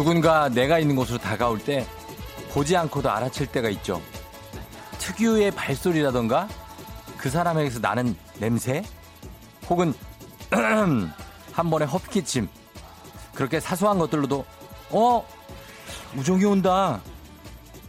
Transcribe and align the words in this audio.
누군가 0.00 0.48
내가 0.48 0.78
있는 0.78 0.96
곳으로 0.96 1.18
다가올 1.18 1.58
때 1.58 1.86
보지 2.54 2.74
않고도 2.74 3.10
알아챌 3.10 3.52
때가 3.52 3.68
있죠. 3.68 4.00
특유의 4.98 5.50
발소리라던가 5.50 6.48
그 7.18 7.28
사람에게서 7.28 7.80
나는 7.80 8.16
냄새 8.38 8.82
혹은 9.68 9.92
한 10.50 11.70
번의 11.70 11.86
헛기침 11.86 12.48
그렇게 13.34 13.60
사소한 13.60 13.98
것들로도 13.98 14.42
어 14.88 15.28
우정이 16.16 16.46
온다 16.46 17.02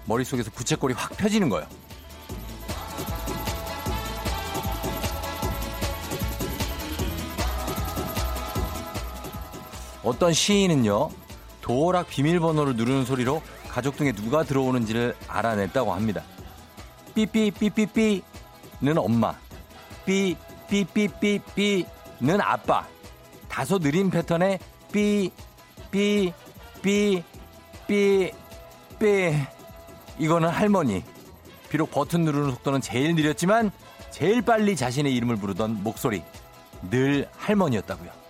머릿속에서 0.04 0.52
부채꼴이 0.52 0.94
확 0.94 1.16
펴지는 1.16 1.48
거예요. 1.48 1.66
어떤 10.04 10.34
시인은요 10.34 11.21
도어락 11.62 12.08
비밀번호를 12.10 12.76
누르는 12.76 13.06
소리로 13.06 13.42
가족 13.70 13.96
중에 13.98 14.12
누가 14.12 14.44
들어오는지를 14.44 15.16
알아냈다고 15.28 15.94
합니다. 15.94 16.24
삐삐삐삐삐는 17.14 18.24
엄마, 18.98 19.34
삐삐삐삐삐는 20.06 21.86
아빠. 22.42 22.86
다소 23.48 23.80
느린 23.80 24.10
패턴의 24.10 24.60
삐, 24.92 25.32
삐, 25.92 26.34
삐, 26.82 27.24
삐, 27.88 28.32
삐. 29.00 29.34
이거는 30.20 30.50
할머니. 30.50 31.04
비록 31.70 31.92
버튼 31.92 32.26
누르는 32.26 32.52
속도는 32.52 32.82
제일 32.82 33.16
느렸지만 33.16 33.72
제일 34.10 34.42
빨리 34.42 34.76
자신의 34.76 35.14
이름을 35.16 35.38
부르던 35.38 35.84
목소리. 35.84 36.22
늘 36.90 37.30
할머니였다고요. 37.38 38.21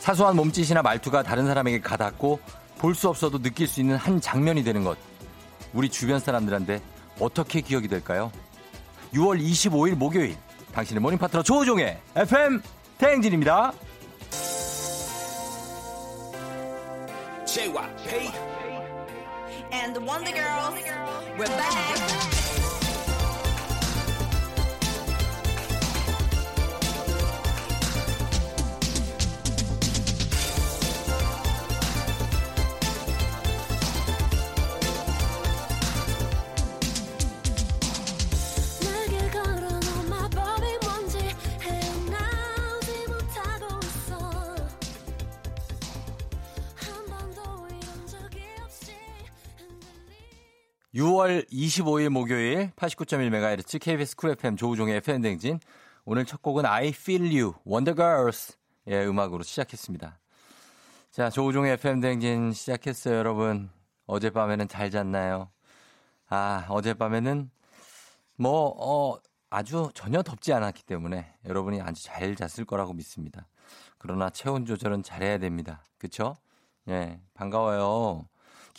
사소한 0.00 0.34
몸짓이나 0.36 0.82
말투가 0.82 1.22
다른 1.22 1.46
사람에게 1.46 1.80
가닿고 1.80 2.40
볼 2.78 2.94
수 2.94 3.08
없어도 3.08 3.38
느낄 3.40 3.66
수 3.66 3.80
있는 3.80 3.96
한 3.96 4.20
장면이 4.20 4.64
되는 4.64 4.82
것. 4.82 4.96
우리 5.74 5.88
주변 5.90 6.18
사람들한테 6.18 6.80
어떻게 7.20 7.60
기억이 7.60 7.86
될까요? 7.88 8.32
6월 9.12 9.38
25일 9.40 9.94
목요일 9.94 10.36
당신의 10.72 11.00
모닝 11.02 11.18
파트너 11.18 11.42
조우종의 11.42 12.00
FM 12.16 12.62
대행진입니다. 12.98 13.72
and 19.72 19.94
the 19.94 20.00
Wonder 20.00 20.32
Girls. 20.32 20.74
We're 21.38 21.46
back. 21.46 22.39
(6월 50.94 51.48
25일) 51.48 52.08
목요일 52.08 52.72
(89.1MHz) 52.72 53.80
KBS 53.80 54.16
쿨 54.16 54.30
FM 54.30 54.56
조우종의 54.56 54.96
FM 54.96 55.22
댕진. 55.22 55.60
오늘 56.04 56.24
첫 56.24 56.42
곡은 56.42 56.66
I 56.66 56.88
Feel 56.88 57.26
You 57.26 57.54
Wonder 57.64 57.94
Girls 57.94 58.56
의 58.86 59.06
음악으로 59.06 59.44
시작했습니다. 59.44 60.18
자 61.12 61.30
조우종의 61.30 61.74
FM 61.74 62.00
댕진 62.00 62.52
시작했어요 62.52 63.14
여러분. 63.14 63.70
어젯밤에는 64.06 64.66
잘 64.66 64.90
잤나요? 64.90 65.52
아 66.28 66.66
어젯밤에는 66.68 67.52
뭐 68.36 68.74
어, 68.76 69.20
아주 69.48 69.90
전혀 69.94 70.24
덥지 70.24 70.52
않았기 70.52 70.82
때문에 70.82 71.32
여러분이 71.44 71.80
아주 71.82 72.02
잘 72.02 72.34
잤을 72.34 72.64
거라고 72.64 72.94
믿습니다. 72.94 73.46
그러나 73.98 74.28
체온 74.30 74.66
조절은 74.66 75.04
잘해야 75.04 75.38
됩니다. 75.38 75.84
그쵸? 75.98 76.36
예 76.88 77.20
반가워요 77.34 78.26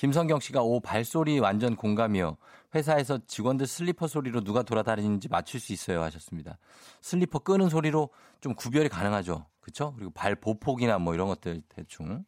김성경 0.02 0.40
씨가 0.40 0.64
오 0.64 0.80
발소리 0.80 1.38
완전 1.38 1.76
공감이요. 1.76 2.36
회사에서 2.74 3.20
직원들 3.28 3.68
슬리퍼 3.68 4.08
소리로 4.08 4.42
누가 4.42 4.64
돌아다니는지 4.64 5.30
맞출 5.30 5.60
수 5.60 5.74
있어요 5.74 6.02
하셨습니다. 6.02 6.58
슬리퍼 7.02 7.38
끄는 7.38 7.70
소리로 7.70 8.10
좀 8.40 8.56
구별이 8.56 8.90
가능하죠. 8.90 9.46
그렇죠? 9.60 9.94
그리고 9.94 10.10
발 10.10 10.34
보폭이나 10.34 10.98
뭐 10.98 11.14
이런 11.14 11.28
것들 11.28 11.62
대충. 11.70 12.26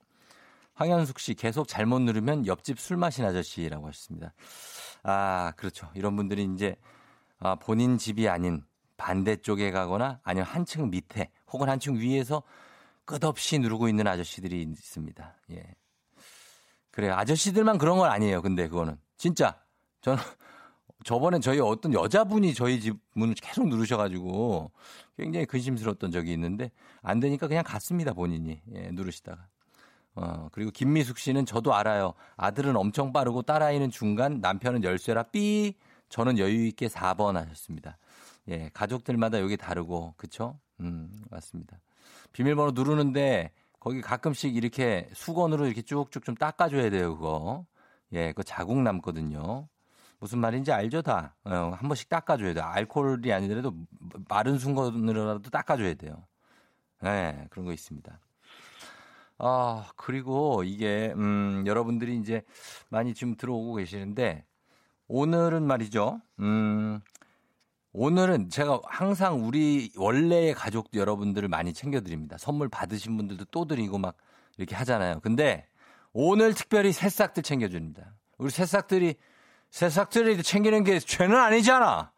황현숙 0.76 1.18
씨 1.18 1.34
계속 1.34 1.68
잘못 1.68 1.98
누르면 2.04 2.46
옆집 2.46 2.80
술 2.80 2.98
마신 2.98 3.26
아저씨라고 3.26 3.88
하셨습니다. 3.88 4.36
아, 5.02 5.54
그렇죠. 5.58 5.90
이런 5.96 6.16
분들이 6.16 6.48
이제 6.54 6.76
아, 7.40 7.56
본인 7.56 7.98
집이 7.98 8.30
아닌 8.30 8.64
반대쪽에 8.98 9.72
가거나 9.72 10.20
아니면 10.22 10.46
한층 10.46 10.92
밑에 10.92 11.32
혹은 11.52 11.70
한층 11.70 11.98
위에서 11.98 12.44
끝없이 13.04 13.58
누르고 13.58 13.88
있는 13.88 14.06
아저씨들이 14.06 14.62
있습니다. 14.62 15.38
예. 15.54 15.74
그래요. 16.94 17.16
아저씨들만 17.16 17.80
그런 17.80 17.98
건 17.98 18.12
아니에요. 18.12 18.42
근데 18.44 18.68
그거는. 18.68 18.98
진짜. 19.18 19.60
저는 20.02 20.22
저번에 21.04 21.40
저희 21.40 21.60
어떤 21.60 21.92
여자분이 21.92 22.54
저희 22.54 22.80
집 22.80 22.98
문을 23.16 23.34
계속 23.34 23.68
누르셔가지고 23.68 24.72
굉장히 25.18 25.48
근심스러웠던 25.48 26.12
적이 26.12 26.34
있는데 26.34 26.72
안 27.02 27.20
되니까 27.20 27.48
그냥 27.48 27.64
갔습니다. 27.66 28.14
본인이. 28.14 28.62
예, 28.76 28.92
누르시다가. 28.92 29.48
어, 30.16 30.50
그리고 30.52 30.70
김미숙 30.70 31.18
씨는 31.18 31.48
저도 31.48 31.74
알아요. 31.74 32.14
아들은 32.38 32.76
엄청 32.78 33.12
빠르고 33.12 33.42
딸아이는 33.42 33.90
중간, 33.90 34.40
남편은 34.40 34.84
열쇠라 34.84 35.24
삐. 35.24 35.76
저는 36.10 36.38
여유있게 36.38 36.90
4번 36.90 37.34
하셨습니다. 37.34 37.98
예, 38.50 38.70
가족들마다 38.72 39.40
여기 39.40 39.58
다르고, 39.58 40.14
그쵸? 40.16 40.60
음, 40.80 41.10
맞습니다. 41.32 41.80
비밀번호 42.34 42.72
누르는데 42.76 43.52
거기 43.84 44.00
가끔씩 44.00 44.56
이렇게 44.56 45.10
수건으로 45.12 45.66
이렇게 45.66 45.82
쭉쭉 45.82 46.24
좀 46.24 46.36
닦아줘야 46.36 46.90
돼요, 46.90 47.18
그거. 47.18 47.66
예, 48.14 48.32
그 48.32 48.42
자국 48.42 48.78
남거든요. 48.82 49.68
무슨 50.20 50.40
말인지 50.40 50.72
알죠, 50.72 51.02
다? 51.02 51.36
어, 51.44 51.74
한 51.78 51.90
번씩 51.90 52.08
닦아줘야 52.08 52.54
돼요. 52.54 52.64
알코올이 52.64 53.34
아니더라도 53.34 53.74
마른 54.30 54.58
수건으로라도 54.58 55.50
닦아줘야 55.50 55.96
돼요. 55.96 56.26
예, 57.04 57.46
그런 57.50 57.66
거 57.66 57.74
있습니다. 57.74 58.22
아, 59.40 59.92
그리고 59.98 60.64
이게, 60.64 61.12
음, 61.18 61.66
여러분들이 61.68 62.16
이제 62.16 62.42
많이 62.88 63.14
지금 63.14 63.36
들어오고 63.36 63.76
계시는데, 63.76 64.46
오늘은 65.10 65.62
말이죠, 65.68 66.22
음, 66.40 67.02
오늘은 67.94 68.50
제가 68.50 68.82
항상 68.86 69.46
우리 69.46 69.92
원래의 69.96 70.56
가족 70.56 70.90
여러분들을 70.96 71.48
많이 71.48 71.74
챙겨드립니다. 71.74 72.38
선물 72.40 72.68
받으신 72.68 73.16
분들도 73.18 73.46
또 73.52 73.66
드리고 73.66 74.00
막 74.00 74.16
이렇게 74.58 74.76
하잖아요. 74.76 75.20
근데 75.22 75.68
오늘 76.12 76.56
특별히 76.56 76.92
새싹들 76.92 77.44
챙겨줍니다. 77.44 78.16
우리 78.40 78.50
새싹들이, 78.50 79.16
새싹들이 79.70 80.42
챙기는 80.42 80.84
게 80.84 81.00
죄는 81.00 81.38
아니잖아. 81.38 82.12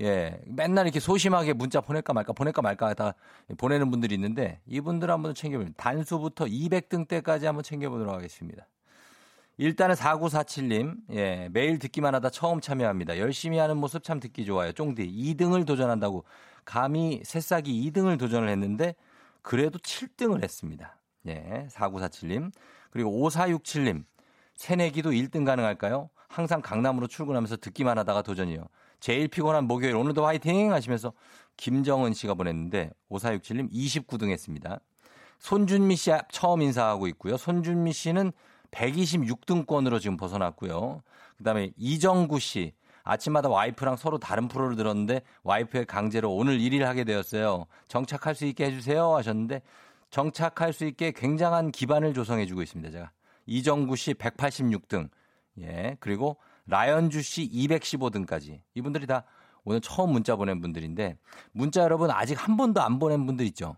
예. 0.00 0.40
맨날 0.46 0.86
이렇게 0.86 0.98
소심하게 0.98 1.52
문자 1.52 1.80
보낼까 1.80 2.12
말까 2.12 2.32
보낼까 2.32 2.62
말까 2.62 2.94
다 2.94 3.14
보내는 3.56 3.92
분들이 3.92 4.16
있는데 4.16 4.60
이분들 4.66 5.10
한번 5.10 5.32
챙겨봅니다. 5.34 5.80
단수부터 5.80 6.46
200등 6.46 7.06
때까지 7.06 7.46
한번 7.46 7.62
챙겨보도록 7.62 8.12
하겠습니다. 8.12 8.66
일단은 9.56 9.94
4947님, 9.94 10.96
예, 11.12 11.48
매일 11.52 11.78
듣기만 11.78 12.14
하다 12.16 12.30
처음 12.30 12.60
참여합니다. 12.60 13.18
열심히 13.18 13.58
하는 13.58 13.76
모습 13.76 14.02
참 14.02 14.18
듣기 14.18 14.44
좋아요. 14.44 14.72
쫑디, 14.72 15.06
2등을 15.06 15.66
도전한다고. 15.66 16.24
감히 16.64 17.20
새싹이 17.24 17.90
2등을 17.90 18.18
도전을 18.18 18.48
했는데, 18.48 18.94
그래도 19.42 19.78
7등을 19.78 20.42
했습니다. 20.42 20.98
예, 21.28 21.68
4947님. 21.70 22.50
그리고 22.90 23.10
5467님, 23.28 24.04
새내기도 24.54 25.10
1등 25.10 25.44
가능할까요? 25.44 26.10
항상 26.28 26.60
강남으로 26.60 27.06
출근하면서 27.06 27.58
듣기만 27.58 27.96
하다가 27.98 28.22
도전이요. 28.22 28.66
제일 28.98 29.28
피곤한 29.28 29.66
목요일 29.66 29.94
오늘도 29.96 30.24
화이팅 30.24 30.72
하시면서 30.72 31.12
김정은 31.56 32.12
씨가 32.14 32.34
보냈는데 32.34 32.90
5467님 33.10 33.70
29등 33.70 34.30
했습니다. 34.30 34.80
손준미 35.38 35.96
씨 35.96 36.10
처음 36.32 36.62
인사하고 36.62 37.06
있고요. 37.08 37.36
손준미 37.36 37.92
씨는 37.92 38.32
126등권으로 38.74 40.00
지금 40.00 40.16
벗어났고요. 40.16 41.02
그다음에 41.38 41.72
이정구 41.76 42.40
씨 42.40 42.72
아침마다 43.02 43.48
와이프랑 43.48 43.96
서로 43.96 44.18
다른 44.18 44.48
프로를 44.48 44.76
들었는데 44.76 45.22
와이프의 45.42 45.86
강제로 45.86 46.34
오늘 46.34 46.58
1일 46.58 46.80
하게 46.80 47.04
되었어요. 47.04 47.66
정착할 47.86 48.34
수 48.34 48.46
있게 48.46 48.66
해주세요 48.66 49.14
하셨는데 49.14 49.62
정착할 50.10 50.72
수 50.72 50.84
있게 50.86 51.12
굉장한 51.12 51.70
기반을 51.70 52.14
조성해주고 52.14 52.62
있습니다. 52.62 52.90
제가 52.90 53.10
이정구 53.46 53.96
씨 53.96 54.14
186등 54.14 55.08
예 55.60 55.96
그리고 56.00 56.38
라연주 56.66 57.22
씨 57.22 57.48
215등까지 57.50 58.60
이분들이 58.74 59.06
다 59.06 59.24
오늘 59.64 59.80
처음 59.80 60.12
문자 60.12 60.36
보낸 60.36 60.60
분들인데 60.60 61.18
문자 61.52 61.82
여러분 61.82 62.10
아직 62.10 62.34
한 62.42 62.56
번도 62.56 62.80
안 62.80 62.98
보낸 62.98 63.26
분들 63.26 63.44
있죠? 63.46 63.76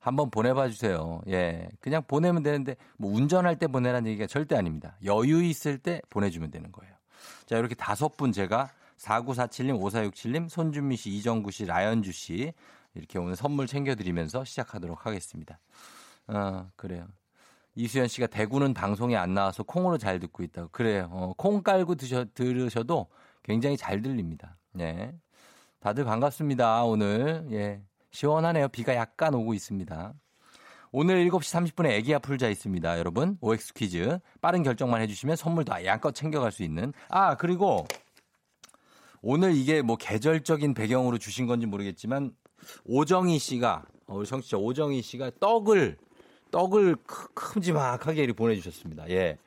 한번 0.00 0.30
보내봐 0.30 0.68
주세요. 0.68 1.20
예. 1.28 1.68
그냥 1.78 2.02
보내면 2.06 2.42
되는데 2.42 2.76
뭐 2.96 3.12
운전할 3.12 3.58
때 3.58 3.66
보내라는 3.66 4.10
얘기가 4.10 4.26
절대 4.26 4.56
아닙니다. 4.56 4.96
여유 5.04 5.42
있을 5.44 5.78
때 5.78 6.00
보내주면 6.08 6.50
되는 6.50 6.72
거예요. 6.72 6.92
자, 7.46 7.58
이렇게 7.58 7.74
다섯 7.74 8.16
분 8.16 8.32
제가 8.32 8.70
4947님, 8.96 9.78
5467님, 9.80 10.48
손준미 10.48 10.96
씨, 10.96 11.10
이정구 11.10 11.50
씨, 11.50 11.66
라연주 11.66 12.12
씨 12.12 12.52
이렇게 12.94 13.18
오늘 13.18 13.36
선물 13.36 13.66
챙겨드리면서 13.66 14.44
시작하도록 14.44 15.06
하겠습니다. 15.06 15.60
어, 16.28 16.68
그래요. 16.76 17.06
이수연 17.74 18.08
씨가 18.08 18.26
대구는 18.26 18.74
방송에 18.74 19.16
안 19.16 19.34
나와서 19.34 19.62
콩으로 19.62 19.98
잘 19.98 20.18
듣고 20.18 20.42
있다고. 20.42 20.68
그래요. 20.72 21.08
어, 21.12 21.34
콩 21.36 21.62
깔고 21.62 21.94
드셔, 21.94 22.24
들으셔도 22.34 23.06
굉장히 23.42 23.76
잘 23.76 24.02
들립니다. 24.02 24.56
예. 24.80 25.14
다들 25.78 26.04
반갑습니다. 26.04 26.84
오늘. 26.84 27.46
예. 27.52 27.82
시원하네요. 28.10 28.68
비가 28.68 28.94
약간 28.94 29.34
오고 29.34 29.54
있습니다. 29.54 30.14
오늘 30.92 31.24
7시 31.28 31.74
30분에 31.74 31.90
애기야 31.90 32.18
풀자 32.18 32.48
있습니다. 32.48 32.98
여러분. 32.98 33.38
OX 33.40 33.74
퀴즈. 33.74 34.18
빠른 34.40 34.62
결정만 34.62 35.00
해주시면 35.02 35.36
선물도 35.36 35.84
양껏 35.84 36.14
챙겨갈 36.14 36.50
수 36.50 36.62
있는. 36.64 36.92
아, 37.08 37.36
그리고 37.36 37.86
오늘 39.22 39.54
이게 39.54 39.82
뭐 39.82 39.96
계절적인 39.96 40.74
배경으로 40.74 41.18
주신 41.18 41.46
건지 41.46 41.66
모르겠지만 41.66 42.34
오정희 42.84 43.38
씨가, 43.38 43.84
어, 44.06 44.16
우리 44.16 44.26
청취자 44.26 44.56
오정희 44.56 45.02
씨가 45.02 45.30
떡을 45.38 45.96
떡을 46.50 46.96
큼지막하게 47.34 48.32
보내주셨습니다. 48.32 49.08
예. 49.10 49.38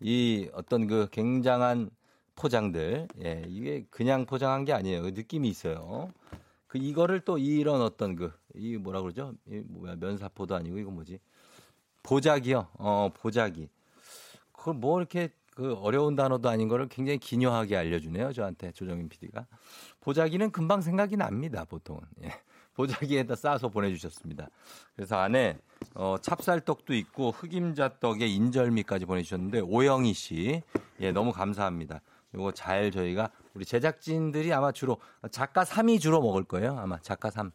이 0.00 0.48
어떤 0.54 0.86
그 0.86 1.08
굉장한 1.10 1.90
포장들, 2.34 3.08
예. 3.24 3.42
이게 3.46 3.84
그냥 3.90 4.24
포장한 4.24 4.64
게 4.64 4.72
아니에요. 4.72 5.02
그 5.02 5.08
느낌이 5.08 5.48
있어요. 5.48 6.10
그 6.66 6.78
이거를 6.78 7.20
또 7.20 7.38
이런 7.38 7.80
어떤 7.80 8.16
그, 8.16 8.32
이 8.54 8.76
뭐라 8.76 9.00
그러죠? 9.00 9.34
이 9.46 9.62
뭐야, 9.66 9.96
면사포도 9.96 10.54
아니고 10.54 10.78
이거 10.78 10.90
뭐지? 10.90 11.18
보자기요. 12.02 12.68
어, 12.74 13.10
보자기. 13.14 13.68
그걸 14.52 14.74
뭐 14.74 14.98
이렇게 14.98 15.30
그 15.54 15.74
어려운 15.74 16.16
단어도 16.16 16.48
아닌 16.48 16.68
거를 16.68 16.88
굉장히 16.88 17.18
기묘하게 17.18 17.76
알려주네요. 17.76 18.32
저한테 18.32 18.72
조정인 18.72 19.08
PD가. 19.08 19.46
보자기는 20.00 20.50
금방 20.50 20.82
생각이 20.82 21.16
납니다. 21.16 21.64
보통은. 21.64 22.02
예. 22.24 22.32
보자기에다 22.74 23.34
싸서 23.34 23.70
보내주셨습니다. 23.70 24.48
그래서 24.94 25.16
안에 25.16 25.58
어, 25.94 26.16
찹쌀떡도 26.20 26.94
있고 26.94 27.30
흑임자떡에 27.30 28.26
인절미까지 28.26 29.06
보내주셨는데 29.06 29.60
오영희 29.60 30.12
씨, 30.12 30.62
예 31.00 31.10
너무 31.10 31.32
감사합니다. 31.32 32.02
이거 32.34 32.52
잘 32.52 32.90
저희가 32.90 33.30
우리 33.56 33.64
제작진들이 33.64 34.52
아마 34.52 34.70
주로 34.70 34.98
작가 35.30 35.64
3이 35.64 35.98
주로 35.98 36.20
먹을 36.20 36.44
거예요. 36.44 36.78
아마 36.78 36.98
작가 37.00 37.30
3. 37.30 37.50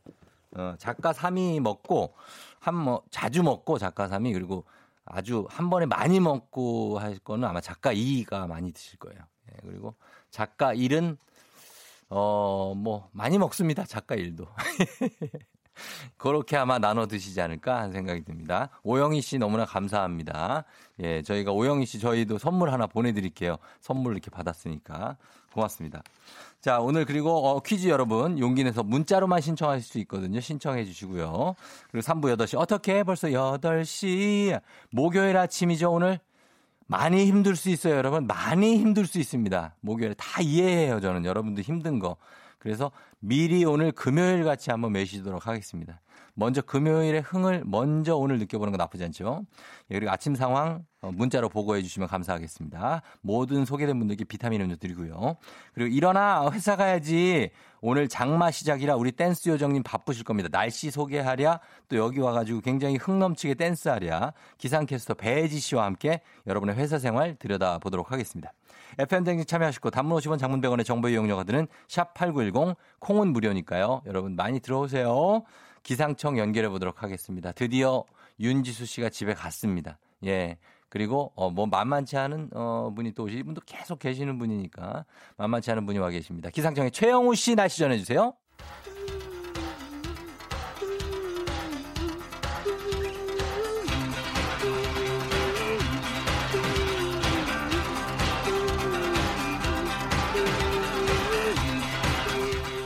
어, 0.58 0.76
작가 0.80 1.14
3이 1.14 1.60
먹고 1.62 2.16
한 2.60 2.76
뭐 2.76 3.04
자주 3.12 3.44
먹고 3.44 3.78
작가 3.78 4.08
3이 4.08 4.34
그리고 4.34 4.66
아주 5.06 5.46
한 5.50 5.70
번에 5.70 5.86
많이 5.86 6.20
먹고 6.20 7.00
할 7.00 7.18
거는 7.20 7.48
아마 7.48 7.62
작가 7.62 7.94
2가 7.94 8.48
많이 8.48 8.72
드실 8.72 8.98
거예요. 9.00 9.20
예, 9.52 9.58
그리고 9.64 9.96
작가 10.32 10.74
1은 10.74 11.18
어, 12.10 12.74
뭐, 12.76 13.08
많이 13.14 13.38
먹습니다. 13.38 13.86
작가 13.86 14.16
일도. 14.16 14.46
그렇게 16.18 16.58
아마 16.58 16.78
나눠 16.78 17.06
드시지 17.08 17.40
않을까 17.40 17.78
하는 17.78 17.94
생각이 17.94 18.24
듭니다. 18.26 18.70
오영희 18.84 19.22
씨 19.22 19.38
너무나 19.38 19.64
감사합니다. 19.66 20.66
예, 21.00 21.22
저희가 21.22 21.52
오영희 21.54 21.86
씨 21.86 22.00
저희도 22.00 22.38
선물 22.38 22.72
하나 22.74 22.86
보내드릴게요. 22.88 23.56
선물 23.80 24.14
이렇게 24.14 24.30
받았으니까. 24.30 25.16
고맙습니다. 25.54 26.02
자, 26.62 26.80
오늘 26.80 27.06
그리고 27.06 27.48
어, 27.48 27.60
퀴즈 27.60 27.88
여러분 27.88 28.38
용기 28.38 28.64
내서 28.64 28.84
문자로만 28.84 29.42
신청하실 29.42 29.84
수 29.84 30.00
있거든요. 30.00 30.40
신청해 30.40 30.86
주시고요. 30.86 31.56
그리고 31.92 32.06
3부 32.06 32.36
8시 32.38 32.60
어떻게 32.60 33.04
벌써 33.04 33.30
8시 33.30 34.60
목요일 34.92 35.38
아침이죠, 35.38 35.92
오늘? 35.92 36.20
많이 36.86 37.26
힘들 37.26 37.56
수 37.56 37.70
있어요, 37.70 37.96
여러분. 37.96 38.28
많이 38.28 38.78
힘들 38.78 39.08
수 39.08 39.18
있습니다. 39.18 39.76
목요일에 39.80 40.14
다 40.16 40.42
이해해요, 40.42 41.00
저는. 41.00 41.26
여러분도 41.26 41.62
힘든 41.62 42.00
거. 42.00 42.18
그래서 42.60 42.92
미리 43.20 43.66
오늘 43.66 43.92
금요일 43.92 44.44
같이 44.44 44.70
한번 44.70 44.92
매시도록 44.92 45.48
하겠습니다. 45.48 46.00
먼저 46.42 46.64
금요일의 46.64 47.22
흥을 47.22 47.62
먼저 47.68 48.16
오늘 48.16 48.40
느껴보는 48.40 48.72
건 48.72 48.80
나쁘지 48.80 49.04
않죠. 49.04 49.46
예, 49.92 49.94
그리고 49.94 50.12
아침 50.12 50.34
상황 50.34 50.84
어, 51.02 51.12
문자로 51.12 51.50
보고해 51.50 51.84
주시면 51.84 52.10
감사하겠습니다. 52.10 53.04
모든 53.22 53.64
소개된 53.64 54.00
분들께 54.00 54.24
비타민 54.24 54.62
음료 54.62 54.76
드리고요. 54.76 55.36
그리고 55.76 55.96
일어나 55.96 56.50
회사 56.52 56.76
가야지. 56.76 57.52
오늘 57.80 58.08
장마 58.08 58.50
시작이라 58.50 58.96
우리 58.96 59.12
댄스 59.12 59.50
요정님 59.50 59.84
바쁘실 59.84 60.24
겁니다. 60.24 60.50
날씨 60.52 60.90
소개하랴 60.90 61.60
또 61.90 61.98
여기 61.98 62.20
와가지고 62.20 62.62
굉장히 62.62 62.96
흥 62.98 63.20
넘치게 63.20 63.54
댄스하랴 63.54 64.34
기상캐스터 64.58 65.14
배지 65.14 65.60
씨와 65.60 65.86
함께 65.86 66.22
여러분의 66.48 66.76
회사 66.76 66.98
생활 66.98 67.36
들여다보도록 67.36 68.12
하겠습니다. 68.12 68.52
FM댕진 68.98 69.46
참여하시고 69.46 69.92
단문 69.92 70.18
50원 70.18 70.40
장문 70.40 70.60
100원의 70.62 70.86
정보 70.86 71.08
이용료가 71.08 71.44
드는 71.44 71.68
샵8910 71.88 72.76
콩은 73.00 73.28
무료니까요. 73.28 74.02
여러분 74.08 74.36
많이 74.36 74.60
들어오세요. 74.60 75.44
기상청 75.84 76.38
연결해 76.38 76.70
보도록 76.70 77.04
하겠습니다. 77.04 77.52
드디어 77.52 78.04
윤지수 78.40 78.86
씨가 78.86 79.10
집에 79.10 79.34
갔습니다. 79.34 79.98
예. 80.26 80.58
그리고 80.90 81.32
어 81.36 81.50
뭐 81.50 81.66
만만치 81.68 82.18
않은 82.18 82.50
어 82.54 82.92
분이 82.96 83.14
또 83.14 83.30
이분도 83.30 83.62
계속 83.66 84.00
계시는 84.00 84.38
분이니까 84.38 85.06
만만치 85.38 85.72
않은 85.72 85.86
분이 85.86 86.00
와 86.00 86.10
계십니다. 86.10 86.50
기상청의 86.50 86.92
최영우 86.92 87.34
씨 87.36 87.56
날씨 87.56 87.80
전해 87.80 87.98
주세요. 87.98 88.34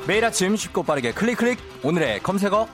매일 0.07 0.23
아침 0.23 0.55
쉽고 0.55 0.83
빠르게 0.83 1.11
클릭 1.11 1.37
클릭 1.37 1.57
오늘의 1.83 2.19
검색어 2.19 2.67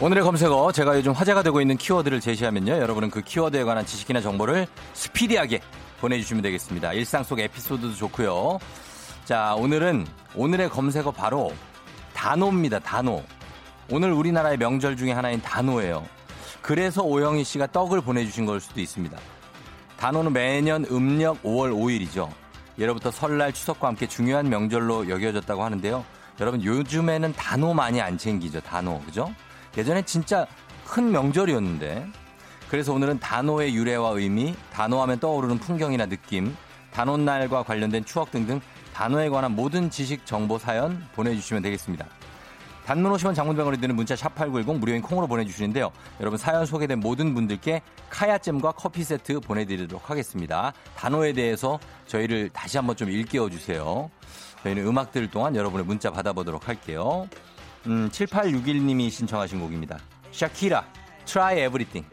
오늘의 0.00 0.24
검색어 0.24 0.72
제가 0.72 0.96
요즘 0.96 1.12
화제가 1.12 1.42
되고 1.42 1.60
있는 1.60 1.76
키워드를 1.76 2.20
제시하면요 2.20 2.72
여러분은 2.72 3.10
그 3.10 3.20
키워드에 3.20 3.62
관한 3.64 3.86
지식이나 3.86 4.20
정보를 4.20 4.66
스피디하게 4.92 5.60
보내주시면 6.00 6.42
되겠습니다 6.42 6.92
일상 6.92 7.22
속 7.22 7.38
에피소드도 7.38 7.94
좋고요 7.94 8.58
자 9.24 9.54
오늘은 9.54 10.06
오늘의 10.34 10.68
검색어 10.68 11.12
바로 11.12 11.52
단오입니다 12.12 12.80
단오 12.80 13.22
오늘 13.90 14.12
우리나라의 14.12 14.56
명절 14.58 14.96
중에 14.96 15.12
하나인 15.12 15.40
단오예요 15.40 16.04
그래서 16.60 17.02
오영희 17.02 17.44
씨가 17.44 17.68
떡을 17.68 18.00
보내주신 18.00 18.46
걸 18.46 18.60
수도 18.60 18.80
있습니다 18.80 19.16
단오는 20.04 20.34
매년 20.34 20.84
음력 20.90 21.42
5월 21.42 21.72
5일이죠. 21.72 22.28
예로부터 22.78 23.10
설날 23.10 23.54
추석과 23.54 23.88
함께 23.88 24.06
중요한 24.06 24.50
명절로 24.50 25.08
여겨졌다고 25.08 25.64
하는데요. 25.64 26.04
여러분 26.40 26.62
요즘에는 26.62 27.32
단오 27.34 27.72
많이 27.72 28.02
안 28.02 28.18
챙기죠. 28.18 28.60
단오 28.60 29.00
그죠? 29.00 29.32
예전에 29.76 30.02
진짜 30.02 30.46
큰 30.86 31.10
명절이었는데 31.10 32.06
그래서 32.68 32.92
오늘은 32.92 33.20
단오의 33.20 33.74
유래와 33.74 34.10
의미, 34.10 34.54
단오하면 34.72 35.20
떠오르는 35.20 35.58
풍경이나 35.58 36.06
느낌, 36.06 36.56
단오날과 36.92 37.64
관련된 37.64 38.04
추억 38.04 38.30
등등 38.30 38.60
단오에 38.94 39.28
관한 39.28 39.54
모든 39.54 39.90
지식 39.90 40.24
정보 40.24 40.58
사연 40.58 41.04
보내주시면 41.14 41.62
되겠습니다. 41.62 42.06
단문 42.86 43.12
50원 43.12 43.34
장문병원에 43.34 43.78
드는 43.78 43.96
문자 43.96 44.14
샵8910 44.14 44.78
무료인 44.78 45.00
콩으로 45.00 45.26
보내주시는데요. 45.26 45.90
여러분 46.20 46.38
사연 46.38 46.66
소개된 46.66 47.00
모든 47.00 47.34
분들께 47.34 47.80
카야잼과 48.10 48.72
커피 48.72 49.02
세트 49.04 49.40
보내드리도록 49.40 50.10
하겠습니다. 50.10 50.72
단어에 50.94 51.32
대해서 51.32 51.78
저희를 52.06 52.50
다시 52.50 52.76
한번 52.76 52.94
좀 52.94 53.08
일깨워 53.08 53.48
주세요. 53.48 54.10
저희는 54.62 54.86
음악 54.86 55.12
들을 55.12 55.30
동안 55.30 55.56
여러분의 55.56 55.86
문자 55.86 56.10
받아보도록 56.10 56.68
할게요. 56.68 57.26
음, 57.86 58.08
7861님이 58.10 59.10
신청하신 59.10 59.60
곡입니다. 59.60 59.98
샤키라, 60.32 60.84
Try 61.26 61.58
Everything. 61.66 62.08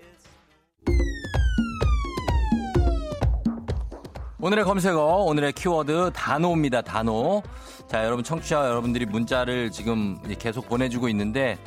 오늘의 4.39 4.65
검색어, 4.65 4.99
오늘의 4.99 5.53
키워드 5.53 6.11
단어입니다. 6.15 6.81
단어. 6.81 7.41
자, 7.87 8.03
여러분 8.05 8.23
청취자 8.23 8.67
여러분들이 8.69 9.05
문자를 9.05 9.69
지금 9.69 10.17
계속 10.39 10.67
보내주고 10.67 11.07
있는데, 11.09 11.57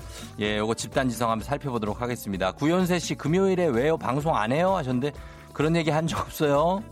예, 0.41 0.59
요거 0.59 0.75
집단 0.75 1.09
지성 1.09 1.31
한번 1.31 1.47
살펴보도록 1.47 2.01
하겠습니다. 2.03 2.51
구현세 2.53 2.99
씨, 2.99 3.15
금요일에 3.15 3.67
왜요? 3.67 3.97
방송 3.97 4.37
안 4.37 4.51
해요? 4.53 4.75
하셨는데, 4.75 5.13
그런 5.53 5.77
얘기 5.77 5.91
한 5.91 6.09
적 6.09 6.19
없어요. 6.21 6.83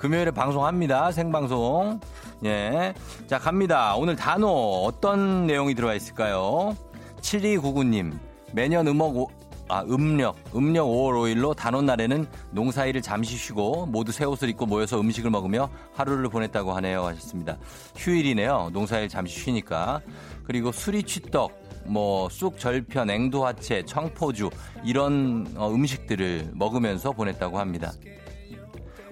금요일에 0.00 0.30
방송합니다. 0.30 1.12
생방송. 1.12 2.00
예. 2.46 2.94
자, 3.26 3.38
갑니다. 3.38 3.94
오늘 3.96 4.16
단어 4.16 4.48
어떤 4.48 5.46
내용이 5.46 5.74
들어와 5.74 5.92
있을까요? 5.92 6.74
7299님, 7.20 8.18
매년 8.54 8.86
음악, 8.86 9.14
오, 9.14 9.28
아, 9.68 9.82
음력, 9.82 10.36
음력 10.56 10.86
5월 10.86 11.34
5일로 11.34 11.54
단오날에는 11.54 12.26
농사일을 12.52 13.02
잠시 13.02 13.36
쉬고 13.36 13.84
모두 13.84 14.10
새 14.10 14.24
옷을 14.24 14.48
입고 14.48 14.64
모여서 14.64 14.98
음식을 14.98 15.30
먹으며 15.30 15.68
하루를 15.92 16.30
보냈다고 16.30 16.72
하네요. 16.72 17.04
하셨습니다. 17.04 17.58
휴일이네요. 17.94 18.70
농사일 18.72 19.10
잠시 19.10 19.38
쉬니까. 19.38 20.00
그리고 20.44 20.72
수리취떡, 20.72 21.52
뭐, 21.84 22.30
쑥 22.30 22.58
절편, 22.58 23.10
앵두화채, 23.10 23.84
청포주, 23.84 24.48
이런 24.82 25.46
어, 25.56 25.70
음식들을 25.70 26.52
먹으면서 26.54 27.12
보냈다고 27.12 27.58
합니다. 27.58 27.92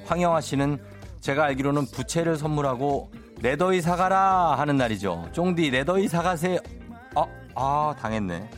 황영아 0.08 0.40
씨는 0.40 0.78
제가 1.20 1.44
알기로는 1.44 1.84
부채를 1.92 2.36
선물하고 2.38 3.10
내더위 3.42 3.82
사가라 3.82 4.54
하는 4.58 4.78
날이죠. 4.78 5.28
쫑디, 5.32 5.70
내더위 5.70 6.08
사가세요. 6.08 6.58
아, 7.14 7.26
아, 7.54 7.94
당했네. 8.00 8.48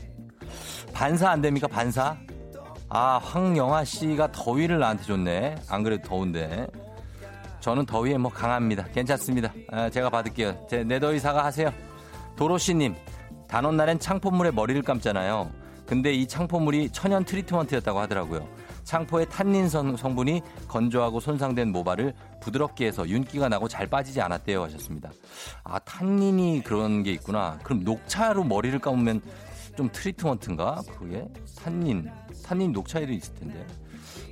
반사 0.95 1.29
안 1.29 1.41
됩니까? 1.41 1.67
반사? 1.67 2.17
아, 2.89 3.19
황영아 3.23 3.85
씨가 3.85 4.31
더위를 4.31 4.79
나한테 4.79 5.03
줬네. 5.03 5.57
안 5.69 5.83
그래도 5.83 6.09
더운데. 6.09 6.69
저는 7.59 7.85
더위에 7.85 8.17
뭐 8.17 8.31
강합니다. 8.31 8.85
괜찮습니다. 8.85 9.53
아, 9.73 9.91
제가 9.91 10.09
받을게요. 10.09 10.67
제, 10.71 10.85
내 10.85 11.01
더위 11.01 11.19
사과 11.19 11.45
하세요. 11.45 11.73
도로시님, 12.37 12.95
단오날엔 13.49 13.99
창포물에 13.99 14.53
머리를 14.53 14.81
감잖아요. 14.83 15.51
근데 15.85 16.13
이 16.13 16.29
창포물이 16.29 16.91
천연 16.91 17.25
트리트먼트였다고 17.25 17.99
하더라고요. 17.99 18.47
창포의 18.91 19.29
탄닌 19.29 19.69
성분이 19.69 20.43
건조하고 20.67 21.21
손상된 21.21 21.71
모발을 21.71 22.13
부드럽게 22.41 22.89
해서 22.89 23.09
윤기가 23.09 23.49
나고 23.49 23.69
잘 23.69 23.87
빠지지 23.87 24.21
않았대요 24.21 24.65
하셨습니다. 24.65 25.13
아, 25.63 25.79
탄닌이 25.79 26.63
그런 26.65 27.05
게 27.05 27.13
있구나. 27.13 27.61
그럼 27.63 27.85
녹차로 27.85 28.43
머리를 28.43 28.77
감으면 28.81 29.23
좀 29.77 29.89
트리트먼트인가? 29.93 30.83
그게? 30.99 31.25
탄닌. 31.57 32.11
탄닌 32.45 32.73
녹차에도 32.73 33.13
있을 33.13 33.33
텐데. 33.37 33.65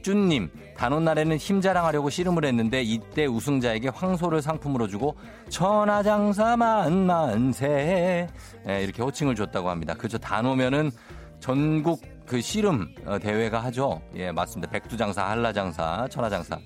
쭈님, 0.03 0.51
단오날에는 0.77 1.37
힘 1.37 1.61
자랑하려고 1.61 2.11
씨름을 2.11 2.45
했는데 2.45 2.83
이때 2.83 3.27
우승자에게 3.27 3.91
황소를 3.91 4.43
상품으로 4.43 4.89
주고 4.89 5.15
천하장사 5.51 6.57
만만세 6.57 8.27
네, 8.67 8.83
이렇게 8.83 9.05
호칭을 9.05 9.37
줬다고 9.37 9.71
합니다. 9.71 9.95
그죠? 9.95 10.19
단오면은 10.19 10.91
전국 11.39 12.18
그 12.29 12.43
씨름 12.43 12.95
어, 13.07 13.19
대회가 13.19 13.59
하죠. 13.65 14.03
예, 14.15 14.31
맞습니다. 14.31 14.71
백두장사, 14.71 15.31
한라장사, 15.31 16.09
천하장사. 16.11 16.59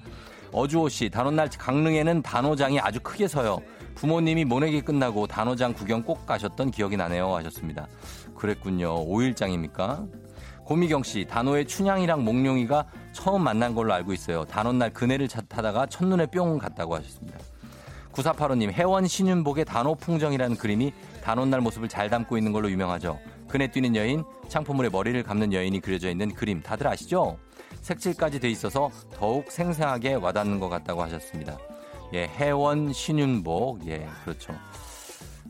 어주호 0.50 0.88
씨, 0.88 1.08
단오날 1.08 1.48
강릉에는 1.48 2.20
단오장이 2.22 2.80
아주 2.80 3.00
크게 3.00 3.28
서요. 3.28 3.62
부모님이 3.94 4.44
모내기 4.44 4.82
끝나고 4.82 5.28
단오장 5.28 5.72
구경 5.72 6.02
꼭 6.02 6.26
가셨던 6.26 6.72
기억이 6.72 6.96
나네요. 6.96 7.32
하셨습니다. 7.36 7.86
그랬군요. 8.34 9.06
5일장입니까? 9.06 10.10
고미경 10.64 11.04
씨, 11.04 11.26
단호의 11.28 11.66
춘향이랑 11.66 12.24
몽룡이가 12.24 12.86
처음 13.12 13.44
만난 13.44 13.72
걸로 13.74 13.94
알고 13.94 14.12
있어요. 14.12 14.44
단오날 14.44 14.92
그네를 14.92 15.28
타다가 15.28 15.86
첫눈에 15.86 16.26
뿅 16.26 16.58
갔다고 16.58 16.96
하셨습니다. 16.96 17.38
9485님, 18.12 18.72
해원 18.72 19.06
신윤복의 19.06 19.64
단호 19.64 19.94
풍정이라는 19.94 20.56
그림이 20.56 20.92
단오날 21.22 21.60
모습을 21.60 21.88
잘 21.88 22.10
담고 22.10 22.36
있는 22.36 22.52
걸로 22.52 22.70
유명하죠. 22.70 23.18
그네 23.52 23.70
뛰는 23.70 23.94
여인, 23.96 24.24
창포물에 24.48 24.88
머리를 24.88 25.22
감는 25.24 25.52
여인이 25.52 25.78
그려져 25.80 26.08
있는 26.08 26.32
그림 26.34 26.62
다들 26.62 26.88
아시죠? 26.88 27.36
색칠까지 27.82 28.40
돼 28.40 28.48
있어서 28.48 28.90
더욱 29.12 29.52
생생하게 29.52 30.14
와닿는 30.14 30.58
것 30.58 30.70
같다고 30.70 31.02
하셨습니다. 31.02 31.58
예, 32.14 32.28
해원 32.28 32.94
신윤복, 32.94 33.86
예, 33.88 34.08
그렇죠. 34.24 34.54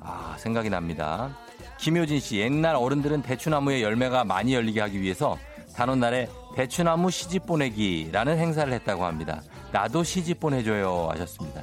아, 0.01 0.35
생각이 0.37 0.69
납니다. 0.69 1.31
김효진 1.79 2.19
씨, 2.19 2.39
옛날 2.39 2.75
어른들은 2.75 3.23
대추나무의 3.23 3.85
열매가 3.85 4.25
많이 4.25 4.53
열리게 4.53 4.81
하기 4.81 5.01
위해서 5.01 5.39
단오날에 5.77 6.29
대추나무 6.57 7.09
시집 7.09 7.47
보내기라는 7.47 8.37
행사를 8.37 8.73
했다고 8.73 9.05
합니다. 9.05 9.43
나도 9.71 10.03
시집 10.03 10.41
보내줘요 10.41 11.09
하셨습니다. 11.13 11.63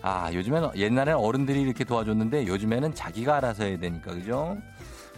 아, 0.00 0.32
요즘에는 0.32 0.70
옛날에는 0.74 1.20
어른들이 1.20 1.60
이렇게 1.60 1.84
도와줬는데 1.84 2.46
요즘에는 2.46 2.94
자기가 2.94 3.36
알아서 3.36 3.64
해야 3.64 3.78
되니까 3.78 4.14
그죠? 4.14 4.56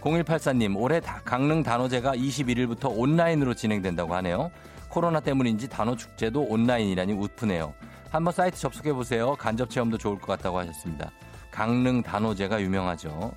0184님, 0.02 0.76
올해 0.76 1.00
강릉 1.00 1.62
단오제가 1.62 2.14
21일부터 2.14 2.90
온라인으로 2.96 3.54
진행된다고 3.54 4.14
하네요. 4.16 4.50
코로나 4.88 5.20
때문인지 5.20 5.68
단오 5.68 5.96
축제도 5.96 6.42
온라인이라니 6.42 7.12
웃프네요. 7.12 7.74
한번 8.10 8.32
사이트 8.32 8.58
접속해 8.58 8.92
보세요. 8.92 9.34
간접 9.36 9.70
체험도 9.70 9.98
좋을 9.98 10.18
것 10.18 10.26
같다고 10.26 10.58
하셨습니다. 10.58 11.10
강릉 11.50 12.02
단오제가 12.02 12.60
유명하죠. 12.62 13.32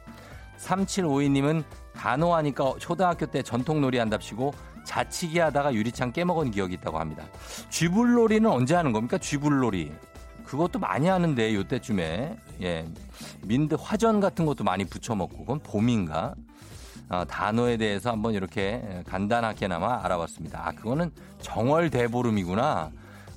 3752님은 0.60 1.64
단호하니까 1.94 2.76
초등학교 2.80 3.26
때 3.26 3.42
전통놀이 3.42 3.98
한답시고 3.98 4.54
자치기 4.86 5.40
하다가 5.40 5.74
유리창 5.74 6.12
깨먹은 6.12 6.52
기억이 6.52 6.76
있다고 6.76 7.00
합니다. 7.00 7.26
쥐불놀이는 7.70 8.50
언제 8.50 8.76
하는 8.76 8.92
겁니까? 8.92 9.18
쥐불놀이. 9.18 9.92
그것도 10.46 10.80
많이 10.80 11.08
하는데 11.08 11.56
요때쯤에 11.56 12.38
예 12.62 12.86
민드 13.44 13.76
화전 13.76 14.20
같은 14.20 14.46
것도 14.46 14.64
많이 14.64 14.86
부쳐먹고 14.86 15.38
그건 15.38 15.60
봄인가 15.60 16.34
어, 16.36 16.51
단어에 17.28 17.78
대해서 17.78 18.12
한번 18.12 18.34
이렇게 18.34 18.82
간단하게나마 19.08 20.04
알아봤습니다. 20.06 20.68
아 20.68 20.72
그거는 20.72 21.12
정월 21.42 21.90
대보름이구나. 21.90 22.92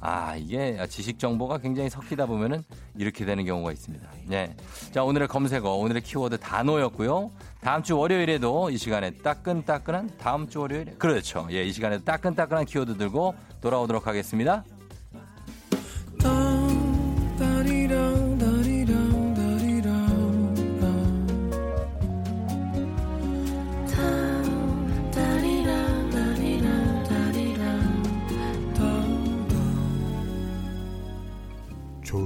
아, 0.06 0.36
이게 0.36 0.78
지식 0.90 1.18
정보가 1.18 1.58
굉장히 1.58 1.88
섞이다 1.88 2.26
보면은 2.26 2.62
이렇게 2.94 3.24
되는 3.24 3.42
경우가 3.46 3.72
있습니다. 3.72 4.06
네. 4.26 4.54
자, 4.92 5.02
오늘의 5.02 5.28
검색어, 5.28 5.76
오늘의 5.76 6.02
키워드 6.02 6.40
단어였고요. 6.40 7.30
다음 7.62 7.82
주 7.82 7.96
월요일에도 7.96 8.68
이 8.68 8.76
시간에 8.76 9.12
따끈따끈한 9.12 10.18
다음 10.18 10.46
주 10.46 10.60
월요일에 10.60 10.96
그렇죠. 10.98 11.48
예, 11.52 11.64
이 11.64 11.72
시간에 11.72 12.00
따끈따끈한 12.00 12.66
키워드 12.66 12.98
들고 12.98 13.34
돌아오도록 13.62 14.06
하겠습니다. 14.06 14.62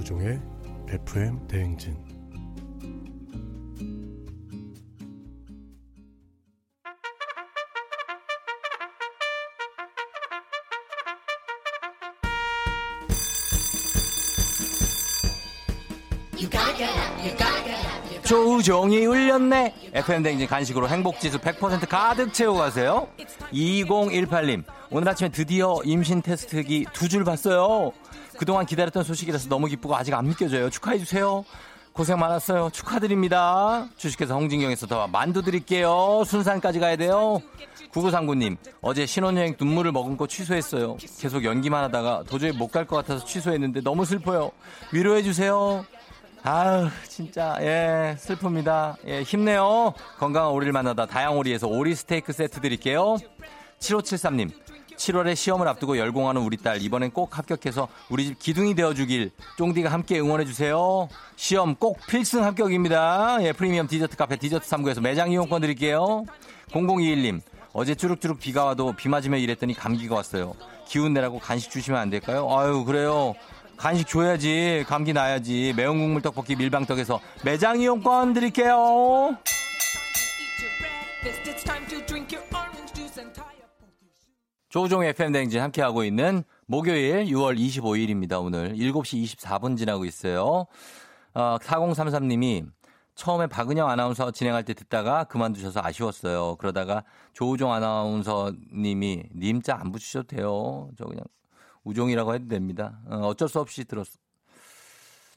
조우종의 0.08 0.40
FM 0.88 1.46
대행진 1.48 1.94
조우종이 18.24 19.06
울렸네. 19.06 19.74
FM 19.94 20.22
댕진 20.22 20.46
간식으로 20.46 20.88
행복지수 20.88 21.38
100% 21.38 21.88
가득 21.88 22.32
채우고 22.32 22.58
가세요. 22.58 23.08
2018님, 23.52 24.64
오늘 24.90 25.08
아침에 25.08 25.30
드디어 25.30 25.76
임신 25.84 26.20
테스트기 26.22 26.86
두 26.92 27.08
줄 27.08 27.24
봤어요. 27.24 27.92
그동안 28.38 28.64
기다렸던 28.66 29.02
소식이라서 29.04 29.49
너무 29.49 29.66
기쁘고 29.66 29.97
아직 29.97 30.14
안 30.14 30.26
믿겨져요. 30.28 30.71
축하해주세요. 30.71 31.45
고생 31.92 32.18
많았어요. 32.21 32.71
축하드립니다. 32.73 33.88
주식회사 33.97 34.35
홍진경에서 34.35 34.87
더 34.87 35.09
만두 35.09 35.42
드릴게요. 35.42 36.23
순산까지 36.25 36.78
가야 36.78 36.95
돼요. 36.97 37.42
9939님, 37.92 38.57
어제 38.80 39.04
신혼여행 39.07 39.57
눈물을 39.59 39.90
머금고 39.90 40.28
취소했어요. 40.28 40.97
계속 41.18 41.42
연기만 41.45 41.83
하다가 41.85 42.23
도저히 42.28 42.52
못 42.52 42.71
갈 42.71 42.87
것 42.87 42.97
같아서 42.97 43.25
취소했는데 43.25 43.80
너무 43.80 44.04
슬퍼요. 44.04 44.52
위로해주세요. 44.92 45.85
아유, 46.45 46.88
진짜, 47.09 47.57
예, 47.62 48.16
슬픕니다. 48.21 48.95
예, 49.09 49.23
힘내요. 49.23 49.92
건강한 50.18 50.52
오리를 50.52 50.73
만나다 50.73 51.07
다양오리에서 51.07 51.66
오리 51.66 51.97
스테이크 51.97 52.33
세트 52.33 52.61
드릴게요. 52.61 53.16
7573님, 53.80 54.50
7월에 55.08 55.34
시험을 55.34 55.66
앞두고 55.68 55.98
열공하는 55.98 56.42
우리 56.42 56.56
딸 56.56 56.82
이번엔 56.82 57.10
꼭 57.12 57.38
합격해서 57.38 57.88
우리 58.10 58.26
집 58.26 58.38
기둥이 58.38 58.74
되어주길 58.74 59.30
쫑디가 59.56 59.90
함께 59.90 60.20
응원해주세요. 60.20 61.08
시험 61.36 61.74
꼭 61.74 61.98
필승 62.06 62.44
합격입니다. 62.44 63.38
예, 63.42 63.52
프리미엄 63.52 63.86
디저트 63.86 64.16
카페 64.16 64.36
디저트 64.36 64.68
3구에서 64.68 65.00
매장 65.00 65.32
이용권 65.32 65.62
드릴게요. 65.62 66.24
0021님 66.70 67.40
어제 67.72 67.94
쭈룩쭈룩 67.94 68.38
비가 68.38 68.64
와도 68.64 68.92
비 68.92 69.08
맞으며 69.08 69.38
일했더니 69.38 69.74
감기가 69.74 70.14
왔어요. 70.14 70.54
기운 70.86 71.14
내라고 71.14 71.38
간식 71.38 71.70
주시면 71.70 71.98
안 71.98 72.10
될까요? 72.10 72.48
아유 72.50 72.84
그래요. 72.84 73.34
간식 73.76 74.08
줘야지 74.08 74.84
감기 74.88 75.12
나야지 75.12 75.72
매운 75.76 75.98
국물 75.98 76.20
떡볶이 76.20 76.56
밀방떡에서 76.56 77.20
매장 77.44 77.80
이용권 77.80 78.34
드릴게요. 78.34 79.36
조종의 84.68 85.10
FM댕진 85.10 85.60
함께하고 85.60 86.04
있는 86.04 86.44
목요일 86.66 87.25
6월 87.26 87.58
25일입니다. 87.58 88.42
오늘 88.42 88.75
7시 88.75 89.25
24분 89.25 89.78
지나고 89.78 90.04
있어요. 90.04 90.66
어, 91.34 91.58
4033님이 91.58 92.66
처음에 93.14 93.46
박은영 93.46 93.88
아나운서 93.88 94.30
진행할 94.30 94.64
때 94.64 94.75
듣다가 94.75 95.25
그만두셔서 95.25 95.80
아쉬웠어요. 95.82 96.56
그러다가 96.56 97.02
조우종 97.32 97.72
아나운서님이 97.72 99.25
님자 99.34 99.76
안 99.80 99.90
붙이셔도 99.90 100.26
돼요. 100.26 100.90
저 100.98 101.04
그냥 101.04 101.25
우종이라고 101.84 102.34
해도 102.34 102.48
됩니다. 102.48 103.00
어, 103.06 103.26
어쩔 103.26 103.48
수 103.48 103.60
없이 103.60 103.84
들었어. 103.84 104.18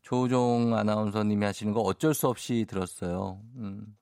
조우종 0.01 0.75
아나운서님이 0.75 1.45
하시는 1.45 1.71
거 1.71 1.79
어쩔 1.79 2.13
수 2.13 2.27
없이 2.27 2.65
들었어요. 2.67 3.39
음. 3.55 3.95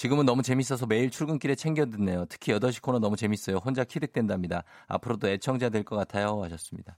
지금은 0.00 0.24
너무 0.24 0.42
재밌어서 0.42 0.86
매일 0.86 1.10
출근길에 1.10 1.54
챙겨 1.54 1.84
듣네요. 1.84 2.24
특히 2.30 2.54
8시 2.54 2.80
코너 2.80 2.98
너무 2.98 3.16
재밌어요. 3.16 3.58
혼자 3.58 3.84
키득된답니다. 3.84 4.64
앞으로도 4.86 5.28
애청자 5.28 5.68
될 5.68 5.84
것 5.84 5.94
같아요. 5.94 6.42
하셨습니다. 6.42 6.96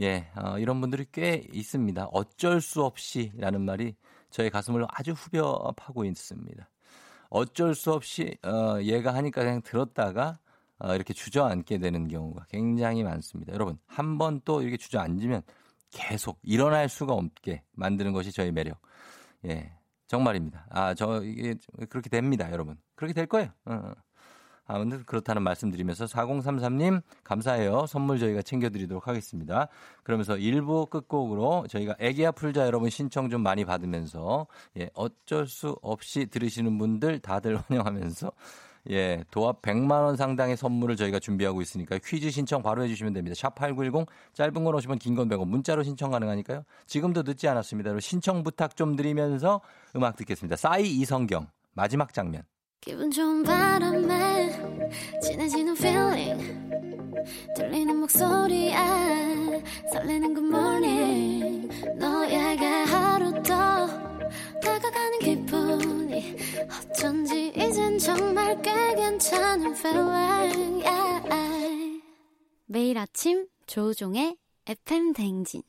예, 0.00 0.30
어, 0.34 0.58
이런 0.58 0.80
분들이 0.80 1.04
꽤 1.12 1.46
있습니다. 1.52 2.06
어쩔 2.10 2.62
수 2.62 2.82
없이 2.84 3.32
라는 3.36 3.66
말이 3.66 3.94
저의 4.30 4.48
가슴을 4.48 4.86
아주 4.88 5.12
후벼 5.12 5.74
파고 5.76 6.06
있습니다. 6.06 6.66
어쩔 7.28 7.74
수 7.74 7.92
없이, 7.92 8.38
어, 8.42 8.80
얘가 8.80 9.12
하니까 9.12 9.42
그냥 9.42 9.60
들었다가 9.60 10.38
어, 10.78 10.94
이렇게 10.94 11.12
주저앉게 11.12 11.76
되는 11.76 12.08
경우가 12.08 12.46
굉장히 12.48 13.02
많습니다. 13.02 13.52
여러분, 13.52 13.78
한 13.86 14.16
번 14.16 14.40
또 14.46 14.62
이렇게 14.62 14.78
주저앉으면 14.78 15.42
계속 15.90 16.38
일어날 16.42 16.88
수가 16.88 17.12
없게 17.12 17.62
만드는 17.72 18.14
것이 18.14 18.32
저의 18.32 18.52
매력. 18.52 18.80
예. 19.44 19.74
정말입니다. 20.08 20.66
아, 20.70 20.94
저, 20.94 21.22
이게, 21.22 21.54
그렇게 21.88 22.08
됩니다, 22.08 22.50
여러분. 22.50 22.76
그렇게 22.96 23.14
될 23.14 23.26
거예요. 23.26 23.50
어. 23.66 23.92
아무튼 24.70 25.02
그렇다는 25.04 25.42
말씀 25.42 25.70
드리면서 25.70 26.04
4033님 26.04 27.02
감사해요. 27.24 27.86
선물 27.86 28.18
저희가 28.18 28.42
챙겨드리도록 28.42 29.08
하겠습니다. 29.08 29.68
그러면서 30.02 30.34
1부 30.34 30.90
끝곡으로 30.90 31.66
저희가 31.68 31.96
애기야 31.98 32.32
풀자 32.32 32.66
여러분 32.66 32.90
신청 32.90 33.30
좀 33.30 33.42
많이 33.42 33.64
받으면서 33.64 34.46
예, 34.76 34.90
어쩔 34.92 35.46
수 35.46 35.78
없이 35.80 36.26
들으시는 36.26 36.76
분들 36.76 37.20
다들 37.20 37.56
환영하면서 37.66 38.30
예, 38.90 39.22
도합 39.30 39.60
100만 39.62 39.90
원 40.04 40.16
상당의 40.16 40.56
선물을 40.56 40.96
저희가 40.96 41.18
준비하고 41.18 41.60
있으니까 41.60 41.98
퀴즈 41.98 42.30
신청 42.30 42.62
바로 42.62 42.82
해주시면 42.84 43.12
됩니다. 43.12 43.34
샵 43.36 43.54
#8910 43.54 44.06
짧은 44.32 44.64
건 44.64 44.74
오시면 44.74 44.98
긴 44.98 45.14
건 45.14 45.28
100원 45.28 45.46
문자로 45.48 45.82
신청 45.82 46.10
가능하니까요. 46.10 46.62
지금도 46.86 47.22
늦지 47.22 47.48
않았습니다. 47.48 47.98
신청 48.00 48.42
부탁 48.42 48.76
좀 48.76 48.96
드리면서 48.96 49.60
음악 49.96 50.16
듣겠습니다. 50.16 50.56
싸이 50.56 50.86
이성경 50.88 51.48
마지막 51.74 52.14
장면. 52.14 52.42
기분 52.80 53.10
좋은 53.10 53.42
바람에 53.42 54.52
진해지는 55.20 55.76
feeling 55.76 56.58
들리는 57.56 57.96
목소리에 57.96 58.72
설레는 59.92 60.34
good 60.34 60.46
morning 60.46 61.68
너에게 61.98 62.64
하루 62.64 63.32
더 63.42 63.86
다가가는 64.62 65.18
기분 65.20 65.46
이 65.70 66.34
어쩐지 66.90 67.52
이젠 67.54 67.98
정말 67.98 68.60
꽤 68.62 68.72
괜찮은 68.94 69.74
feeling 69.76 70.84
yeah. 70.86 72.02
매일 72.66 72.98
아침 72.98 73.46
조우종의 73.66 74.36
FM 74.66 75.12
댕진 75.12 75.62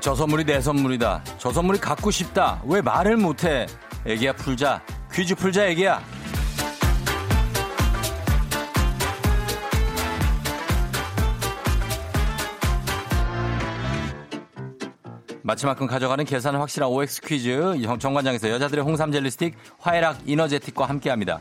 저 0.00 0.14
선물이 0.14 0.44
내 0.44 0.60
선물이다. 0.60 1.24
저 1.36 1.50
선물이 1.50 1.80
갖고 1.80 2.12
싶다. 2.12 2.62
왜 2.64 2.80
말을 2.80 3.16
못해? 3.16 3.66
애기야 4.06 4.34
풀자. 4.34 4.80
퀴즈 5.12 5.34
풀자 5.34 5.66
애기야. 5.66 6.00
마치만큼 15.46 15.86
가져가는 15.86 16.24
계산 16.24 16.56
확실한 16.56 16.90
OX 16.90 17.20
퀴즈 17.22 17.76
정관장에서 18.00 18.50
여자들의 18.50 18.84
홍삼 18.84 19.12
젤리 19.12 19.30
스틱 19.30 19.54
화해락 19.78 20.18
이너제틱과 20.26 20.86
함께합니다. 20.86 21.38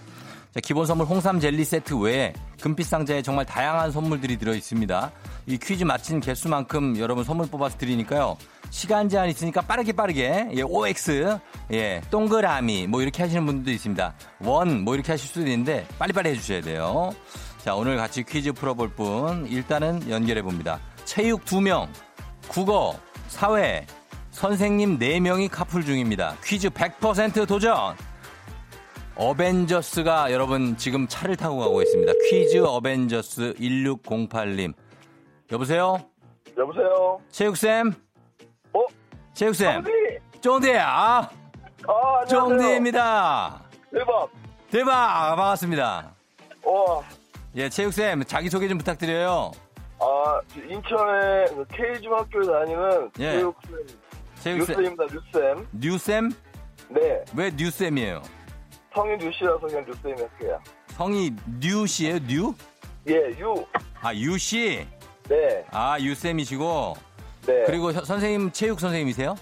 자, 0.53 0.59
기본 0.61 0.85
선물 0.85 1.07
홍삼 1.07 1.39
젤리 1.39 1.65
세트 1.65 1.95
외에 1.95 2.31
금빛 2.61 2.85
상자에 2.85 3.23
정말 3.23 3.47
다양한 3.47 3.91
선물들이 3.91 4.37
들어 4.37 4.53
있습니다. 4.53 5.11
이 5.47 5.57
퀴즈 5.57 5.85
마친 5.85 6.19
개수만큼 6.19 6.99
여러분 6.99 7.23
선물 7.23 7.47
뽑아서 7.47 7.79
드리니까요. 7.79 8.37
시간 8.69 9.09
제한 9.09 9.27
있으니까 9.29 9.61
빠르게 9.61 9.91
빠르게 9.91 10.49
예, 10.53 10.61
OX 10.61 11.39
예, 11.71 11.99
동그라미 12.11 12.85
뭐 12.85 13.01
이렇게 13.01 13.23
하시는 13.23 13.43
분들도 13.43 13.71
있습니다. 13.71 14.13
원 14.41 14.83
뭐 14.83 14.93
이렇게 14.93 15.13
하실 15.13 15.27
수도 15.29 15.41
있는데 15.41 15.87
빨리빨리 15.97 16.29
해주셔야 16.29 16.61
돼요. 16.61 17.09
자 17.63 17.73
오늘 17.73 17.97
같이 17.97 18.21
퀴즈 18.21 18.51
풀어볼 18.53 18.89
분 18.89 19.47
일단은 19.47 20.11
연결해 20.11 20.43
봅니다. 20.43 20.79
체육 21.05 21.43
2명, 21.45 21.87
국어, 22.47 22.99
사회, 23.27 23.85
선생님 24.31 24.99
4명이 24.99 25.49
카풀 25.51 25.83
중입니다. 25.85 26.35
퀴즈 26.43 26.69
100% 26.69 27.47
도전! 27.47 27.95
어벤져스가 29.15 30.31
여러분 30.33 30.75
지금 30.75 31.07
차를 31.07 31.35
타고 31.37 31.59
가고 31.59 31.81
있습니다. 31.81 32.11
퀴즈 32.29 32.57
어벤져스 32.57 33.53
1608님. 33.59 34.73
여보세요? 35.51 35.97
여보세요. 36.57 37.19
체육쌤? 37.31 37.93
어? 38.73 38.79
체육쌤? 39.33 39.83
쫑디! 39.83 39.91
쫑디! 40.41 40.77
아, 40.77 41.29
아. 41.87 42.25
쫑디입니다. 42.27 43.61
대박. 43.91 44.29
대박! 44.69 45.35
반갑습니다. 45.35 46.11
와, 46.65 47.01
예, 47.55 47.69
체육쌤, 47.69 48.23
자기소개 48.25 48.67
좀 48.67 48.77
부탁드려요. 48.77 49.51
아, 50.07 50.39
인천의 50.55 51.47
그 51.55 51.65
K중학교에 51.71 52.45
다니는 52.45 53.11
예. 53.19 53.31
교육생 53.33 53.85
체육쌤. 54.41 54.75
뉴쌤입니다, 54.77 55.03
뉴쌤. 55.33 55.67
뉴쌤? 55.73 56.29
네. 56.89 57.23
왜 57.35 57.51
뉴쌤이에요? 57.55 58.21
성인 58.93 59.17
뉴씨라서 59.17 59.59
그냥 59.59 59.83
뉴쌤이 59.85 60.21
할게요. 60.21 60.61
성이 60.89 61.31
뉴씨예요 61.59 62.19
뉴? 62.27 62.53
예, 63.07 63.15
유. 63.39 63.65
아, 64.01 64.13
유씨? 64.13 64.87
네. 65.27 65.65
아, 65.71 65.97
유쌤이시고. 65.99 66.93
네. 67.47 67.63
그리고 67.65 67.91
혀- 67.91 68.03
선생님, 68.05 68.51
체육 68.51 68.79
선생님이세요? 68.79 69.35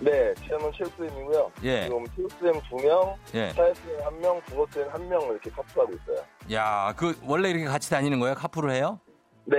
네. 0.00 0.32
저는 0.48 0.72
체육쌤이고요. 0.72 1.52
예. 1.64 1.84
지금 1.84 2.04
체육쌤 2.16 2.60
두 2.70 2.76
명, 2.76 3.14
예. 3.34 3.50
사회쌤 3.50 3.74
한 4.04 4.20
명, 4.20 4.40
국어쌤 4.46 4.88
한 4.90 5.08
명 5.08 5.20
이렇게 5.22 5.50
카풀하고 5.50 5.92
있어요. 5.92 6.24
야, 6.52 6.94
그, 6.96 7.14
원래 7.26 7.50
이렇게 7.50 7.66
같이 7.66 7.90
다니는 7.90 8.18
거예요? 8.20 8.34
카풀을 8.36 8.70
해요? 8.70 8.98
네. 9.44 9.56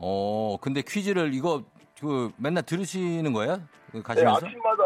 어, 0.00 0.56
근데 0.60 0.82
퀴즈를 0.82 1.34
이거, 1.34 1.62
그, 2.00 2.30
맨날 2.36 2.62
들으시는 2.62 3.32
거예요? 3.32 3.58
그 3.92 3.98
네, 3.98 4.02
가시면서? 4.02 4.46
아침마다 4.46 4.82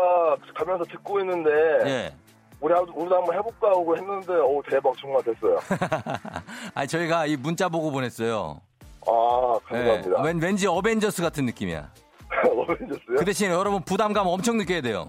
가면서 0.57 0.85
듣고 0.85 1.21
있는데 1.21 1.51
예. 1.87 2.15
우리 2.61 2.73
한- 2.73 2.89
우리도 2.89 3.15
한번 3.17 3.37
해볼까 3.37 3.69
하고 3.69 3.97
했는데 3.97 4.33
오 4.35 4.63
대박 4.69 4.95
정말 4.99 5.23
됐어요. 5.23 5.59
아니, 6.75 6.89
저희가 6.89 7.27
이 7.27 7.37
문자 7.37 7.69
보고 7.69 7.91
보냈어요. 7.93 8.61
아 9.07 9.55
예. 9.73 9.77
감사합니다. 9.77 10.23
왠, 10.23 10.39
왠지 10.41 10.67
어벤져스 10.67 11.23
같은 11.23 11.45
느낌이야. 11.47 11.91
어벤져스요? 12.51 13.17
그 13.19 13.25
대신 13.25 13.51
여러분 13.51 13.83
부담감 13.83 14.27
엄청 14.27 14.57
느껴야 14.57 14.81
돼요. 14.81 15.07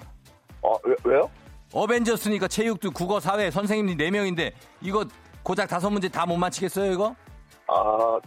아 0.62 0.68
왜, 0.84 0.96
왜요? 1.06 1.30
어벤져스니까 1.74 2.48
체육도 2.48 2.92
국어, 2.92 3.20
사회, 3.20 3.50
선생님이 3.50 3.96
4 4.04 4.12
명인데 4.12 4.52
이거 4.82 5.06
고작 5.44 5.68
다섯 5.70 5.90
문제 5.90 6.10
다 6.10 6.26
못 6.26 6.36
맞히겠어요, 6.38 6.92
이거? 6.92 7.16
아 7.68 8.20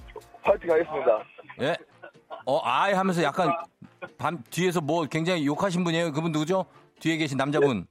파이팅 0.43 0.71
하겠습니다. 0.71 1.23
예. 1.61 1.77
어, 2.47 2.61
아이 2.65 2.93
하면서 2.95 3.23
약간 3.23 3.53
밤 4.17 4.43
뒤에서 4.51 4.81
뭐 4.81 5.05
굉장히 5.07 5.47
욕하신 5.47 5.85
분이에요. 5.85 6.13
그분 6.13 6.33
누구죠? 6.33 6.65
뒤에 7.01 7.17
계신 7.17 7.37
남자분. 7.37 7.87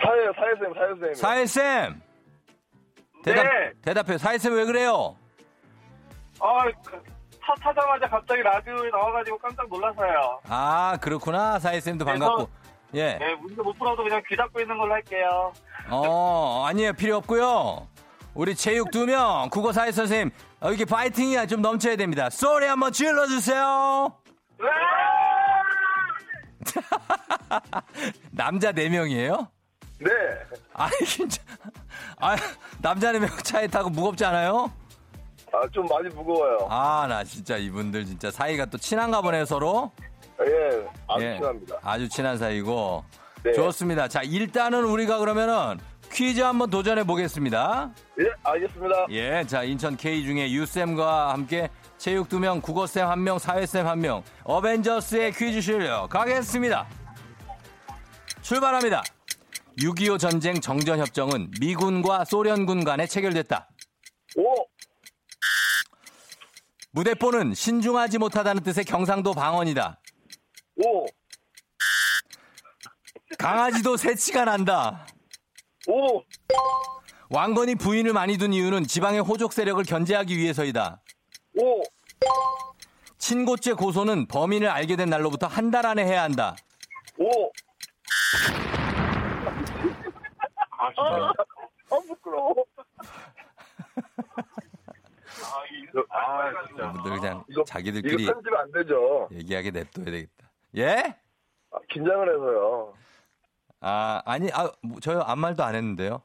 사회 0.00 0.24
사회쌤 0.34 0.74
사회쌤. 0.74 1.14
사회쌤! 1.14 2.02
대답, 3.24 3.44
네. 3.44 3.72
대답해요. 3.82 4.18
사회쌤 4.18 4.54
왜 4.54 4.64
그래요? 4.64 5.16
아, 6.40 6.64
그, 6.84 7.00
타, 7.40 7.54
타자마자 7.60 8.08
갑자기 8.08 8.42
라디오에 8.42 8.90
나와가지고 8.90 9.38
깜짝 9.38 9.68
놀라서요. 9.68 10.40
아, 10.48 10.98
그렇구나. 11.00 11.58
사회쌤도 11.60 12.04
반갑고. 12.04 12.48
예. 12.94 13.14
네, 13.14 13.34
문제 13.36 13.62
못 13.62 13.72
풀어도 13.78 14.02
그냥 14.02 14.20
귀 14.28 14.36
닫고 14.36 14.60
있는 14.60 14.76
걸로 14.76 14.92
할게요. 14.92 15.52
어, 15.88 16.64
아니에요. 16.66 16.92
필요 16.94 17.16
없고요. 17.18 17.86
우리 18.34 18.54
체육 18.54 18.90
두 18.90 19.06
명, 19.06 19.48
국어 19.50 19.72
사회 19.72 19.92
선생님, 19.92 20.30
어, 20.62 20.68
이렇게 20.68 20.84
파이팅이 20.84 21.46
좀 21.48 21.60
넘쳐야 21.60 21.96
됩니다. 21.96 22.30
소리 22.30 22.66
한번 22.66 22.92
질러주세요. 22.92 24.12
남자 28.30 28.70
네명이에요 28.70 29.48
네. 29.98 30.10
아니, 30.72 30.92
진짜. 31.04 31.42
아, 32.20 32.36
남자 32.80 33.10
네명 33.12 33.28
차에 33.42 33.66
타고 33.66 33.90
무겁지 33.90 34.24
않아요? 34.24 34.70
아 35.52 35.68
좀 35.72 35.84
많이 35.86 36.08
무거워요. 36.14 36.66
아, 36.70 37.06
나 37.08 37.22
진짜 37.24 37.56
이분들 37.56 38.06
진짜 38.06 38.30
사이가 38.30 38.66
또 38.66 38.78
친한가 38.78 39.20
보네요, 39.20 39.44
서로. 39.44 39.90
예. 40.40 40.86
아주 41.08 41.24
예. 41.24 41.36
친합니다. 41.36 41.76
아주 41.82 42.08
친한 42.08 42.38
사이고. 42.38 43.04
네. 43.44 43.52
좋습니다. 43.52 44.08
자, 44.08 44.22
일단은 44.22 44.84
우리가 44.84 45.18
그러면은 45.18 45.78
퀴즈 46.12 46.40
한번 46.40 46.68
도전해 46.68 47.04
보겠습니다. 47.04 47.90
예, 48.20 48.24
알겠습니다. 48.42 49.06
예, 49.10 49.44
자, 49.46 49.62
인천 49.64 49.96
K 49.96 50.24
중에 50.24 50.50
유쌤과 50.52 51.32
함께 51.32 51.70
체육 51.96 52.28
두 52.28 52.38
명, 52.38 52.60
국어쌤 52.60 53.08
한 53.08 53.24
명, 53.24 53.38
사회쌤 53.38 53.86
한 53.86 54.00
명, 54.00 54.22
어벤져스의 54.44 55.32
퀴즈 55.32 55.60
실력 55.62 56.10
가겠습니다. 56.10 56.86
출발합니다. 58.42 59.02
6.25 59.78 60.18
전쟁 60.18 60.60
정전협정은 60.60 61.50
미군과 61.60 62.26
소련군 62.26 62.84
간에 62.84 63.06
체결됐다. 63.06 63.68
오, 64.36 64.66
무대포는 66.90 67.54
신중하지 67.54 68.18
못하다는 68.18 68.62
뜻의 68.62 68.84
경상도 68.84 69.32
방언이다. 69.32 69.98
오, 70.84 71.06
강아지도 73.38 73.96
새치가 73.96 74.44
난다. 74.44 75.06
오, 75.88 76.22
왕건이 77.30 77.74
부인을 77.76 78.12
많이 78.12 78.38
둔 78.38 78.52
이유는 78.52 78.84
지방의 78.84 79.20
호족 79.20 79.52
세력을 79.52 79.82
견제하기 79.84 80.36
위해서이다. 80.36 81.00
오, 81.60 81.82
친고죄 83.18 83.72
고소는 83.74 84.26
범인을 84.28 84.68
알게 84.68 84.96
된 84.96 85.08
날로부터 85.10 85.46
한 85.46 85.70
달 85.70 85.86
안에 85.86 86.04
해야 86.04 86.22
한다. 86.22 86.54
오. 87.18 87.50
아, 90.78 90.88
진짜. 90.88 91.32
아, 91.90 91.96
부끄러워. 92.08 92.54
아, 96.08 96.66
진짜. 96.66 96.82
여러분들 96.82 97.20
그냥 97.20 97.44
이거, 97.48 97.64
자기들끼리 97.64 98.22
이거 98.24 98.32
편집 98.34 98.54
안 98.54 98.72
되죠? 98.72 99.28
얘기하게 99.32 99.70
냅둬야 99.70 100.04
되겠다. 100.06 100.50
예? 100.76 101.16
아, 101.70 101.78
긴장을 101.90 102.28
해서요. 102.28 102.94
아, 103.82 104.22
아니, 104.24 104.48
아, 104.52 104.70
뭐, 104.80 105.00
저요 105.00 105.20
아무 105.26 105.42
말도 105.42 105.62
안 105.64 105.74
했는데요. 105.74 106.22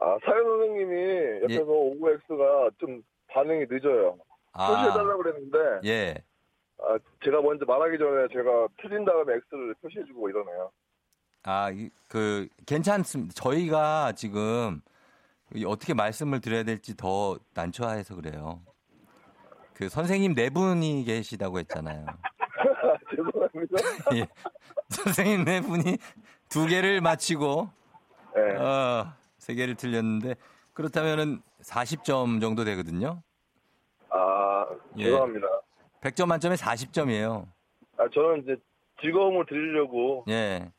아, 0.00 0.18
사연 0.24 0.44
선생님이 0.44 1.42
옆에서 1.44 1.50
예. 1.54 1.62
오구엑스가 1.62 2.70
좀 2.78 3.02
반응이 3.28 3.64
늦어요. 3.70 4.18
아, 4.52 4.68
표시해달라고 4.68 5.22
그랬는데, 5.22 5.58
예. 5.88 6.14
아, 6.78 6.98
제가 7.24 7.40
먼저 7.40 7.64
말하기 7.64 7.96
전에 7.98 8.28
제가 8.32 8.68
틀린 8.82 9.04
다음에 9.04 9.34
X를 9.50 9.74
표시해주고 9.80 10.28
이러네요. 10.28 10.70
아, 11.44 11.70
이- 11.70 11.90
그, 12.08 12.48
괜찮습니다. 12.66 13.32
저희가 13.34 14.12
지금 14.12 14.80
이 15.54 15.64
어떻게 15.64 15.94
말씀을 15.94 16.40
드려야 16.40 16.64
될지 16.64 16.96
더 16.96 17.38
난처해서 17.54 18.14
그래요. 18.16 18.60
그 19.74 19.88
선생님 19.88 20.34
네 20.34 20.50
분이 20.50 21.04
계시다고 21.04 21.58
했잖아요. 21.60 22.06
죄송합니다. 23.10 23.76
예. 24.16 24.26
선생님 24.88 25.44
네 25.44 25.60
분이 25.60 25.96
두 26.48 26.66
개를 26.66 27.00
맞히고, 27.00 27.68
네. 28.34 28.56
어, 28.56 29.12
세 29.38 29.54
개를 29.54 29.74
틀렸는데, 29.74 30.34
그렇다면은 30.72 31.40
40점 31.62 32.40
정도 32.40 32.64
되거든요. 32.64 33.22
아, 34.10 34.66
예. 34.98 35.04
죄송합니다. 35.04 35.46
100점 36.00 36.26
만점에 36.26 36.56
40점이에요. 36.56 37.46
아, 37.96 38.08
저는 38.12 38.42
이제 38.42 38.56
즐거움을 39.00 39.46
드리려고. 39.46 40.24
예. 40.28 40.70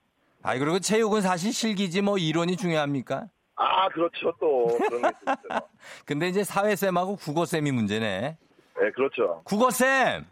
아, 0.44 0.58
그리고 0.58 0.80
체육은 0.80 1.22
사실 1.22 1.52
실기지 1.52 2.02
뭐 2.02 2.18
이론이 2.18 2.56
중요합니까? 2.58 3.28
아, 3.56 3.90
그렇죠, 3.90 4.34
또. 4.40 4.68
그런 4.78 5.02
게 5.02 5.08
있죠. 5.08 5.68
근데 6.06 6.28
이제 6.28 6.44
사회쌤하고 6.44 7.16
국어쌤이 7.16 7.72
문제네. 7.72 8.38
네, 8.78 8.92
그렇죠. 8.92 9.42
국어쌤! 9.46 10.26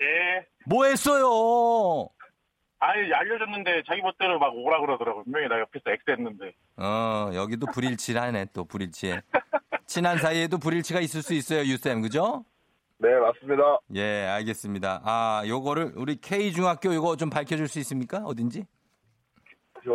예. 0.00 0.46
뭐 0.64 0.84
했어요? 0.86 2.08
아니, 2.80 3.12
알려줬는데 3.12 3.82
자기 3.86 4.00
멋대로 4.00 4.38
막 4.38 4.54
오라 4.56 4.80
그러더라고. 4.80 5.22
분명히 5.24 5.48
나 5.48 5.60
옆에서 5.60 5.90
X 5.90 6.10
했는데. 6.10 6.54
어, 6.78 7.30
여기도 7.34 7.66
불일치하네, 7.66 8.46
또 8.54 8.64
불일치해. 8.64 9.20
친한 9.86 10.16
사이에도 10.16 10.56
불일치가 10.58 11.00
있을 11.00 11.22
수 11.22 11.34
있어요, 11.34 11.60
유쌤, 11.60 12.00
그죠? 12.00 12.44
네, 12.98 13.08
맞습니다. 13.18 13.78
예, 13.94 14.26
알겠습니다. 14.26 15.02
아, 15.04 15.42
요거를 15.46 15.92
우리 15.96 16.16
K중학교 16.16 16.94
요거 16.94 17.16
좀 17.16 17.28
밝혀줄 17.28 17.68
수 17.68 17.78
있습니까? 17.80 18.18
어딘지? 18.24 18.64
저, 19.84 19.90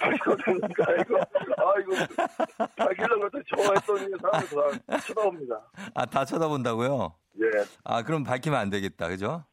밝혀도 0.00 0.36
됩니까, 0.44 0.84
이거? 1.00 1.18
아, 1.18 1.74
이거, 1.80 2.66
밝히려고 2.76 3.24
했더니 3.26 3.44
저 3.48 3.62
했더니 3.74 4.10
사람들 4.20 4.78
다 4.86 4.98
쳐다봅니다. 4.98 5.60
아, 5.94 6.06
다 6.06 6.24
쳐다본다고요? 6.24 7.14
예, 7.42 7.64
아, 7.84 8.02
그럼 8.02 8.24
밝히면 8.24 8.58
안 8.58 8.70
되겠다, 8.70 9.08
그죠? 9.08 9.44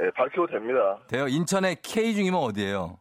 예, 0.00 0.10
밝혀도 0.10 0.46
됩니다. 0.48 0.98
돼요. 1.08 1.28
인천의 1.28 1.76
K중이면 1.82 2.38
어디예요? 2.40 2.98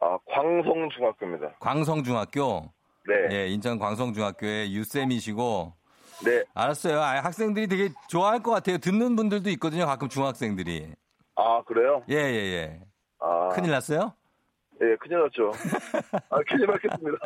아, 0.00 0.18
광성중학교입니다. 0.30 1.56
광성중학교. 1.60 2.72
네, 3.08 3.28
예, 3.36 3.46
인천 3.48 3.78
광성중학교의 3.78 4.74
유쌤이시고, 4.74 5.72
네. 6.24 6.44
알았어요. 6.54 7.00
아, 7.00 7.20
학생들이 7.24 7.68
되게 7.68 7.88
좋아할 8.08 8.42
것 8.42 8.50
같아요. 8.50 8.78
듣는 8.78 9.16
분들도 9.16 9.48
있거든요. 9.50 9.86
가끔 9.86 10.08
중학생들이. 10.08 10.92
아, 11.36 11.62
그래요? 11.62 12.02
예, 12.10 12.14
예, 12.16 12.20
예. 12.54 12.80
아, 13.20 13.48
큰일 13.50 13.70
났어요? 13.70 14.12
예, 14.82 14.96
큰일 14.96 15.22
났죠. 15.22 15.52
아, 16.30 16.38
큰일 16.48 16.66
났겠습니다. 16.66 17.18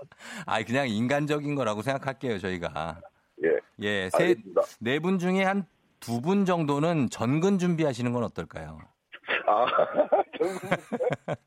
아, 0.46 0.62
그냥 0.62 0.88
인간적인 0.88 1.54
거라고 1.54 1.82
생각할게요, 1.82 2.38
저희가. 2.38 3.00
예, 3.44 3.58
예, 3.82 4.10
세. 4.10 4.36
네 4.80 4.98
분 5.00 5.18
중에 5.18 5.42
한 5.42 5.66
두 6.00 6.20
분 6.22 6.44
정도는 6.46 7.10
전근 7.10 7.58
준비하시는 7.58 8.10
건 8.12 8.24
어떨까요? 8.24 8.78
아, 9.50 9.66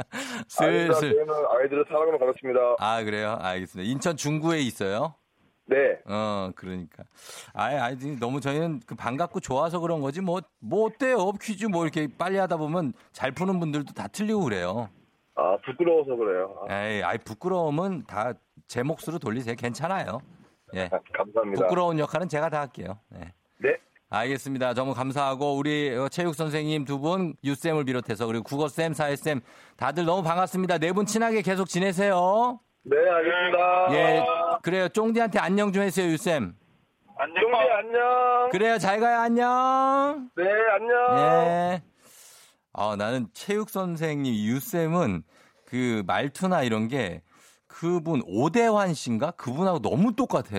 슬슬. 0.48 1.14
저는 1.14 1.34
아이들을 1.58 1.84
사랑으로 1.88 2.18
가르칩니다. 2.18 2.60
아, 2.78 3.02
그래요? 3.02 3.36
알겠습니다. 3.40 3.90
인천 3.90 4.16
중구에 4.16 4.58
있어요? 4.60 5.14
네, 5.66 6.00
어, 6.06 6.50
그러니까. 6.56 7.04
아이, 7.52 7.76
아이들이 7.76 8.18
너무 8.18 8.40
저희는 8.40 8.80
그 8.86 8.94
반갑고 8.96 9.38
좋아서 9.40 9.78
그런 9.78 10.00
거지, 10.00 10.20
뭐, 10.20 10.40
뭐 10.58 10.86
어때요? 10.86 11.30
퀴즈 11.40 11.66
뭐 11.66 11.84
이렇게 11.84 12.08
빨리 12.18 12.38
하다 12.38 12.56
보면 12.56 12.92
잘 13.12 13.30
푸는 13.30 13.60
분들도 13.60 13.92
다 13.94 14.08
틀리고 14.08 14.42
그래요. 14.44 14.88
아, 15.36 15.56
부끄러워서 15.64 16.16
그래요. 16.16 16.66
아, 16.68 16.74
에이, 16.88 17.02
아이, 17.02 17.18
부끄러움은 17.18 18.04
다 18.06 18.34
제 18.70 18.84
몫으로 18.84 19.18
돌리세요. 19.18 19.56
괜찮아요. 19.56 20.20
예. 20.74 20.88
감사합니다. 21.12 21.60
부끄러운 21.64 21.98
역할은 21.98 22.28
제가 22.28 22.48
다 22.50 22.60
할게요. 22.60 23.00
네. 23.08 23.32
네, 23.58 23.76
알겠습니다. 24.12 24.74
너무 24.74 24.92
감사하고 24.92 25.54
우리 25.56 25.96
어, 25.96 26.08
체육 26.08 26.34
선생님 26.34 26.84
두 26.84 26.98
분, 26.98 27.34
유쌤을 27.44 27.84
비롯해서 27.84 28.26
그리고 28.26 28.42
국어쌤, 28.42 28.92
사회쌤 28.92 29.40
다들 29.76 30.04
너무 30.04 30.22
반갑습니다. 30.24 30.78
네 30.78 30.90
분 30.92 31.06
친하게 31.06 31.42
계속 31.42 31.68
지내세요. 31.68 32.58
네, 32.82 32.96
알겠습니다. 32.96 33.94
예, 33.94 34.22
그래요. 34.62 34.88
쫑디한테 34.88 35.38
안녕 35.38 35.72
좀 35.72 35.84
해주세요, 35.84 36.10
유쌤. 36.10 36.56
안녕. 37.16 37.42
용기 37.42 37.56
안녕. 37.70 38.48
그래요, 38.50 38.78
잘 38.78 38.98
가요, 38.98 39.20
안녕. 39.20 40.28
네, 40.36 40.44
안녕. 40.74 41.18
예. 41.18 41.82
아, 42.72 42.96
나는 42.98 43.28
체육 43.32 43.70
선생님 43.70 44.34
유쌤은 44.34 45.22
그 45.66 46.02
말투나 46.06 46.62
이런 46.64 46.88
게 46.88 47.22
그분 47.80 48.22
오대환 48.26 48.92
씨인가? 48.92 49.30
그분하고 49.30 49.78
너무 49.80 50.14
똑같아. 50.14 50.58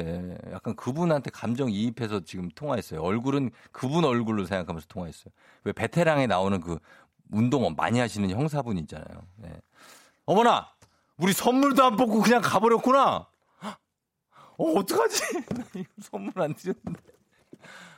약간 0.52 0.76
그분한테 0.76 1.30
감정 1.30 1.70
이입해서 1.70 2.22
지금 2.22 2.50
통화했어요. 2.50 3.00
얼굴은 3.00 3.52
그분 3.72 4.06
얼굴로 4.06 4.46
생각하면서 4.46 4.88
통화했어요. 4.88 5.32
왜 5.64 5.72
베테랑에 5.72 6.26
나오는 6.26 6.60
그 6.60 6.80
운동 7.30 7.72
많이 7.78 8.00
하시는 8.00 8.28
형사분 8.32 8.80
있잖아요. 8.80 9.22
네. 9.36 9.52
어머나! 10.26 10.72
우리 11.18 11.32
선물도 11.32 11.84
안 11.84 11.96
뽑고 11.96 12.22
그냥 12.22 12.42
가버렸구나! 12.42 13.28
어, 14.58 14.64
어떡하지? 14.80 15.24
선물 16.02 16.42
안 16.42 16.56
드렸는데. 16.56 17.04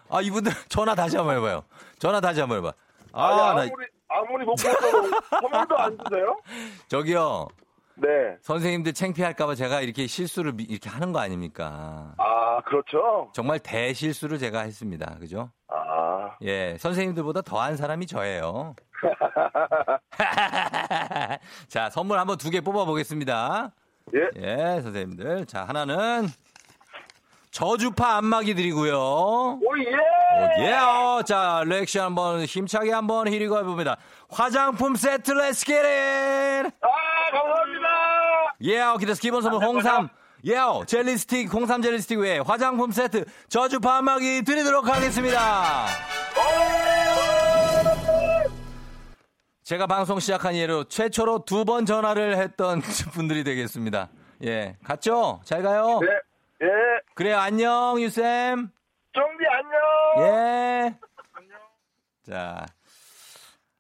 아, 0.10 0.20
이분들 0.20 0.52
전화 0.68 0.96
다시 0.96 1.16
한번 1.16 1.38
해봐요. 1.38 1.64
전화 1.98 2.20
다시 2.20 2.42
한번 2.42 2.58
해봐. 2.58 2.74
아, 3.14 3.52
아니, 3.52 3.70
나, 3.70 3.74
아무리, 3.74 3.88
아무리 4.10 4.46
못 4.46 4.56
먹어도 4.62 5.20
선물도 5.30 5.78
안 5.78 5.98
주세요? 5.98 6.38
저기요. 6.90 7.48
네. 7.96 8.10
선생님들 8.42 8.94
창피할까봐 8.94 9.54
제가 9.56 9.82
이렇게 9.82 10.08
실수를 10.08 10.54
미- 10.54 10.64
이렇게 10.64 10.90
하는 10.90 11.12
거 11.12 11.20
아닙니까? 11.20 12.14
아, 12.18 12.60
그렇죠. 12.66 13.30
정말 13.34 13.60
대실수를 13.60 14.40
제가 14.40 14.62
했습니다. 14.62 15.18
그죠? 15.20 15.52
아, 15.68 16.36
예, 16.42 16.76
선생님들보다 16.80 17.42
더한 17.44 17.78
사람이 17.78 18.08
저예요. 18.08 18.76
자, 21.68 21.90
선물 21.90 22.18
한번 22.20 22.38
두 22.38 22.50
개 22.50 22.62
뽑아보겠습니다. 22.62 23.72
예. 24.16 24.30
예, 24.42 24.82
선생님들. 24.82 25.46
자, 25.46 25.66
하나는 25.66 26.28
저주파 27.52 28.18
안마기 28.18 28.56
드리고요. 28.56 28.96
오, 28.98 29.60
예! 29.78 29.94
오, 29.94 30.64
예. 30.66 30.74
어, 30.74 31.22
자, 31.24 31.62
리액션 31.66 32.06
한번 32.06 32.44
힘차게 32.44 32.92
한번 32.92 33.28
히리고 33.28 33.58
해봅니다. 33.60 33.98
화장품 34.30 34.96
세트 34.96 35.32
Let's 35.32 35.66
get 35.66 35.74
it! 35.74 35.78
아, 36.82 37.32
감사합니다! 37.32 37.83
예, 38.64 38.82
기대서 39.00 39.20
기본 39.20 39.42
선물 39.42 39.64
홍삼. 39.64 40.10
예, 40.46 40.56
젤리 40.88 41.18
스틱, 41.18 41.54
홍삼 41.54 41.82
젤리 41.82 42.00
스틱 42.02 42.20
외에 42.20 42.40
화장품 42.40 42.92
세트 42.92 43.26
저주파 43.50 43.98
안마기 43.98 44.44
드리도록 44.44 44.88
하겠습니다. 44.88 45.86
제가 49.64 49.88
방송 49.88 50.20
시작한 50.20 50.56
이후로 50.56 50.86
최초로 50.86 51.46
두 51.46 51.64
번 51.64 51.86
전화를 51.86 52.38
했던 52.38 52.82
분들이 53.14 53.44
되겠습니다. 53.46 54.10
예, 54.44 54.76
갔죠? 54.84 55.40
잘 55.46 55.62
가요. 55.64 56.00
네. 56.02 56.08
예. 56.64 56.68
그래요, 57.16 57.38
안녕, 57.40 58.00
유쌤. 58.02 58.70
좀비 59.14 59.46
안녕. 60.18 60.28
예. 60.28 60.96
자, 62.30 62.66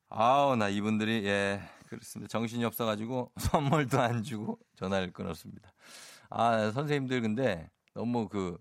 아우, 0.10 0.56
나 0.56 0.69
이분들이, 0.69 1.26
예, 1.26 1.60
그렇습니다. 1.94 2.30
정신이 2.30 2.66
없어가지고 2.66 3.32
선물도 3.38 4.00
안 4.02 4.24
주고 4.24 4.60
전화를 4.76 5.12
끊었습니다. 5.12 5.72
아, 6.30 6.72
선생님들 6.72 7.22
근데 7.22 7.70
너무 7.94 8.28
그 8.28 8.58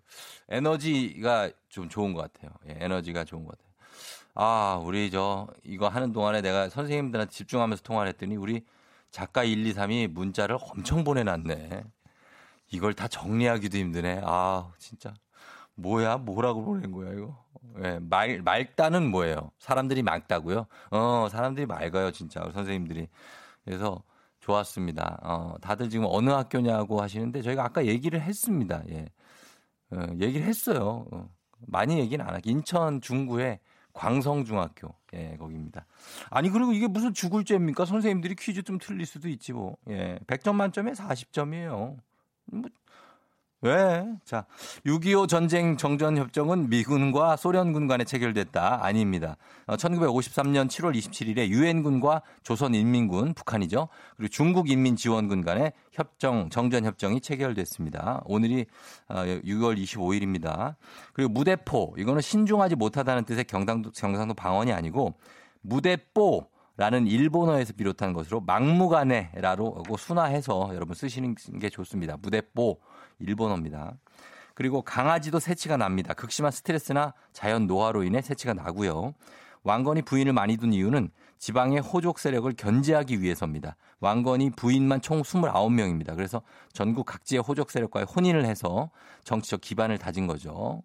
에너지가 0.48 1.50
좀 1.68 1.88
좋은 1.88 2.12
것 2.12 2.32
같아요. 2.32 2.50
예, 2.68 2.76
에너지가 2.84 3.24
좋은 3.24 3.44
것 3.44 3.56
같아요. 3.56 3.72
아, 4.34 4.80
우리 4.82 5.10
저 5.10 5.48
이거 5.64 5.88
하는 5.88 6.12
동안에 6.12 6.42
내가 6.42 6.68
선생님들한테 6.68 7.32
집중하면서 7.32 7.82
통화를 7.82 8.10
했더니 8.12 8.36
우리 8.36 8.64
작가 9.10 9.44
1, 9.44 9.66
2, 9.66 9.74
3이 9.74 10.08
문자를 10.08 10.58
엄청 10.60 11.04
보내놨네. 11.04 11.84
이걸 12.72 12.94
다 12.94 13.08
정리하기도 13.08 13.76
힘드네. 13.76 14.22
아, 14.24 14.72
진짜. 14.78 15.12
뭐야? 15.74 16.18
뭐라고 16.18 16.64
보낸 16.64 16.92
거야, 16.92 17.12
이거? 17.12 17.44
예, 17.84 17.98
말, 18.00 18.42
맑다는 18.42 19.10
뭐예요? 19.10 19.50
사람들이 19.58 20.02
맑다고요? 20.02 20.66
어, 20.90 21.28
사람들이 21.30 21.66
맑아요, 21.66 22.10
진짜. 22.10 22.42
선생님들이. 22.52 23.08
그래서 23.64 24.02
좋았습니다. 24.40 25.20
어, 25.22 25.54
다들 25.60 25.88
지금 25.88 26.06
어느 26.08 26.30
학교냐고 26.30 27.00
하시는데 27.00 27.42
저희가 27.42 27.64
아까 27.64 27.86
얘기를 27.86 28.20
했습니다. 28.20 28.82
예. 28.90 29.06
어, 29.90 30.06
얘기를 30.18 30.46
했어요. 30.46 31.06
어, 31.12 31.28
많이 31.66 31.98
얘기는 31.98 32.24
안 32.24 32.34
하고. 32.34 32.50
인천 32.50 33.00
중구에 33.00 33.60
광성중학교. 33.92 34.94
예, 35.14 35.36
거기입니다. 35.38 35.86
아니, 36.30 36.50
그리고 36.50 36.72
이게 36.72 36.88
무슨 36.88 37.12
죽을 37.14 37.44
죄입니까? 37.44 37.84
선생님들이 37.84 38.34
퀴즈 38.34 38.62
좀 38.62 38.78
틀릴 38.78 39.06
수도 39.06 39.28
있지 39.28 39.52
뭐. 39.52 39.76
예. 39.88 40.18
100점 40.26 40.54
만점에 40.54 40.92
40점이에요. 40.92 41.96
뭐, 42.46 42.62
왜? 43.62 44.04
자, 44.24 44.44
6.25 44.84 45.28
전쟁 45.28 45.76
정전협정은 45.76 46.68
미군과 46.68 47.36
소련군 47.36 47.86
간에 47.86 48.02
체결됐다. 48.02 48.84
아닙니다. 48.84 49.36
어, 49.66 49.76
1953년 49.76 50.66
7월 50.66 50.96
27일에 50.96 51.48
유엔군과 51.48 52.22
조선인민군, 52.42 53.34
북한이죠. 53.34 53.86
그리고 54.16 54.28
중국인민지원군 54.30 55.42
간에 55.44 55.72
협정, 55.92 56.50
정전협정이 56.50 57.20
체결됐습니다. 57.20 58.22
오늘이 58.24 58.66
어, 59.08 59.22
6월 59.22 59.80
25일입니다. 59.80 60.74
그리고 61.12 61.30
무대포, 61.30 61.94
이거는 61.98 62.20
신중하지 62.20 62.74
못하다는 62.74 63.24
뜻의 63.24 63.44
경상도, 63.44 63.92
경상도 63.92 64.34
방언이 64.34 64.72
아니고 64.72 65.14
무대뽀, 65.60 66.50
라는 66.78 67.06
일본어에서 67.06 67.74
비롯한 67.74 68.14
것으로 68.14 68.40
막무가내라로 68.40 69.84
순화해서 69.98 70.70
여러분 70.74 70.94
쓰시는 70.94 71.34
게 71.60 71.68
좋습니다. 71.68 72.16
무대뽀 72.16 72.78
일본어입니다. 73.22 73.94
그리고 74.54 74.82
강아지도 74.82 75.38
새치가 75.38 75.76
납니다. 75.76 76.14
극심한 76.14 76.52
스트레스나 76.52 77.14
자연 77.32 77.66
노화로 77.66 78.04
인해 78.04 78.20
새치가 78.20 78.52
나고요. 78.52 79.14
왕건이 79.64 80.02
부인을 80.02 80.32
많이 80.32 80.56
둔 80.56 80.72
이유는 80.72 81.10
지방의 81.38 81.80
호족 81.80 82.18
세력을 82.18 82.52
견제하기 82.52 83.20
위해서입니다. 83.20 83.76
왕건이 84.00 84.50
부인만 84.50 85.00
총 85.00 85.22
29명입니다. 85.22 86.14
그래서 86.14 86.42
전국 86.72 87.06
각지의 87.06 87.42
호족 87.42 87.70
세력과의 87.70 88.06
혼인을 88.06 88.44
해서 88.44 88.90
정치적 89.24 89.60
기반을 89.60 89.98
다진 89.98 90.26
거죠. 90.26 90.82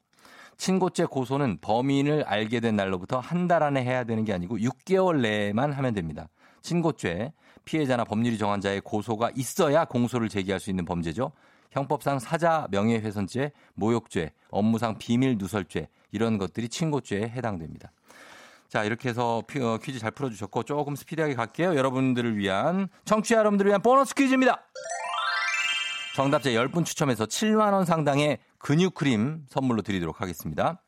친고죄 0.58 1.06
고소는 1.06 1.60
범인을 1.62 2.24
알게 2.24 2.60
된 2.60 2.76
날로부터 2.76 3.20
한 3.20 3.48
달 3.48 3.62
안에 3.64 3.84
해야 3.84 4.04
되는 4.04 4.26
게 4.26 4.34
아니고 4.34 4.58
6개월 4.58 5.22
내에만 5.22 5.72
하면 5.74 5.94
됩니다. 5.94 6.28
친고죄 6.62 7.34
피해자나 7.66 8.04
법률이 8.04 8.38
정한 8.38 8.62
자의 8.62 8.82
고소가 8.82 9.32
있어야 9.36 9.86
공소를 9.86 10.30
제기할 10.30 10.60
수 10.60 10.70
있는 10.70 10.86
범죄죠. 10.86 11.32
형법상 11.72 12.20
사자 12.20 12.68
명예훼손죄, 12.72 13.52
모욕죄, 13.76 14.32
업무상 14.50 14.98
비밀 14.98 15.38
누설죄 15.38 15.90
이런 16.12 16.38
것들이 16.38 16.70
친고죄에 16.70 17.30
해당됩니다. 17.30 17.92
자, 18.70 18.84
이렇게 18.84 19.10
해서 19.10 19.38
어, 19.38 19.78
퀴즈 19.78 20.00
잘 20.00 20.12
풀어주셨고 20.12 20.64
조금 20.64 20.96
스피디하게 20.96 21.36
갈게요. 21.36 21.76
여러분들을 21.76 22.38
위한 22.38 22.90
청취자 23.06 23.38
여러분들을 23.38 23.70
위한 23.70 23.82
보너스 23.82 24.14
퀴즈입니다. 24.14 24.62
정답자 26.16 26.50
10분 26.50 26.84
추첨해서 26.84 27.26
7만원 27.26 27.86
상당의 27.86 28.40
근육크림 28.58 29.46
선물로 29.50 29.84
드리도록 29.84 30.20
하겠습니다. 30.20 30.82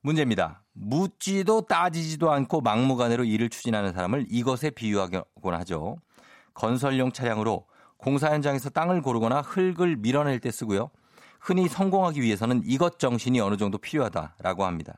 문제입니다. 0.00 0.62
묻지도 0.72 1.62
따지지도 1.62 2.30
않고 2.30 2.60
막무가내로 2.60 3.24
일을 3.24 3.48
추진하는 3.48 3.92
사람을 3.92 4.26
이것에 4.28 4.70
비유하곤 4.70 5.54
하죠. 5.54 5.96
건설용 6.54 7.10
차량으로 7.10 7.66
공사 7.96 8.30
현장에서 8.32 8.70
땅을 8.70 9.02
고르거나 9.02 9.40
흙을 9.42 9.96
밀어낼 9.96 10.40
때 10.40 10.50
쓰고요. 10.50 10.90
흔히 11.40 11.68
성공하기 11.68 12.22
위해서는 12.22 12.62
이것 12.64 12.98
정신이 12.98 13.40
어느 13.40 13.56
정도 13.56 13.78
필요하다라고 13.78 14.64
합니다. 14.64 14.94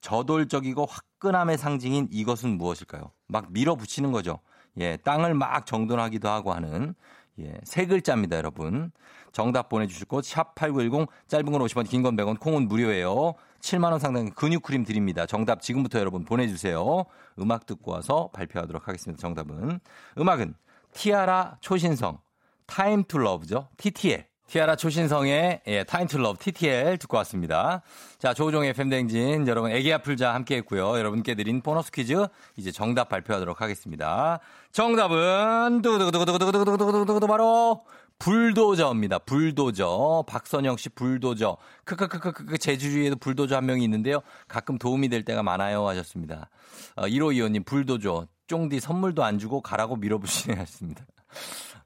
저돌적이고 0.00 0.86
화끈함의 0.86 1.58
상징인 1.58 2.08
이것은 2.10 2.50
무엇일까요? 2.58 3.10
막 3.26 3.52
밀어붙이는 3.52 4.12
거죠. 4.12 4.40
예, 4.78 4.96
땅을 4.98 5.34
막 5.34 5.64
정돈하기도 5.66 6.28
하고 6.28 6.52
하는 6.52 6.94
예, 7.38 7.54
세 7.64 7.86
글자입니다, 7.86 8.36
여러분. 8.36 8.90
정답 9.32 9.68
보내주실 9.68 10.06
곳, 10.06 10.24
샵8910, 10.24 11.08
짧은 11.28 11.52
건 11.52 11.60
50원, 11.60 11.86
긴 11.88 12.02
건 12.02 12.16
100원, 12.16 12.40
콩은 12.40 12.68
무료예요. 12.68 13.34
7만원 13.60 13.98
상당의 13.98 14.30
근육 14.34 14.62
크림 14.62 14.84
드립니다. 14.84 15.26
정답 15.26 15.60
지금부터 15.60 15.98
여러분 15.98 16.24
보내주세요. 16.24 17.04
음악 17.38 17.66
듣고 17.66 17.92
와서 17.92 18.30
발표하도록 18.32 18.88
하겠습니다. 18.88 19.20
정답은. 19.20 19.80
음악은 20.18 20.54
티아라 20.94 21.58
초신성, 21.60 22.18
Time 22.66 23.04
to 23.04 23.18
Love죠. 23.18 23.68
TTL. 23.76 24.26
티아라 24.48 24.76
초신성의 24.76 25.62
예, 25.66 25.84
Time 25.84 26.06
to 26.06 26.18
Love 26.18 26.38
TTL 26.38 26.98
듣고 26.98 27.16
왔습니다. 27.18 27.82
자, 28.18 28.32
조우종의 28.32 28.74
FM대행진 28.74 29.48
여러분 29.48 29.72
애기 29.72 29.92
아플자 29.92 30.34
함께 30.34 30.56
했고요. 30.58 30.98
여러분께 30.98 31.34
드린 31.34 31.62
보너스 31.62 31.90
퀴즈 31.90 32.26
이제 32.56 32.70
정답 32.70 33.08
발표하도록 33.08 33.60
하겠습니다. 33.60 34.38
정답은 34.70 35.82
두두두두두두두두두두두 35.82 37.26
바로 37.26 37.84
불도저입니다. 38.18 39.18
불도저. 39.20 40.24
박선영 40.28 40.76
씨 40.76 40.88
불도저. 40.90 41.56
크크크크크 41.84 42.58
제주주에도 42.58 43.16
불도저 43.16 43.56
한 43.56 43.66
명이 43.66 43.82
있는데요. 43.84 44.20
가끔 44.48 44.78
도움이 44.78 45.08
될 45.08 45.24
때가 45.24 45.42
많아요 45.42 45.86
하셨습니다. 45.88 46.48
어, 46.94 47.02
1호 47.02 47.34
이호님 47.34 47.64
불도저. 47.64 48.28
쫑디 48.46 48.78
선물도 48.78 49.24
안 49.24 49.38
주고 49.38 49.60
가라고 49.60 49.96
밀어붙이네 49.96 50.54
하셨습니다. 50.56 51.04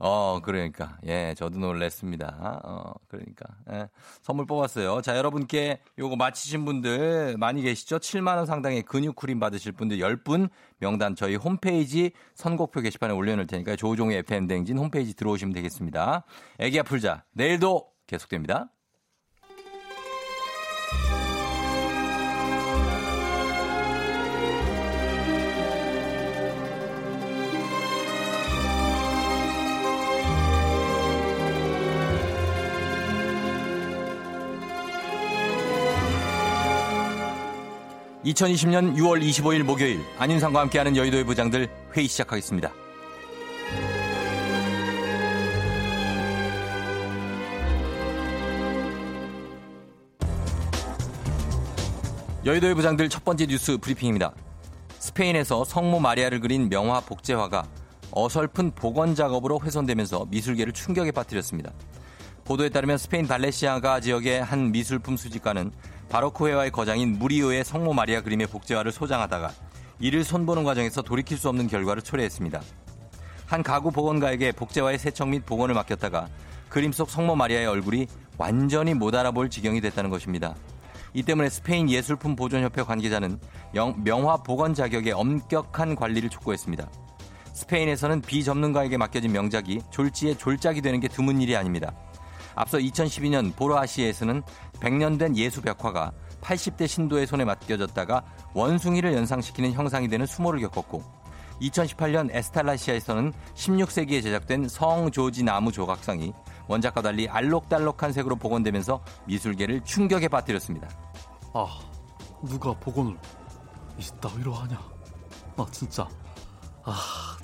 어, 0.01 0.41
그러니까. 0.43 0.97
예, 1.07 1.35
저도 1.37 1.59
놀랬습니다. 1.59 2.61
어, 2.65 2.95
그러니까. 3.07 3.45
예, 3.71 3.89
선물 4.23 4.47
뽑았어요. 4.47 5.03
자, 5.03 5.17
여러분께 5.17 5.81
요거 5.99 6.17
맞히신 6.17 6.65
분들 6.65 7.37
많이 7.39 7.61
계시죠? 7.61 7.99
7만원 7.99 8.47
상당의 8.47 8.83
근육 8.83 9.15
크림 9.15 9.39
받으실 9.39 9.73
분들 9.73 9.99
10분 9.99 10.49
명단 10.79 11.15
저희 11.15 11.37
홈페이지 11.37 12.13
선곡표 12.35 12.81
게시판에 12.81 13.13
올려놓을 13.13 13.47
테니까 13.47 13.77
조종의 13.77 14.19
FM댕진 14.19 14.79
홈페이지 14.79 15.15
들어오시면 15.15 15.53
되겠습니다. 15.53 16.25
애기야 16.59 16.83
풀자. 16.83 17.25
내일도 17.35 17.91
계속됩니다. 18.07 18.71
(2020년 38.25 38.97
6월 38.97 39.23
25일) 39.23 39.63
목요일 39.63 40.01
안윤상과 40.19 40.61
함께하는 40.61 40.97
여의도의 40.97 41.25
부장들 41.25 41.69
회의 41.97 42.07
시작하겠습니다. 42.07 42.71
여의도의 52.45 52.75
부장들 52.75 53.09
첫 53.09 53.25
번째 53.25 53.47
뉴스 53.47 53.77
브리핑입니다. 53.79 54.33
스페인에서 54.99 55.65
성모 55.65 56.01
마리아를 56.01 56.41
그린 56.41 56.69
명화 56.69 57.01
복제화가 57.01 57.67
어설픈 58.13 58.73
복원 58.73 59.15
작업으로 59.15 59.61
훼손되면서 59.63 60.27
미술계를 60.31 60.73
충격에 60.73 61.11
빠뜨렸습니다. 61.11 61.71
보도에 62.45 62.69
따르면 62.69 62.99
스페인 62.99 63.29
발레시아가 63.29 64.01
지역의 64.01 64.43
한 64.43 64.73
미술품 64.73 65.17
수집가는 65.17 65.71
바로크 66.11 66.49
회화의 66.49 66.73
거장인 66.73 67.19
무리오의 67.19 67.65
성모 67.65 67.93
마리아 67.95 68.21
그림의 68.21 68.49
복제화를 68.49 68.91
소장하다가 68.91 69.53
이를 70.01 70.25
손보는 70.25 70.65
과정에서 70.65 71.03
돌이킬 71.03 71.39
수 71.39 71.49
없는 71.49 71.69
결과를 71.69 72.03
초래했습니다. 72.03 72.61
한 73.47 73.63
가구 73.63 73.91
복원가에게 73.93 74.53
복제화의 74.53 74.99
세척 74.99 75.29
및 75.29 75.47
복원을 75.47 75.75
맡겼다가 75.75 76.29
그림 76.69 76.93
속 76.93 77.11
성모 77.11 77.37
마리아의 77.37 77.67
얼굴이 77.67 78.07
완전히 78.39 78.95
못 78.95 79.15
알아볼 79.15 79.51
지경이 79.51 79.81
됐다는 79.81 80.11
것입니다. 80.11 80.55
이 81.15 81.23
때문에 81.23 81.49
스페인 81.49 81.89
예술품 81.91 82.37
보존협회 82.37 82.83
관계자는 82.83 83.39
영- 83.75 83.95
명화 84.03 84.39
복원 84.39 84.75
자격의 84.75 85.13
엄격한 85.13 85.95
관리를 85.97 86.29
촉구했습니다. 86.31 86.89
스페인에서는 87.53 88.23
비전문가에게 88.23 88.97
맡겨진 88.97 89.33
명작이 89.33 89.81
졸지에 89.91 90.35
졸작이 90.37 90.81
되는 90.81 90.99
게 91.01 91.09
드문 91.09 91.41
일이 91.41 91.57
아닙니다. 91.57 91.93
앞서 92.55 92.79
2012년 92.79 93.55
보로아시에서는 93.57 94.43
100년 94.81 95.19
된 95.19 95.37
예수 95.37 95.61
벽화가 95.63 96.13
80대 96.41 96.87
신도의 96.89 97.27
손에 97.27 97.45
맡겨졌다가 97.45 98.25
원숭이를 98.55 99.15
연상시키는 99.15 99.73
형상이 99.73 100.09
되는 100.09 100.27
수모를 100.27 100.61
겪었고 100.61 101.03
2018년 101.61 102.31
에스탈라시아에서는 102.35 103.33
16세기에 103.55 104.23
제작된 104.23 104.69
성 104.69 105.11
조지 105.11 105.43
나무 105.43 105.71
조각상이 105.71 106.33
원작과 106.69 107.03
달리 107.03 107.29
알록달록한 107.29 108.13
색으로 108.13 108.37
복원되면서 108.37 109.03
미술계를 109.27 109.83
충격에 109.85 110.29
빠뜨렸습니다. 110.29 110.89
아, 111.53 111.67
누가 112.43 112.73
복원을 112.79 113.19
이따위로 113.99 114.55
하냐? 114.55 114.81
나 115.57 115.67
진짜 115.71 116.09
아 116.85 116.97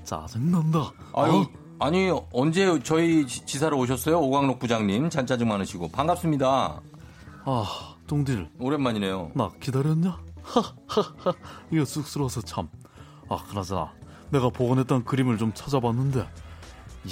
짜증난다. 0.04 0.90
아유, 1.14 1.32
어? 1.42 1.46
아니 1.78 2.10
언제 2.32 2.78
저희 2.82 3.26
지- 3.26 3.44
지사로 3.44 3.76
오셨어요? 3.78 4.18
오광록 4.18 4.58
부장님 4.58 5.10
잔짜증 5.10 5.46
많으시고 5.48 5.88
반갑습니다. 5.88 6.80
아, 7.48 7.94
동딜, 8.08 8.50
오랜만이네요. 8.58 9.30
나 9.34 9.50
기다렸냐? 9.60 10.18
하하하, 10.42 11.32
이거 11.70 11.84
쑥스러워서 11.84 12.40
참. 12.42 12.68
아, 13.28 13.36
그나저나 13.48 13.92
내가 14.30 14.50
복원했던 14.50 15.04
그림을 15.04 15.38
좀 15.38 15.52
찾아봤는데, 15.54 16.28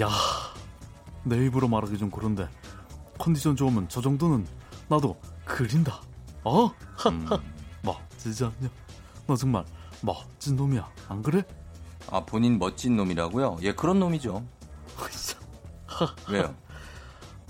야, 0.03 0.09
내 1.23 1.47
입으로 1.47 1.68
말하기 1.68 1.99
좀 1.99 2.11
그런데 2.11 2.49
컨디션 3.16 3.55
좋으면 3.55 3.88
저 3.88 4.01
정도는 4.01 4.44
나도 4.88 5.16
그린다. 5.44 6.01
어? 6.42 6.68
하하, 6.97 7.40
멋지지 7.83 8.44
않냐? 8.44 8.68
너 9.29 9.37
정말 9.37 9.64
멋진 10.03 10.57
놈이야, 10.57 10.88
안 11.09 11.23
그래? 11.23 11.44
아 12.11 12.25
본인 12.25 12.59
멋진 12.59 12.97
놈이라고요? 12.97 13.59
예 13.62 13.73
그런 13.73 14.01
놈이죠. 14.01 14.44
왜요? 16.29 16.55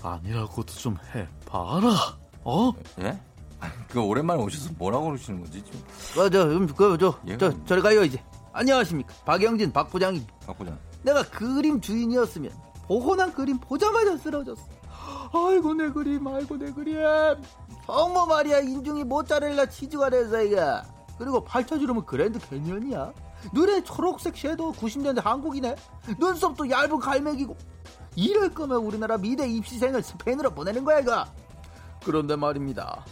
아니라고도 0.03 0.71
좀 0.73 0.97
해봐라. 1.13 2.24
어? 2.45 2.71
예? 3.01 3.19
아, 3.59 3.71
그 3.89 3.99
오랜만에 4.01 4.41
오셔서 4.41 4.69
뭐라고 4.77 5.05
그러시는 5.07 5.41
거지 5.41 5.63
지금? 5.63 5.79
어, 6.21 6.29
저, 6.29 6.43
음, 6.45 6.67
그, 6.67 6.97
저, 6.99 7.17
얘가 7.27 7.37
저, 7.49 7.55
뭐- 7.55 7.65
저리 7.65 7.81
가요, 7.81 8.03
이제. 8.03 8.23
안녕하십니까. 8.53 9.13
박영진, 9.25 9.71
박 9.73 9.89
부장님. 9.89 10.23
바꾸자. 10.45 10.77
내가 11.03 11.23
그림 11.23 11.81
주인이었으면, 11.81 12.51
복원한 12.87 13.33
그림 13.33 13.57
보자마자 13.59 14.15
쓰러졌어. 14.17 14.61
아이고, 15.33 15.73
내 15.73 15.89
그림, 15.89 16.25
아이고, 16.27 16.55
내 16.57 16.71
그림. 16.71 16.97
성모 17.85 18.25
마리아 18.27 18.59
인중이 18.59 19.03
모짜렐라 19.03 19.65
치즈가 19.67 20.09
돼서, 20.09 20.41
이거. 20.43 20.81
그리고 21.17 21.43
팔자주름은 21.43 22.05
그랜드 22.05 22.39
캐니언이야. 22.39 23.11
눈에 23.53 23.83
초록색 23.83 24.37
섀도우 24.37 24.73
90년대 24.73 25.21
한국이네. 25.23 25.75
눈썹도 26.19 26.69
얇은 26.69 26.99
갈매기고. 26.99 27.55
이럴 28.15 28.53
거면 28.53 28.77
우리나라 28.77 29.17
미대 29.17 29.47
입시생을 29.47 30.01
스페인으로 30.03 30.51
보내는 30.51 30.83
거야, 30.83 30.99
이거. 30.99 31.25
그런데 32.05 32.35
말입니다. 32.35 33.03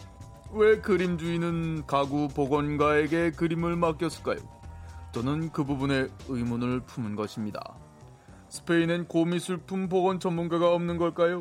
왜 0.51 0.79
그림 0.79 1.17
주인은 1.17 1.88
가구 1.88 2.27
복원가에게 2.27 3.32
그림을 3.32 3.75
맡겼을까요? 3.75 4.38
저는 5.12 5.51
그 5.51 5.63
부분에 5.63 6.08
의문을 6.27 6.82
품은 6.82 7.15
것입니다. 7.15 7.60
스페인엔 8.49 9.08
고미술품 9.08 9.89
복원 9.89 10.19
전문가가 10.19 10.71
없는 10.73 10.97
걸까요? 10.97 11.39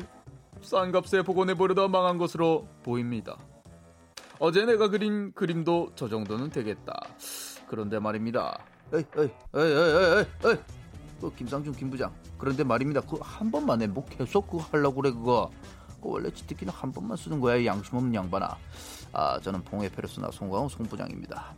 싼 0.61 0.91
값에 0.91 1.21
복원해 1.21 1.53
버려다 1.53 1.87
망한 1.87 2.17
것으로 2.17 2.67
보입니다. 2.83 3.37
어제 4.39 4.65
내가 4.65 4.87
그린 4.87 5.31
그림도 5.33 5.91
저 5.95 6.09
정도는 6.09 6.49
되겠다. 6.49 6.93
그런데 7.67 7.99
말입니다. 7.99 8.57
에이, 8.93 9.03
에이, 9.17 9.29
에이, 9.55 9.63
에이, 9.63 10.25
에이. 10.45 10.57
그 11.21 11.33
김상준 11.35 11.73
김부장. 11.73 12.11
그런데 12.37 12.63
말입니다. 12.63 13.01
그 13.01 13.17
한 13.21 13.51
번만에 13.51 13.87
뭐 13.87 14.03
계속 14.05 14.47
그거 14.47 14.63
하려고 14.71 15.01
그래 15.01 15.11
그거. 15.11 15.51
그 16.03 16.09
원래 16.09 16.29
지특기는 16.29 16.73
한 16.73 16.91
번만 16.91 17.15
쓰는 17.15 17.39
거야 17.39 17.55
이 17.55 17.65
양심 17.65 17.95
없는 17.95 18.13
양반아. 18.13 18.57
아 19.13 19.39
저는 19.39 19.63
봉해 19.63 19.89
페르소나 19.89 20.29
송광호 20.31 20.67
송부장입니다. 20.69 21.55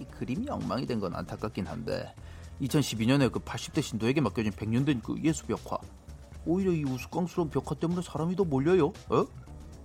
이 0.00 0.04
그림이 0.04 0.48
엉망이 0.50 0.84
된 0.86 1.00
건 1.00 1.14
안타깝긴 1.16 1.66
한데 1.66 2.14
2012년에 2.60 3.32
그 3.32 3.40
80대 3.40 3.80
신도에게 3.82 4.20
맡겨진 4.20 4.52
100년 4.52 4.84
된 4.84 5.00
그 5.02 5.16
예수 5.24 5.46
벽화. 5.46 5.78
오히려 6.44 6.72
이 6.72 6.84
우스꽝스러운 6.84 7.48
벽화 7.50 7.74
때문에 7.74 8.02
사람이 8.02 8.36
더 8.36 8.44
몰려요. 8.44 8.92
어? 9.08 9.26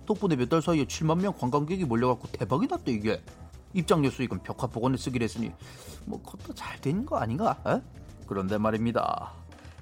덕분에 0.06 0.36
몇 0.36 0.48
달 0.48 0.60
사이에 0.60 0.84
7만 0.84 1.20
명 1.20 1.32
관광객이 1.32 1.84
몰려갖고 1.84 2.28
대박이 2.28 2.66
났대 2.66 2.92
이게. 2.92 3.22
입장료 3.74 4.10
수익은 4.10 4.42
벽화 4.42 4.66
복원에 4.66 4.96
쓰기로 4.96 5.22
했으니 5.24 5.52
뭐 6.06 6.20
그것도 6.22 6.54
잘 6.54 6.80
된 6.80 7.04
거 7.06 7.16
아닌가? 7.18 7.58
어? 7.64 7.80
그런데 8.26 8.58
말입니다. 8.58 9.32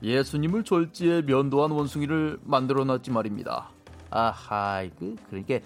예수님을 0.02 0.64
졸지에 0.64 1.22
면도한 1.22 1.70
원숭이를 1.70 2.38
만들어놨지 2.44 3.10
말입니다. 3.10 3.70
아하, 4.16 4.88
그 4.98 5.14
그러니까 5.28 5.56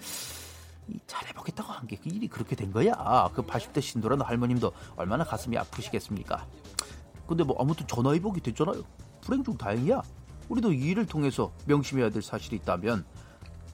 이 0.87 0.99
잘해보겠다고 1.07 1.71
한 1.71 1.87
게 1.87 1.95
그 1.97 2.09
일이 2.09 2.27
그렇게 2.27 2.55
된 2.55 2.71
거야. 2.71 2.91
그 3.33 3.41
80대 3.43 3.81
신도라는 3.81 4.25
할머님도 4.25 4.71
얼마나 4.97 5.23
가슴이 5.23 5.57
아프시겠습니까? 5.57 6.45
근데 7.27 7.43
뭐 7.43 7.55
아무튼 7.59 7.87
전화위복이 7.87 8.41
됐잖아요. 8.41 8.83
불행 9.21 9.43
중 9.43 9.57
다행이야. 9.57 10.01
우리도 10.49 10.73
이 10.73 10.81
일을 10.89 11.05
통해서 11.05 11.53
명심해야 11.65 12.09
될 12.09 12.21
사실이 12.21 12.57
있다면 12.57 13.05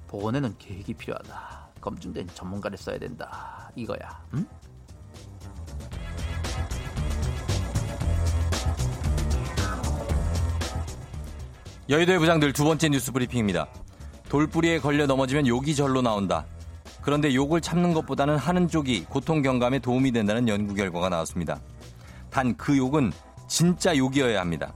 복원에는 0.09 0.55
계획이 0.59 0.93
필요하다. 0.93 1.69
검증된 1.81 2.27
전문가를 2.35 2.77
써야 2.77 2.99
된다. 2.99 3.71
이거야. 3.75 4.23
응? 4.35 4.45
여의도의 11.89 12.19
부장들 12.19 12.53
두 12.53 12.63
번째 12.65 12.89
뉴스 12.89 13.11
브리핑입니다. 13.11 13.67
돌뿌리에 14.29 14.79
걸려 14.79 15.05
넘어지면 15.05 15.47
욕이 15.47 15.75
절로 15.75 16.01
나온다. 16.01 16.45
그런데 17.01 17.33
욕을 17.33 17.61
참는 17.61 17.93
것보다는 17.93 18.37
하는 18.37 18.67
쪽이 18.67 19.05
고통 19.05 19.41
경감에 19.41 19.79
도움이 19.79 20.11
된다는 20.11 20.47
연구 20.47 20.73
결과가 20.73 21.09
나왔습니다. 21.09 21.59
단 22.29 22.55
그 22.57 22.77
욕은 22.77 23.11
진짜 23.47 23.95
욕이어야 23.95 24.39
합니다. 24.41 24.73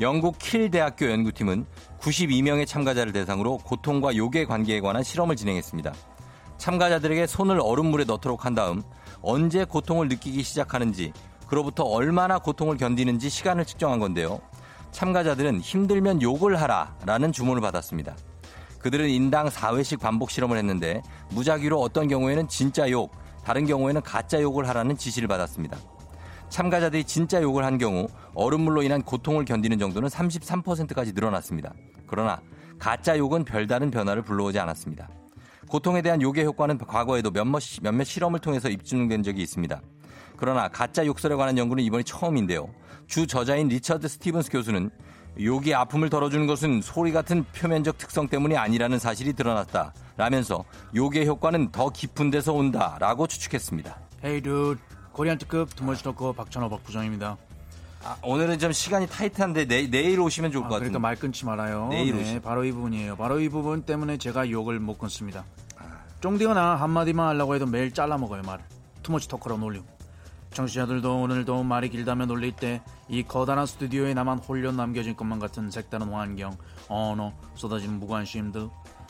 영국 0.00 0.38
킬 0.38 0.70
대학교 0.70 1.10
연구팀은 1.10 1.64
92명의 2.00 2.66
참가자를 2.66 3.12
대상으로 3.12 3.58
고통과 3.58 4.14
욕의 4.14 4.46
관계에 4.46 4.80
관한 4.80 5.02
실험을 5.02 5.36
진행했습니다. 5.36 5.94
참가자들에게 6.58 7.26
손을 7.26 7.60
얼음물에 7.60 8.04
넣도록 8.04 8.44
한 8.44 8.54
다음 8.54 8.82
언제 9.22 9.64
고통을 9.64 10.08
느끼기 10.08 10.42
시작하는지 10.42 11.12
그로부터 11.46 11.84
얼마나 11.84 12.38
고통을 12.38 12.76
견디는지 12.76 13.30
시간을 13.30 13.64
측정한 13.64 13.98
건데요. 13.98 14.40
참가자들은 14.92 15.60
힘들면 15.60 16.22
욕을 16.22 16.60
하라 16.60 16.96
라는 17.04 17.32
주문을 17.32 17.62
받았습니다. 17.62 18.16
그들은 18.78 19.08
인당 19.08 19.48
4회씩 19.48 20.00
반복 20.00 20.30
실험을 20.30 20.56
했는데 20.58 21.02
무작위로 21.30 21.80
어떤 21.80 22.08
경우에는 22.08 22.48
진짜 22.48 22.90
욕, 22.90 23.10
다른 23.44 23.66
경우에는 23.66 24.00
가짜 24.02 24.40
욕을 24.40 24.68
하라는 24.68 24.96
지시를 24.96 25.28
받았습니다. 25.28 25.76
참가자들이 26.48 27.04
진짜 27.04 27.42
욕을 27.42 27.64
한 27.64 27.78
경우 27.78 28.06
얼음물로 28.34 28.82
인한 28.82 29.02
고통을 29.02 29.44
견디는 29.44 29.78
정도는 29.78 30.08
33%까지 30.08 31.12
늘어났습니다. 31.12 31.72
그러나 32.06 32.40
가짜 32.78 33.18
욕은 33.18 33.44
별다른 33.44 33.90
변화를 33.90 34.22
불러오지 34.22 34.58
않았습니다. 34.58 35.08
고통에 35.68 36.02
대한 36.02 36.22
욕의 36.22 36.44
효과는 36.44 36.78
과거에도 36.78 37.32
몇몇, 37.32 37.58
시- 37.58 37.80
몇몇 37.82 38.04
실험을 38.04 38.38
통해서 38.38 38.68
입증된 38.68 39.24
적이 39.24 39.42
있습니다. 39.42 39.80
그러나 40.36 40.68
가짜 40.68 41.04
욕설에 41.04 41.34
관한 41.34 41.58
연구는 41.58 41.82
이번이 41.82 42.04
처음인데요. 42.04 42.68
주 43.08 43.26
저자인 43.26 43.68
리처드 43.68 44.06
스티븐스 44.06 44.50
교수는 44.50 44.90
욕이 45.40 45.74
아픔을 45.74 46.08
덜어주는 46.10 46.46
것은 46.46 46.80
소리 46.82 47.12
같은 47.12 47.44
표면적 47.54 47.98
특성 47.98 48.26
때문이 48.28 48.56
아니라는 48.56 48.98
사실이 48.98 49.34
드러났다. 49.34 49.92
라면서 50.16 50.64
욕의 50.94 51.26
효과는 51.26 51.72
더 51.72 51.90
깊은 51.90 52.30
데서 52.30 52.52
온다. 52.54 52.96
라고 53.00 53.26
추측했습니다. 53.26 53.98
Hey 54.24 54.40
dude 54.40 54.76
Korean 55.12 55.36
특급 55.38 55.74
too 55.76 55.87
much 55.87 56.02
talker 56.02 56.32
박찬호 56.32 56.68
박 56.70 56.82
부장입니다. 56.84 57.36
아, 58.04 58.16
오늘은 58.22 58.58
좀 58.58 58.72
시간이 58.72 59.06
타이트한데 59.08 59.66
내, 59.66 59.90
내일 59.90 60.20
오시면 60.20 60.52
좋을 60.52 60.64
아, 60.64 60.68
것 60.68 60.74
같은데. 60.76 60.90
그러니까 60.90 60.98
말 61.00 61.16
끊지 61.16 61.44
말아요. 61.44 61.88
내일 61.90 62.16
네, 62.16 62.36
오시- 62.36 62.42
바로 62.42 62.64
이 62.64 62.72
부분이에요. 62.72 63.16
바로 63.16 63.40
이 63.40 63.48
부분 63.48 63.82
때문에 63.82 64.16
제가 64.16 64.48
욕을 64.50 64.78
못 64.78 64.96
끊습니다. 64.98 65.44
아. 65.76 65.84
쫑디거나 66.20 66.76
한마디만 66.76 67.26
하려고 67.28 67.54
해도 67.54 67.66
매일 67.66 67.92
잘라 67.92 68.16
먹어요 68.16 68.42
말. 68.42 68.64
too 69.02 69.13
much 69.13 69.28
talker로 69.28 69.58
놀림. 69.58 69.82
청취자들도 70.56 71.20
오늘도 71.20 71.62
말이 71.64 71.90
길다면 71.90 72.28
놀릴 72.28 72.52
때 72.52 72.80
이 73.08 73.22
커다란 73.22 73.66
스튜디오에 73.66 74.14
나만 74.14 74.38
홀로 74.38 74.72
남겨진 74.72 75.14
것만 75.14 75.38
같은 75.38 75.70
색다른 75.70 76.08
환경, 76.12 76.56
언어, 76.88 77.32
쏟아지는 77.54 78.00
무관심들. 78.00 78.68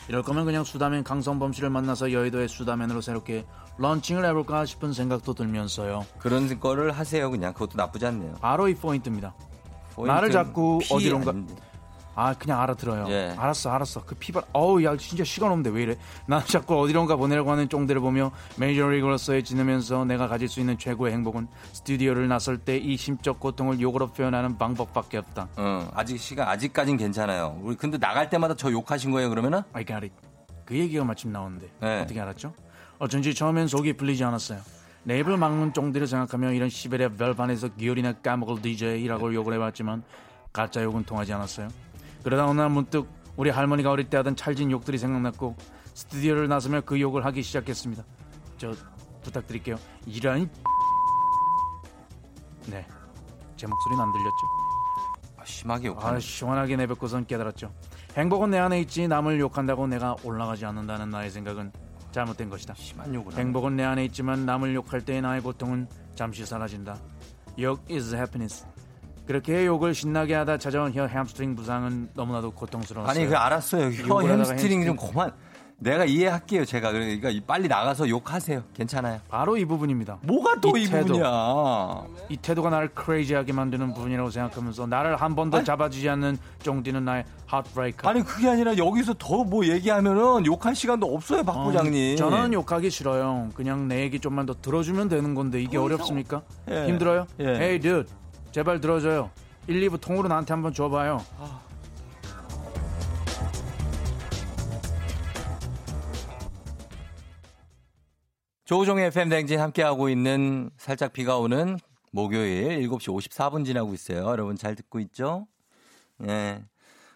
이럴 0.08 0.22
거면 0.22 0.44
그냥 0.44 0.64
수다맨 0.64 1.02
강성범 1.04 1.52
씨를 1.54 1.70
만나서 1.70 2.12
여의도의 2.12 2.48
수다맨으로 2.48 3.00
새롭게 3.00 3.46
런칭을 3.78 4.24
해볼까 4.26 4.66
싶은 4.66 4.92
생각도 4.92 5.32
들면서요. 5.32 6.04
그런 6.18 6.60
거를 6.60 6.90
하세요. 6.92 7.30
그냥 7.30 7.52
그것도 7.54 7.72
나쁘지 7.76 8.04
않네요. 8.06 8.34
바로 8.40 8.68
이 8.68 8.74
포인트입니다. 8.74 9.32
포인트는 9.94 10.14
나를 10.14 10.30
자꾸 10.30 10.78
피 10.82 10.88
어디론가- 10.94 11.28
아닌데. 11.30 11.54
아 12.18 12.32
그냥 12.32 12.60
알아들어요. 12.62 13.06
예. 13.10 13.34
알았어 13.36 13.70
알았어. 13.70 14.02
그 14.06 14.14
피발 14.14 14.42
어우 14.54 14.82
야 14.82 14.96
진짜 14.96 15.22
시간 15.22 15.50
없는데 15.52 15.68
왜 15.70 15.82
이래? 15.82 15.96
난 16.26 16.42
자꾸 16.46 16.80
어디론가 16.80 17.16
보내려고 17.16 17.52
하는 17.52 17.68
쫑들을 17.68 18.00
보며 18.00 18.32
메이저리그로서의 18.56 19.44
지내면서 19.44 20.06
내가 20.06 20.26
가질 20.26 20.48
수 20.48 20.60
있는 20.60 20.78
최고의 20.78 21.12
행복은 21.12 21.46
스튜디오를 21.72 22.26
나설 22.26 22.56
때 22.58 22.76
이 22.78 22.96
심적 22.96 23.38
고통을 23.40 23.80
욕으로 23.80 24.08
표현하는 24.08 24.56
방법밖에 24.58 25.18
없다. 25.18 25.48
어, 25.56 25.88
아직 25.94 26.18
시간 26.18 26.48
아직까진 26.48 26.96
괜찮아요. 26.96 27.58
우리 27.62 27.76
근데 27.76 27.98
나갈 27.98 28.30
때마다 28.30 28.54
저 28.56 28.70
욕하신 28.72 29.10
거예요 29.10 29.28
그러면은? 29.28 29.62
I 29.74 29.84
got 29.84 30.04
it. 30.04 30.12
그 30.64 30.74
얘기가 30.76 31.04
마침 31.04 31.32
나오는데 31.32 31.68
네. 31.80 32.00
어떻게 32.00 32.20
알았죠? 32.20 32.52
어쩐지 32.98 33.34
처음엔 33.34 33.66
속이 33.68 33.92
풀리지 33.98 34.24
않았어요. 34.24 34.60
내 35.04 35.18
입을 35.20 35.36
막는 35.36 35.74
쫑들을 35.74 36.06
생각하며 36.06 36.52
이런 36.52 36.68
시베리아 36.70 37.10
별반에서 37.10 37.68
기어리나 37.68 38.14
까먹을 38.14 38.62
DJ라고 38.62 39.34
욕을 39.34 39.52
해봤지만 39.54 40.02
가짜 40.52 40.82
욕은 40.82 41.04
통하지 41.04 41.32
않았어요. 41.34 41.68
그러다 42.26 42.44
어느 42.44 42.60
날 42.60 42.70
문득 42.70 43.08
우리 43.36 43.50
할머니가 43.50 43.88
어릴 43.88 44.10
때 44.10 44.16
하던 44.16 44.34
찰진 44.34 44.72
욕들이 44.72 44.98
생각났고 44.98 45.54
스튜디오를 45.94 46.48
나서며 46.48 46.80
그 46.80 47.00
욕을 47.00 47.24
하기 47.24 47.40
시작했습니다. 47.40 48.04
저 48.56 48.72
부탁드릴게요. 49.22 49.76
이런 50.06 50.40
네, 52.66 52.84
제 53.54 53.68
목소리는 53.68 54.02
안 54.02 54.12
들렸죠? 54.12 54.46
아, 55.36 55.44
심하게 55.44 55.86
욕하네. 55.86 56.16
아, 56.16 56.18
시원하게 56.18 56.74
내뱉고선 56.74 57.26
깨달았죠. 57.26 57.72
행복은 58.16 58.50
내 58.50 58.58
안에 58.58 58.80
있지 58.80 59.06
남을 59.06 59.38
욕한다고 59.38 59.86
내가 59.86 60.16
올라가지 60.24 60.66
않는다는 60.66 61.10
나의 61.10 61.30
생각은 61.30 61.70
잘못된 62.10 62.50
것이다. 62.50 62.74
심한 62.74 63.14
욕을. 63.14 63.34
행복은 63.34 63.76
내 63.76 63.84
안에 63.84 64.04
있지만 64.06 64.44
남을 64.44 64.74
욕할 64.74 65.04
때의 65.04 65.22
나의 65.22 65.42
고통은 65.42 65.86
잠시 66.16 66.44
사라진다. 66.44 66.98
욕 67.60 67.88
is 67.88 68.16
happiness. 68.16 68.66
그렇게 69.26 69.66
욕을 69.66 69.94
신나게 69.94 70.34
하다 70.34 70.58
찾아온 70.58 70.92
혀 70.92 71.06
햄스트링 71.06 71.56
부상은 71.56 72.08
너무나도 72.14 72.52
고통스러웠어요. 72.52 73.10
아니 73.10 73.26
그 73.28 73.36
알았어요. 73.36 73.86
혀 73.90 74.16
하다가 74.18 74.28
햄스트링 74.28 74.84
좀 74.84 74.96
햄스트링. 74.96 74.96
그만. 74.96 75.32
내가 75.78 76.06
이해할게요. 76.06 76.64
제가 76.64 76.90
그러니까 76.90 77.28
빨리 77.46 77.68
나가서 77.68 78.08
욕하세요. 78.08 78.62
괜찮아요. 78.72 79.20
바로 79.28 79.58
이 79.58 79.66
부분입니다. 79.66 80.16
뭐가 80.22 80.58
또 80.62 80.74
이. 80.78 80.86
부분이야? 80.88 82.04
이 82.30 82.36
태도가 82.38 82.70
나를 82.70 82.88
crazy하게 82.94 83.52
만드는 83.52 83.92
부분이라고 83.92 84.30
생각하면서 84.30 84.86
나를 84.86 85.16
한 85.16 85.34
번도 85.36 85.58
아니. 85.58 85.66
잡아주지 85.66 86.08
않는 86.08 86.38
쫑디는 86.62 87.04
나의 87.04 87.24
heartbreaker. 87.44 88.08
아니 88.08 88.22
그게 88.22 88.48
아니라 88.48 88.74
여기서 88.78 89.14
더 89.18 89.44
뭐 89.44 89.66
얘기하면은 89.66 90.46
욕할 90.46 90.74
시간도 90.74 91.14
없어요, 91.14 91.42
박 91.44 91.58
어, 91.58 91.64
부장님. 91.64 92.16
저는 92.16 92.54
욕하기 92.54 92.88
싫어요. 92.88 93.50
그냥 93.54 93.86
내 93.86 94.00
얘기 94.00 94.18
좀만 94.18 94.46
더 94.46 94.54
들어주면 94.54 95.10
되는 95.10 95.34
건데 95.34 95.60
이게 95.60 95.76
어렵습니까? 95.76 96.40
예. 96.70 96.86
힘들어요? 96.86 97.26
예. 97.40 97.44
Hey 97.48 97.78
dude, 97.80 98.10
제발 98.56 98.80
들어줘요. 98.80 99.30
1, 99.66 99.82
2부 99.82 100.00
통으로 100.00 100.28
나한테 100.28 100.54
한번 100.54 100.72
줘봐요. 100.72 101.22
조우종의 108.64 109.08
FM 109.08 109.28
댕진 109.28 109.60
함께하고 109.60 110.08
있는 110.08 110.70
살짝 110.78 111.12
비가 111.12 111.36
오는 111.36 111.76
목요일 112.12 112.80
7시 112.88 113.14
54분 113.28 113.66
지나고 113.66 113.92
있어요. 113.92 114.24
여러분 114.24 114.56
잘 114.56 114.74
듣고 114.74 115.00
있죠? 115.00 115.46
네. 116.16 116.64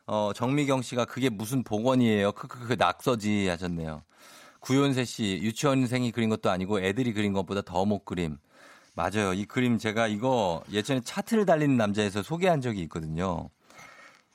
어, 0.05 0.33
정미경 0.35 0.83
씨가 0.83 1.07
그게 1.07 1.31
무슨 1.31 1.65
복원이에요. 1.65 2.33
크크크 2.33 2.75
낙서지 2.75 3.49
하셨네요. 3.49 4.03
구연세 4.61 5.07
씨 5.07 5.41
유치원생이 5.41 6.13
그린 6.13 6.29
것도 6.29 6.51
아니고 6.51 6.83
애들이 6.83 7.15
그린 7.15 7.33
것보다 7.33 7.63
더 7.63 7.87
못 7.87 8.05
그림. 8.05 8.37
맞아요. 8.95 9.33
이 9.33 9.45
그림 9.45 9.79
제가 9.79 10.09
이거 10.09 10.63
예전에 10.71 11.01
차트를 11.01 11.47
달리는 11.47 11.77
남자에서 11.77 12.23
소개한 12.23 12.61
적이 12.61 12.83
있거든요. 12.83 13.49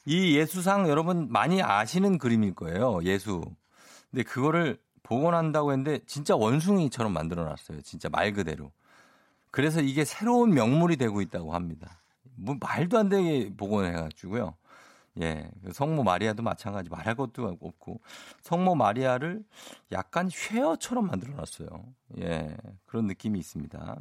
이 0.06 0.38
예수상 0.38 0.88
여러분 0.88 1.32
많이 1.32 1.62
아시는 1.62 2.18
그림일 2.18 2.56
거예요. 2.56 3.00
예수. 3.04 3.44
근데 4.12 4.24
그거를 4.24 4.78
복원한다고 5.04 5.72
했는데 5.72 6.00
진짜 6.06 6.36
원숭이처럼 6.36 7.12
만들어 7.14 7.44
놨어요. 7.44 7.82
진짜 7.82 8.10
말 8.10 8.34
그대로. 8.34 8.72
그래서 9.52 9.82
이게 9.82 10.04
새로운 10.04 10.52
명물이 10.52 10.98
되고 10.98 11.22
있다고 11.22 11.54
합니다. 11.54 12.02
뭐 12.36 12.58
말도 12.60 12.98
안 12.98 13.10
되게 13.10 13.52
복원해 13.56 13.92
가지고요. 13.94 14.56
예. 15.22 15.50
성모 15.72 16.04
마리아도 16.04 16.44
마찬가지 16.44 16.90
말할 16.90 17.16
것도 17.16 17.58
없고 17.62 18.02
성모 18.42 18.76
마리아를 18.76 19.44
약간 19.92 20.30
쉐어처럼 20.30 21.08
만들어 21.08 21.34
놨어요. 21.36 21.68
예. 22.20 22.56
그런 22.86 23.08
느낌이 23.08 23.40
있습니다. 23.40 23.98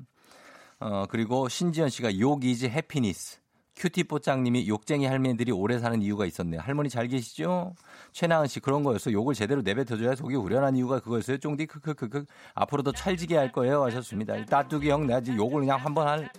어, 0.85 1.07
그리고 1.09 1.49
신지연 1.49 1.89
씨가 1.89 2.19
욕 2.19 2.45
is 2.45 2.67
happiness. 2.67 3.39
큐티 3.75 4.05
뽀짱님이 4.05 4.69
욕쟁이 4.69 5.07
할머니들이 5.07 5.51
오래 5.51 5.79
사는 5.79 6.01
이유가 6.01 6.27
있었네요. 6.27 6.61
할머니 6.61 6.91
잘 6.91 7.09
계시죠? 7.09 7.75
최나은 8.13 8.47
씨 8.47 8.61
그런 8.61 8.85
거였어. 8.85 9.11
욕을 9.11 9.35
제대로 9.35 9.63
내뱉어줘야 9.63 10.15
속이 10.15 10.37
우려난 10.37 10.77
이유가 10.77 11.01
그거였어요. 11.01 11.39
쫑디 11.39 11.67
크크크크 11.67 12.27
앞으로도 12.55 12.93
찰지게 12.93 13.35
할 13.37 13.51
거예요 13.51 13.83
하셨습니다. 13.85 14.45
따뚜기 14.45 14.91
형 14.91 15.07
내가 15.07 15.23
지금 15.23 15.39
욕을 15.39 15.61
그냥 15.61 15.81
한번 15.81 16.07
할 16.07 16.31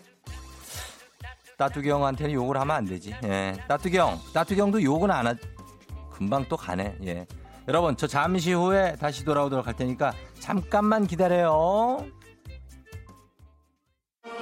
따뚜기 1.57 1.89
형한테는 1.89 2.33
욕을 2.35 2.57
하면 2.57 2.75
안 2.75 2.85
되지. 2.85 3.15
예. 3.23 3.53
따뚜기 3.67 3.97
형, 3.97 4.19
따뚜기 4.31 4.61
형도 4.61 4.81
욕은 4.81 5.09
안 5.09 5.25
하. 5.27 5.33
금방 6.11 6.45
또 6.47 6.55
가네. 6.55 6.99
예. 7.05 7.25
여러분 7.67 7.97
저 7.97 8.05
잠시 8.05 8.53
후에 8.53 8.95
다시 8.97 9.25
돌아오도록 9.25 9.65
할 9.65 9.75
테니까 9.75 10.13
잠깐만 10.39 11.07
기다려요. 11.07 12.05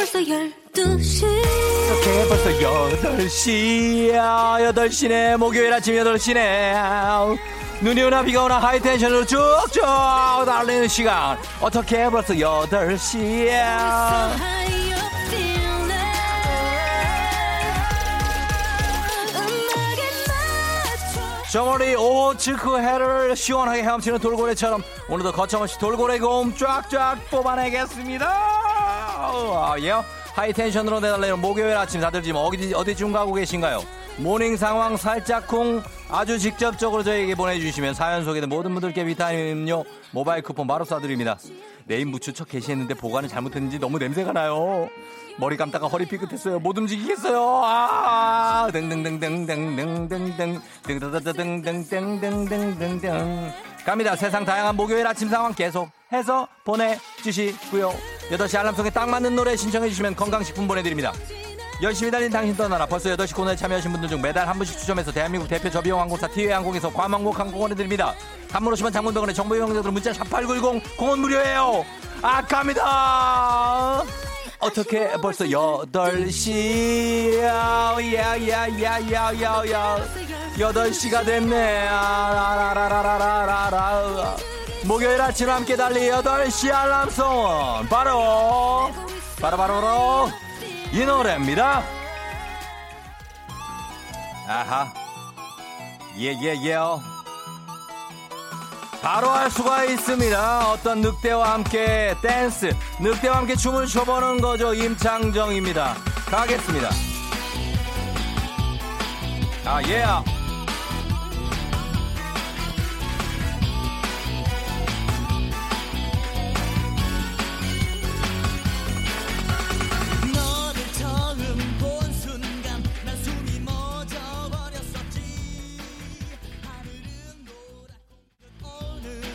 벌써 0.00 0.18
12시 0.18 1.24
오케이, 1.26 2.26
벌써 2.26 2.48
8시야. 3.28 4.72
8시네. 4.72 5.36
목요일 5.36 5.70
아침 5.74 5.94
8시네. 5.94 7.36
눈이 7.82 8.02
오나 8.04 8.22
비가 8.22 8.44
오나 8.44 8.58
하이텐션으로 8.60 9.26
쭉쭉 9.26 9.82
달리는 10.46 10.88
시간. 10.88 11.36
어떻게 11.60 12.08
벌써 12.08 12.32
8시야. 12.32 14.30
저 21.52 21.66
멀리 21.66 21.94
오호츠크 21.96 22.78
해를 22.78 23.36
시원하게 23.36 23.82
헤엄치는 23.82 24.18
돌고래처럼 24.20 24.82
오늘도 25.10 25.32
거침없이 25.32 25.78
돌고래 25.78 26.18
고음 26.20 26.54
쫙쫙 26.54 27.18
뽑아내겠습니다. 27.28 28.79
아, 28.92 29.74
예. 29.80 29.92
하이텐션으로 30.34 31.00
내달리는 31.00 31.40
목요일 31.40 31.76
아침 31.76 32.00
다들 32.00 32.22
지금 32.22 32.40
어디, 32.40 32.72
어디쯤 32.74 33.12
가고 33.12 33.34
계신가요? 33.34 33.82
모닝 34.18 34.56
상황 34.56 34.96
살짝쿵 34.96 35.82
아주 36.08 36.38
직접적으로 36.38 37.02
저에게 37.02 37.34
보내주시면 37.34 37.94
사연 37.94 38.24
소개된 38.24 38.48
모든 38.48 38.72
분들께 38.72 39.04
비타민 39.04 39.56
음료 39.56 39.84
모바일 40.12 40.42
쿠폰 40.42 40.66
바로 40.66 40.84
쏴드립니다. 40.84 41.36
네임 41.86 42.10
묻혀쳐 42.10 42.44
게시했는데 42.44 42.94
보관을 42.94 43.28
잘못했는지 43.28 43.78
너무 43.78 43.98
냄새가 43.98 44.32
나요. 44.32 44.88
머리 45.38 45.56
감다가 45.56 45.88
허리 45.88 46.06
삐끗했어요. 46.06 46.58
못 46.58 46.76
움직이겠어요. 46.76 47.62
아, 47.64 48.68
등등등등등등등등 48.72 50.60
등등등등등등등등 50.86 53.52
갑니다. 53.84 54.16
세상 54.16 54.44
다양한 54.44 54.76
목요일 54.76 55.06
아침 55.06 55.28
상황 55.28 55.54
계속 55.54 55.88
해서 56.12 56.46
보내주시고요. 56.64 58.19
8시 58.30 58.58
알람송에 58.58 58.90
딱 58.90 59.08
맞는 59.08 59.34
노래 59.34 59.56
신청해 59.56 59.88
주시면 59.88 60.14
건강식품 60.14 60.68
보내드립니다. 60.68 61.12
열심히 61.82 62.10
달린 62.10 62.30
당신 62.30 62.54
떠나라 62.56 62.84
벌써 62.86 63.08
8시 63.16 63.34
코너에 63.34 63.56
참여하신 63.56 63.90
분들 63.92 64.08
중 64.08 64.20
매달 64.20 64.46
한 64.46 64.56
분씩 64.58 64.78
추첨해서 64.78 65.10
대한민국 65.10 65.48
대표 65.48 65.70
저비용 65.70 65.98
항공사 65.98 66.28
티웨이 66.28 66.52
항공에서 66.52 66.90
괌항공 66.90 67.32
항공권을 67.32 67.74
드립니다. 67.74 68.14
한문 68.52 68.74
오시면 68.74 68.92
장문병원의 68.92 69.34
정보 69.34 69.56
이용자들은 69.56 69.92
문자 69.92 70.12
샵8910 70.12 70.96
공원 70.96 71.18
무료예요. 71.20 71.84
아 72.22 72.42
갑니다. 72.42 74.04
어떻게 74.60 75.10
벌써 75.22 75.46
8시 75.46 77.40
야 77.42 77.96
야야야야야 77.98 79.96
8시가 80.56 81.24
됐네 81.24 81.88
아라라라라라라 81.88 84.36
목요일 84.84 85.20
아침 85.20 85.48
함께 85.50 85.76
달리 85.76 86.08
8시 86.08 86.72
알람송 86.72 87.86
바로 87.88 88.90
바로 89.40 89.56
바로 89.56 89.80
바로 89.80 90.30
이 90.92 91.04
노래입니다 91.04 91.82
아하 94.48 94.92
예예예. 96.18 96.76
바로 99.00 99.30
할 99.30 99.50
수가 99.50 99.84
있습니다. 99.84 100.72
어떤 100.72 101.00
늑대와 101.00 101.54
함께 101.54 102.14
댄스, 102.20 102.72
늑대와 103.00 103.38
함께 103.38 103.56
춤을 103.56 103.86
춰보는 103.86 104.42
거죠. 104.42 104.74
임창정입니다. 104.74 105.94
가겠습니다. 106.26 106.90
아, 109.64 109.80
예. 109.84 110.02
Yeah. 110.02 110.39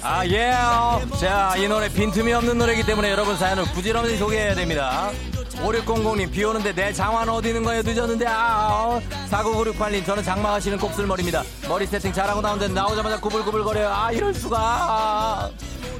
아, 0.07 0.23
예. 0.27 0.53
자, 1.19 1.55
이 1.57 1.67
노래 1.67 1.89
빈틈이 1.89 2.31
없는 2.31 2.59
노래이기 2.59 2.83
때문에 2.85 3.09
여러분 3.09 3.35
사연을 3.35 3.63
부지런히 3.73 4.17
소개해야 4.17 4.53
됩니다. 4.53 5.09
5600님, 5.63 6.31
비 6.31 6.43
오는데 6.43 6.75
내 6.75 6.93
장화는 6.93 7.33
어디 7.33 7.47
있는 7.47 7.63
거예요? 7.63 7.81
늦었는데, 7.81 8.25
아, 8.27 9.01
4996팔님, 9.31 10.05
저는 10.05 10.21
장마하시는 10.21 10.77
곱슬머리입니다. 10.77 11.41
머리 11.67 11.87
세팅 11.87 12.13
잘하고 12.13 12.39
나오는데 12.41 12.71
나오자마자 12.71 13.19
구불구불거려요. 13.19 13.89
아, 13.91 14.11
이럴수가. 14.11 14.57
아. 14.59 15.49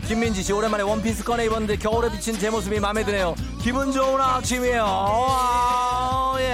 김민지 0.08 0.44
씨, 0.44 0.54
오랜만에 0.54 0.84
원피스 0.84 1.24
꺼내 1.24 1.46
입었는데 1.46 1.78
겨울에 1.78 2.12
비친 2.12 2.38
제 2.38 2.52
모습이 2.52 2.80
마음에 2.80 3.04
드네요. 3.04 3.34
기분 3.60 3.92
좋은 3.92 4.22
아침이에요. 4.22 4.86
아, 4.88 6.36
예. 6.42 6.54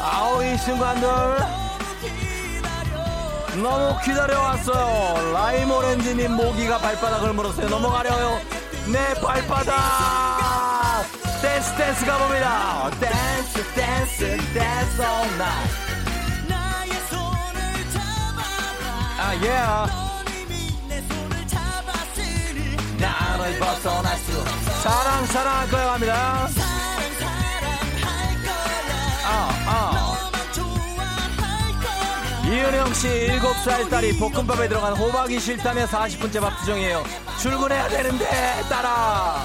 아우, 0.00 0.42
이 0.42 0.56
순간들. 0.56 1.71
너무 3.54 3.98
기다려왔어요. 4.02 5.32
라임 5.32 5.70
오렌지님 5.70 6.32
모기가 6.32 6.78
발바닥을 6.78 7.32
물었어요. 7.34 7.68
넘어가려요. 7.68 8.40
내 8.86 9.14
발바닥. 9.20 11.04
댄스 11.42 11.74
댄스 11.76 12.06
가봅니다. 12.06 12.90
dance 12.98 13.62
dance 13.74 14.18
dance 14.54 15.02
all 15.02 15.34
night. 15.34 15.82
아 19.18 19.34
예. 19.36 20.02
나를 22.98 23.58
벗어날 23.58 24.16
수 24.18 24.44
사랑 24.82 25.26
사랑할 25.26 25.68
거야 25.70 25.86
갑니다. 25.86 26.48
아 29.24 29.50
아. 29.66 30.01
이은영 32.72 32.94
씨 32.94 33.08
7살 33.08 33.90
딸이 33.90 34.16
볶음밥에 34.16 34.66
들어간 34.66 34.94
호박이 34.94 35.38
싫다며 35.38 35.84
40분째 35.84 36.40
밥투정이에요. 36.40 37.04
출근해야 37.38 37.86
되는데 37.88 38.24
따라. 38.70 39.44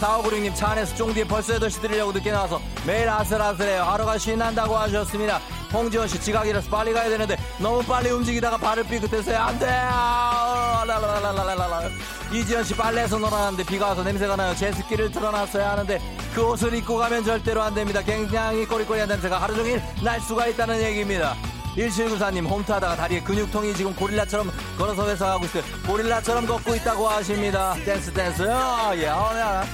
4596님 0.00 0.54
차 0.54 0.68
안에서 0.68 0.94
쫑디에 0.96 1.24
벌써 1.24 1.58
8시 1.58 1.82
드리려고 1.82 2.12
늦게 2.12 2.30
나와서 2.32 2.58
매일 2.86 3.10
아슬아슬해요. 3.10 3.82
하루가 3.82 4.16
신난다고 4.16 4.74
하셨습니다. 4.74 5.38
홍지원 5.70 6.08
씨 6.08 6.18
지각이라서 6.18 6.70
빨리 6.70 6.94
가야 6.94 7.10
되는데 7.10 7.36
너무 7.58 7.82
빨리 7.82 8.08
움직이다가 8.08 8.56
발을 8.56 8.84
삐끗해서요. 8.84 9.38
안 9.38 9.58
돼. 9.58 9.66
아, 9.68 10.82
랄랄랄랄랄랄. 10.86 11.92
이지연 12.32 12.64
씨 12.64 12.74
빨래에서 12.74 13.18
놀아놨는데 13.18 13.64
비가 13.64 13.88
와서 13.88 14.02
냄새가 14.02 14.34
나요. 14.34 14.54
제습기를 14.56 15.12
틀어놨어야 15.12 15.72
하는데 15.72 16.00
그 16.34 16.42
옷을 16.42 16.72
입고 16.72 16.96
가면 16.96 17.22
절대로 17.22 17.62
안 17.62 17.74
됩니다. 17.74 18.00
굉장히 18.00 18.64
꼬리꼬리한 18.64 19.08
냄새가 19.10 19.42
하루 19.42 19.54
종일 19.54 19.82
날 20.02 20.18
수가 20.22 20.46
있다는 20.46 20.82
얘기입니다. 20.82 21.36
1794님 21.76 22.48
홈트 22.48 22.72
하다가 22.72 22.96
다리에 22.96 23.20
근육통이 23.20 23.74
지금 23.74 23.94
고릴라처럼 23.94 24.50
걸어서 24.78 25.08
회사 25.08 25.32
하고 25.32 25.44
있어요. 25.44 25.62
고릴라처럼 25.86 26.46
걷고 26.46 26.74
있다고 26.76 27.08
하십니다. 27.08 27.74
댄스 27.84 28.12
댄스. 28.12 28.42
어, 28.42 28.92
예, 28.96 29.08
어, 29.08 29.38
야. 29.38 29.64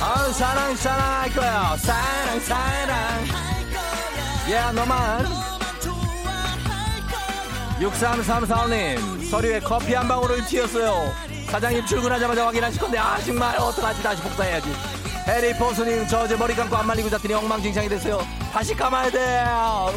아 0.00 0.32
사랑 0.32 0.76
사랑 0.76 1.20
할 1.22 1.30
거야. 1.34 1.76
사랑 1.78 2.40
사랑. 2.40 3.24
예, 4.50 4.72
너만. 4.74 5.26
6334님 7.80 9.30
서류에 9.30 9.60
커피 9.60 9.94
한 9.94 10.08
방울을 10.08 10.44
튀었어요. 10.46 11.27
사장님 11.50 11.84
출근하자마자 11.86 12.46
확인하실 12.46 12.80
건데 12.80 12.98
아 12.98 13.18
정말 13.18 13.56
어떡하지? 13.56 14.02
다시 14.02 14.22
복사해야지. 14.22 14.72
해리 15.26 15.54
포스님 15.56 16.06
저 16.06 16.20
어제 16.20 16.36
머리 16.36 16.54
감고 16.54 16.76
안 16.76 16.86
말리고 16.86 17.10
잤더니 17.10 17.34
엉망진창이 17.34 17.88
됐어요. 17.88 18.20
다시 18.52 18.74
감아야 18.74 19.10
돼요. 19.10 19.92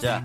자, 0.00 0.24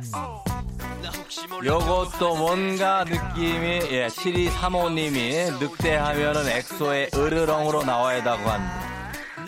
요것도 1.64 2.36
뭔가 2.36 3.04
느낌이, 3.04 3.82
예, 3.92 4.08
7235님이 4.08 5.60
늑대하면은 5.60 6.48
엑소의 6.48 7.10
으르렁으로 7.14 7.84
나와야 7.84 8.22
하고 8.24 8.50
합니다. 8.50 8.94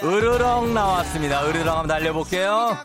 으르렁 0.04 0.74
나왔습니다. 0.74 1.46
으르렁 1.48 1.68
한번 1.68 1.88
달려볼게요. 1.88 2.78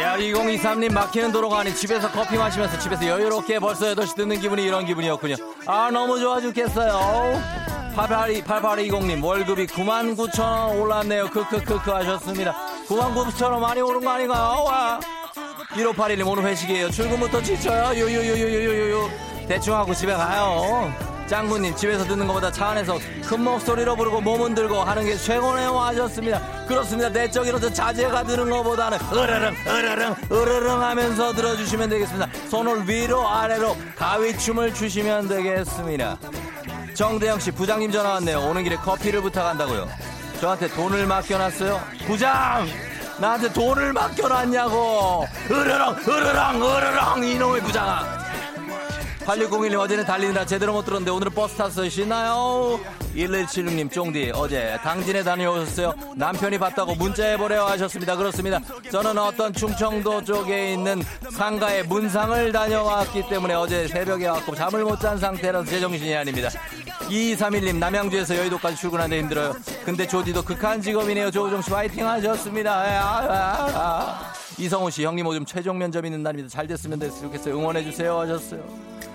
야, 0.00 0.16
2023님 0.16 0.92
막히는 0.92 1.30
도로가 1.32 1.60
아닌 1.60 1.74
집에서 1.74 2.10
커피 2.10 2.36
마시면서 2.36 2.78
집에서 2.78 3.06
여유롭게 3.06 3.58
벌써 3.60 3.86
8시 3.94 4.16
듣는 4.16 4.40
기분이 4.40 4.64
이런 4.64 4.84
기분이었군요. 4.84 5.36
아, 5.66 5.90
너무 5.92 6.18
좋아 6.18 6.40
죽겠어요. 6.40 7.40
8820, 7.94 8.44
8820님 8.44 9.24
월급이 9.24 9.66
99,000원 9.68 10.80
올랐네요. 10.80 11.30
크크크크 11.30 11.90
하셨습니다. 11.90 12.54
99,000원 12.88 13.60
많이 13.60 13.80
오른 13.80 14.00
거 14.00 14.10
아닌가요? 14.10 14.64
와. 14.64 15.00
1581님 15.74 16.26
오늘 16.26 16.44
회식이에요. 16.44 16.90
출근부터 16.90 17.40
지쳐요. 17.42 17.94
유유유유유유유. 17.94 19.08
대충 19.46 19.74
하고 19.76 19.94
집에 19.94 20.12
가요. 20.12 20.92
짱구님 21.26 21.74
집에서 21.74 22.04
듣는 22.04 22.26
것보다 22.26 22.52
차 22.52 22.68
안에서 22.68 22.98
큰 23.26 23.42
목소리로 23.42 23.96
부르고 23.96 24.20
몸은 24.20 24.54
들고 24.54 24.82
하는 24.82 25.04
게 25.04 25.16
최고네요 25.16 25.78
하셨습니다. 25.78 26.40
그렇습니다. 26.66 27.08
내적으로서 27.08 27.72
자제가 27.72 28.24
드는 28.24 28.50
것보다는 28.50 28.98
으르릉 29.12 29.54
으르릉 29.66 30.14
으르릉 30.30 30.82
하면서 30.82 31.32
들어주시면 31.32 31.88
되겠습니다. 31.90 32.28
손을 32.50 32.88
위로 32.88 33.28
아래로 33.28 33.76
가위춤을 33.96 34.74
주시면 34.74 35.28
되겠습니다. 35.28 36.18
정대영 36.94 37.40
씨 37.40 37.50
부장님 37.50 37.90
전화 37.90 38.10
왔네요. 38.14 38.40
오는 38.40 38.62
길에 38.62 38.76
커피를 38.76 39.20
부탁한다고요. 39.22 39.88
저한테 40.40 40.68
돈을 40.68 41.06
맡겨놨어요. 41.06 41.80
부장! 42.06 42.66
나한테 43.18 43.52
돈을 43.52 43.92
맡겨놨냐고! 43.92 45.26
으르렁, 45.50 45.96
으르렁, 46.06 46.62
으르렁! 46.62 47.24
이놈의 47.24 47.62
부장아! 47.62 48.23
8601님 49.24 49.78
어제는 49.78 50.04
달리느라 50.04 50.44
제대로 50.44 50.72
못 50.74 50.84
들었는데 50.84 51.10
오늘은 51.10 51.32
버스 51.32 51.56
탔어요. 51.56 51.88
쉬나요? 51.88 52.78
1176님 53.16 53.90
쫑디 53.90 54.32
어제 54.34 54.78
당진에 54.82 55.22
다녀오셨어요. 55.22 55.94
남편이 56.16 56.58
봤다고 56.58 56.94
문자해보려 56.96 57.66
하셨습니다. 57.68 58.16
그렇습니다. 58.16 58.60
저는 58.90 59.16
어떤 59.18 59.52
충청도 59.52 60.24
쪽에 60.24 60.74
있는 60.74 61.02
상가에 61.32 61.82
문상을 61.84 62.52
다녀왔기 62.52 63.28
때문에 63.28 63.54
어제 63.54 63.88
새벽에 63.88 64.26
왔고 64.28 64.54
잠을 64.54 64.82
못 64.84 64.94
잔 65.04 65.18
상태라서 65.18 65.68
제정신이 65.68 66.14
아닙니다. 66.14 66.48
2231님 67.08 67.76
남양주에서 67.78 68.36
여의도까지 68.38 68.76
출근하는데 68.76 69.18
힘들어요. 69.20 69.54
근데 69.84 70.06
조디도 70.06 70.42
극한 70.44 70.80
직업이네요. 70.80 71.30
조우종씨 71.30 71.70
화이팅 71.70 72.06
하셨습니다. 72.08 72.72
아, 72.72 73.18
아, 73.18 73.70
아. 73.74 74.32
이성훈 74.56 74.90
씨, 74.92 75.04
형님 75.04 75.26
오줌 75.26 75.44
최종 75.44 75.76
면접 75.78 76.04
있는 76.06 76.22
날입니다. 76.22 76.48
잘 76.48 76.66
됐으면 76.66 76.98
됐으면 77.00 77.22
좋겠어요. 77.32 77.58
응원해 77.58 77.82
주세요. 77.84 78.18
하셨어요. 78.20 78.62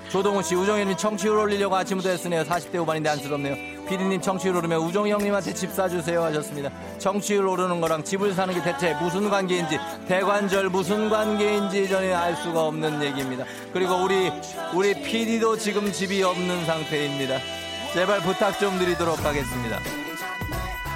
조동훈 0.10 0.42
씨, 0.42 0.56
우정현님 0.56 0.98
청취율 0.98 1.38
올리려고 1.38 1.76
아침부터 1.76 2.10
했으네요. 2.10 2.44
40대 2.44 2.78
후반인데 2.78 3.10
안쓰럽네요. 3.10 3.56
피디님 3.88 4.22
청취율 4.22 4.56
오르면 4.56 4.80
우정이 4.80 5.12
형님한테 5.12 5.54
집 5.54 5.72
사주세요. 5.72 6.24
하셨습니다. 6.24 6.72
청취율 6.98 7.46
오르는 7.46 7.80
거랑 7.80 8.04
집을 8.04 8.34
사는 8.34 8.52
게 8.54 8.62
대체 8.64 8.96
무슨 8.96 9.30
관계인지, 9.30 9.80
대관절 10.08 10.70
무슨 10.70 11.10
관계인지 11.10 11.88
저는 11.88 12.16
알 12.16 12.36
수가 12.36 12.64
없는 12.66 13.04
얘기입니다. 13.04 13.46
그리고 13.72 13.96
우리, 14.04 14.32
우리 14.74 14.96
피디도 14.96 15.58
지금 15.58 15.92
집이 15.92 16.24
없는 16.24 16.66
상태입니다. 16.66 17.38
제발 17.94 18.20
부탁 18.22 18.58
좀 18.60 18.80
드리도록 18.80 19.24
하겠습니다. 19.24 19.78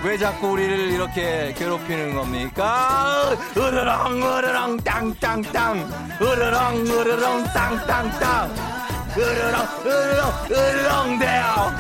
왜 0.04 0.18
자꾸 0.18 0.50
우리를 0.50 0.92
이렇게 0.92 1.54
괴롭히는 1.56 2.16
겁니까? 2.16 3.38
으르렁 3.56 4.22
으르렁 4.22 4.78
땅땅땅 4.78 6.18
으르렁 6.22 6.88
으르렁 6.88 7.44
땅땅땅 7.46 8.74
으르렁 9.16 9.68
으르렁 9.86 10.46
으르렁 10.50 11.20
대요. 11.20 11.72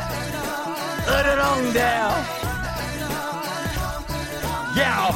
으르렁 1.07 1.73
대요. 1.73 2.03
야 4.79 5.09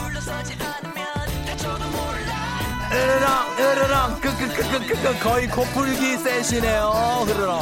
으르렁 2.91 3.57
으르렁. 3.59 4.21
끄끄끄끄끄 4.21 5.19
거의 5.19 5.47
코풀기 5.47 6.17
셋이네요. 6.17 7.25
으르렁. 7.29 7.59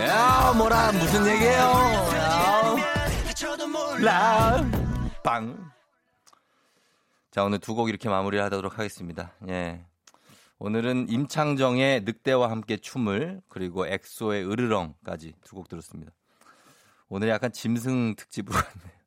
야 0.00 0.52
뭐라 0.56 0.92
무슨 0.92 1.26
얘기예요? 1.26 1.60
야. 2.16 2.76
라빵. 5.22 5.70
자 7.30 7.44
오늘 7.44 7.58
두 7.60 7.74
곡 7.74 7.88
이렇게 7.90 8.08
마무리를 8.08 8.42
하도록 8.46 8.76
하겠습니다. 8.76 9.32
예 9.48 9.84
오늘은 10.62 11.08
임창정의 11.08 12.02
늑대와 12.02 12.50
함께 12.50 12.76
춤을 12.76 13.40
그리고 13.48 13.86
엑소의 13.86 14.44
으르렁까지 14.46 15.32
두 15.42 15.56
곡 15.56 15.68
들었습니다. 15.68 16.12
오늘 17.08 17.28
약간 17.28 17.50
짐승 17.50 18.14
특집으로 18.14 18.58
갔네요. 18.60 19.00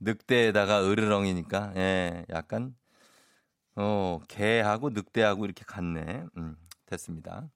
늑대에다가 0.00 0.84
으르렁이니까 0.84 1.72
예 1.76 2.24
약간 2.30 2.76
어 3.74 4.20
개하고 4.28 4.90
늑대하고 4.90 5.46
이렇게 5.46 5.64
갔네. 5.66 6.24
음 6.36 6.56
됐습니다. 6.86 7.50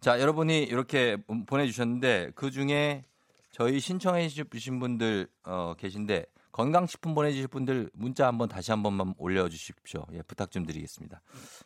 자 0.00 0.20
여러분이 0.20 0.62
이렇게 0.62 1.16
보내주셨는데 1.46 2.30
그 2.36 2.52
중에 2.52 3.04
저희 3.50 3.80
신청해 3.80 4.28
주신 4.28 4.78
분들 4.78 5.26
어, 5.42 5.74
계신데 5.76 6.24
건강식품 6.52 7.14
보내주실 7.14 7.48
분들 7.48 7.90
문자 7.94 8.26
한번 8.26 8.48
다시 8.48 8.70
한 8.70 8.82
번만 8.82 9.14
올려주십시오. 9.18 10.04
예, 10.12 10.22
부탁 10.22 10.50
좀 10.50 10.66
드리겠습니다. 10.66 11.20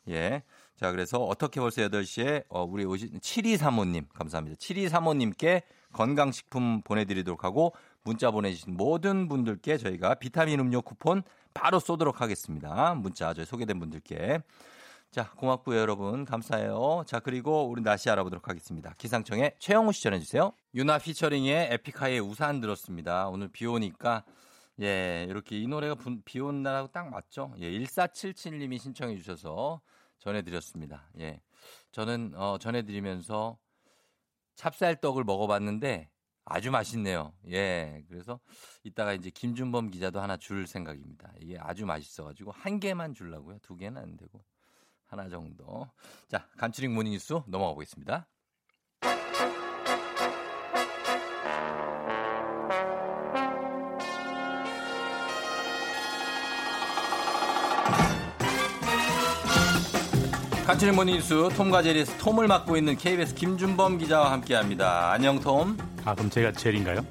예. 0.09 0.43
자, 0.77 0.91
그래서 0.91 1.19
어떻게 1.19 1.61
벌써 1.61 1.83
8시에 1.83 2.45
어, 2.49 2.65
우리 2.65 2.85
오신 2.85 3.21
7235님 3.21 4.07
감사합니다. 4.13 4.57
7235님께 4.59 5.63
건강식품 5.93 6.83
보내드리도록 6.83 7.45
하고 7.45 7.73
문자 8.03 8.31
보내주신 8.31 8.77
모든 8.77 9.29
분들께 9.29 9.79
저희가 9.79 10.15
비타민 10.17 10.61
음료 10.61 10.83
쿠폰 10.83 11.23
바로 11.55 11.79
쏘도록 11.79 12.21
하겠습니다. 12.21 12.95
문자 12.95 13.33
저희 13.33 13.47
소개된 13.47 13.79
분들께. 13.79 14.41
자, 15.15 15.31
고맙고요, 15.31 15.79
여러분. 15.79 16.25
감사해요. 16.25 17.05
자, 17.07 17.21
그리고 17.21 17.69
우리 17.69 17.83
날씨 17.83 18.11
알아보도록 18.11 18.49
하겠습니다. 18.49 18.95
기상청에 18.99 19.55
최영우 19.61 19.93
씨 19.93 20.03
전해주세요. 20.03 20.53
유나 20.75 20.99
피처링의 20.99 21.69
에픽하이의 21.71 22.19
우산 22.19 22.61
들었습니다. 22.61 23.29
오늘 23.29 23.47
비 23.47 23.65
오니까, 23.65 24.25
예, 24.81 25.27
이렇게 25.29 25.59
이 25.59 25.67
노래가 25.67 25.97
비 26.25 26.41
오는 26.41 26.63
날하고 26.63 26.89
딱 26.89 27.09
맞죠? 27.09 27.55
예, 27.59 27.71
1477님이 27.71 28.79
신청해 28.79 29.17
주셔서 29.17 29.81
전해드렸습니다. 30.19 31.11
예. 31.21 31.41
저는, 31.93 32.35
어, 32.35 32.59
전해드리면서 32.59 33.59
찹쌀떡을 34.57 35.25
먹어봤는데 35.25 36.11
아주 36.45 36.71
맛있네요. 36.71 37.33
예. 37.51 38.05
그래서 38.09 38.41
이따가 38.83 39.13
이제 39.13 39.31
김준범 39.31 39.91
기자도 39.91 40.21
하나 40.21 40.37
줄 40.37 40.67
생각입니다. 40.67 41.33
이게 41.41 41.57
아주 41.59 41.87
맛있어가지고 41.87 42.53
한 42.53 42.81
개만 42.81 43.15
줄라고요. 43.15 43.59
두 43.63 43.77
개는 43.77 44.01
안 44.01 44.17
되고. 44.17 44.45
하나 45.07 45.29
정도. 45.29 45.89
자, 46.29 46.49
간추린 46.57 46.93
모닝뉴스 46.93 47.35
넘어가 47.47 47.75
보겠습니다. 47.75 48.27
간추린 60.67 60.95
모닝뉴스 60.95 61.51
톰과 61.57 61.83
제리에서 61.83 62.17
톰을 62.19 62.49
맡고 62.49 62.77
있는 62.77 62.97
KBS 62.97 63.35
김준범 63.35 63.99
기자와 63.99 64.33
함께합니다. 64.33 65.13
안녕 65.13 65.39
톰. 65.39 65.77
아 66.05 66.15
그럼 66.15 66.31
제가 66.31 66.53
젤인가요? 66.53 67.05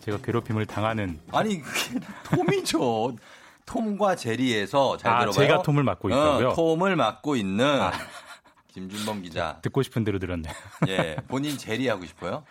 제가 0.00 0.18
괴롭힘을 0.18 0.66
당하는 0.66 1.18
아니 1.32 1.60
그게 1.60 1.98
톰이죠. 2.24 3.16
톰과 3.66 4.14
제리에서 4.16 4.96
잘 4.98 5.12
아, 5.12 5.20
들어봐요. 5.20 5.46
제가 5.46 5.62
톰을 5.62 5.82
맡고 5.82 6.10
있다고요? 6.10 6.48
어, 6.50 6.54
톰을 6.54 6.94
맡고 6.96 7.36
있는 7.36 7.64
아. 7.80 7.92
김준범 8.68 9.22
기자. 9.22 9.58
듣고 9.62 9.82
싶은 9.82 10.04
대로 10.04 10.18
들었네. 10.18 10.48
예, 10.88 11.16
본인 11.28 11.58
제리 11.58 11.88
하고 11.88 12.04
싶어요? 12.06 12.44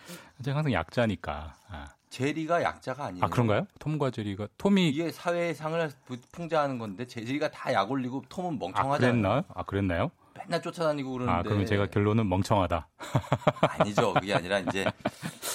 제가 0.44 0.58
항상 0.58 0.72
약자니까. 0.72 1.54
아. 1.70 1.84
제리가 2.10 2.62
약자가 2.62 3.06
아니에요. 3.06 3.24
아 3.24 3.28
그런가요? 3.28 3.66
톰과 3.78 4.10
제리가 4.10 4.48
톰이 4.58 4.86
이게 4.90 5.10
사회의 5.10 5.54
상을 5.54 5.90
풍자하는 6.32 6.78
건데 6.78 7.06
제리가 7.06 7.50
다 7.50 7.72
약 7.72 7.90
올리고 7.90 8.22
톰은 8.28 8.58
멍청하잖아요. 8.58 8.94
아, 8.94 8.98
그랬나? 8.98 9.44
아 9.54 9.62
그랬나요? 9.62 10.10
맨날 10.38 10.62
쫓아다니고 10.62 11.12
그러는데. 11.12 11.38
아 11.38 11.42
그러면 11.42 11.66
제가 11.66 11.86
결론은 11.86 12.28
멍청하다. 12.28 12.88
아니죠. 13.78 14.14
그게 14.14 14.34
아니라 14.34 14.58
이제 14.60 14.84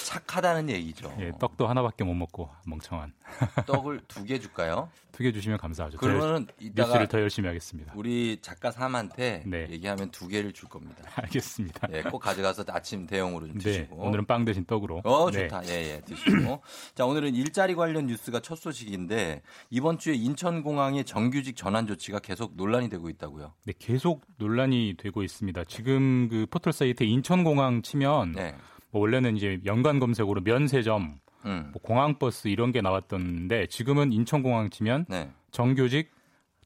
착하다는 0.06 0.68
얘기죠. 0.70 1.12
예, 1.20 1.32
떡도 1.38 1.66
하나밖에 1.66 2.04
못 2.04 2.14
먹고 2.14 2.48
멍청한. 2.66 3.12
떡을 3.66 4.00
두 4.08 4.24
개 4.24 4.38
줄까요? 4.38 4.90
두 5.12 5.22
개 5.22 5.32
주시면 5.32 5.58
감사하죠. 5.58 5.98
그러면 5.98 6.46
이따가 6.60 6.88
뉴스를 6.90 7.08
더 7.08 7.20
열심히 7.20 7.48
하겠습니다. 7.48 7.92
우리 7.96 8.38
작가 8.40 8.70
삼한테 8.70 9.42
네. 9.46 9.66
얘기하면 9.70 10.10
두 10.10 10.28
개를 10.28 10.52
줄 10.52 10.68
겁니다. 10.68 11.02
알겠습니다. 11.16 11.88
예, 11.92 12.02
꼭 12.02 12.20
가져가서 12.20 12.64
아침 12.68 13.06
대용으로 13.06 13.46
좀 13.48 13.58
드시고. 13.58 13.96
네, 13.96 14.06
오늘은 14.06 14.26
빵 14.26 14.44
대신 14.44 14.64
떡으로. 14.64 15.02
어, 15.04 15.30
네. 15.30 15.48
좋다. 15.48 15.66
예, 15.66 15.94
예, 15.96 16.00
드시고. 16.02 16.62
자, 16.94 17.04
오늘은 17.04 17.34
일자리 17.34 17.74
관련 17.74 18.06
뉴스가 18.06 18.40
첫 18.40 18.56
소식인데 18.56 19.42
이번 19.70 19.98
주에 19.98 20.14
인천공항의 20.14 21.04
정규직 21.04 21.56
전환 21.56 21.86
조치가 21.86 22.20
계속 22.20 22.52
논란이 22.56 22.88
되고 22.88 23.08
있다고요. 23.08 23.54
네, 23.64 23.72
계속 23.78 24.24
논란 24.38 24.67
이 24.72 24.94
되고 24.96 25.22
있습니다. 25.22 25.64
지금 25.64 26.28
그 26.28 26.46
포털 26.50 26.72
사이트에 26.72 27.06
인천공항 27.06 27.82
치면 27.82 28.32
네. 28.32 28.54
뭐 28.90 29.02
원래는 29.02 29.36
이제 29.36 29.60
연관 29.66 29.98
검색으로 29.98 30.40
면세점, 30.42 31.18
음. 31.44 31.68
뭐 31.72 31.82
공항버스 31.82 32.48
이런 32.48 32.72
게 32.72 32.80
나왔던데 32.80 33.66
지금은 33.66 34.12
인천공항 34.12 34.70
치면 34.70 35.06
네. 35.08 35.30
정규직, 35.50 36.10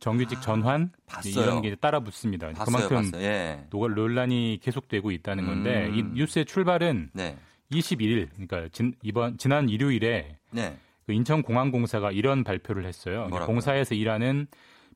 정규직 0.00 0.40
전환 0.42 0.90
봤어요. 1.06 1.42
이런 1.44 1.62
게 1.62 1.74
따라 1.76 2.00
붙습니다. 2.00 2.48
봤어요, 2.52 2.64
그만큼 2.64 2.96
봤어요. 3.12 3.22
예. 3.22 3.64
노- 3.70 3.88
논란이 3.88 4.58
계속되고 4.62 5.10
있다는 5.10 5.46
건데 5.46 5.86
음. 5.88 5.94
이 5.94 6.02
뉴스의 6.18 6.44
출발은 6.44 7.10
네. 7.12 7.36
21일, 7.70 8.28
그러니까 8.32 8.68
진, 8.72 8.94
이번 9.02 9.38
지난 9.38 9.68
일요일에 9.68 10.36
네. 10.50 10.76
그 11.06 11.12
인천공항공사가 11.12 12.10
이런 12.12 12.44
발표를 12.44 12.84
했어요. 12.84 13.26
뭐라고요? 13.30 13.46
공사에서 13.46 13.94
일하는 13.94 14.46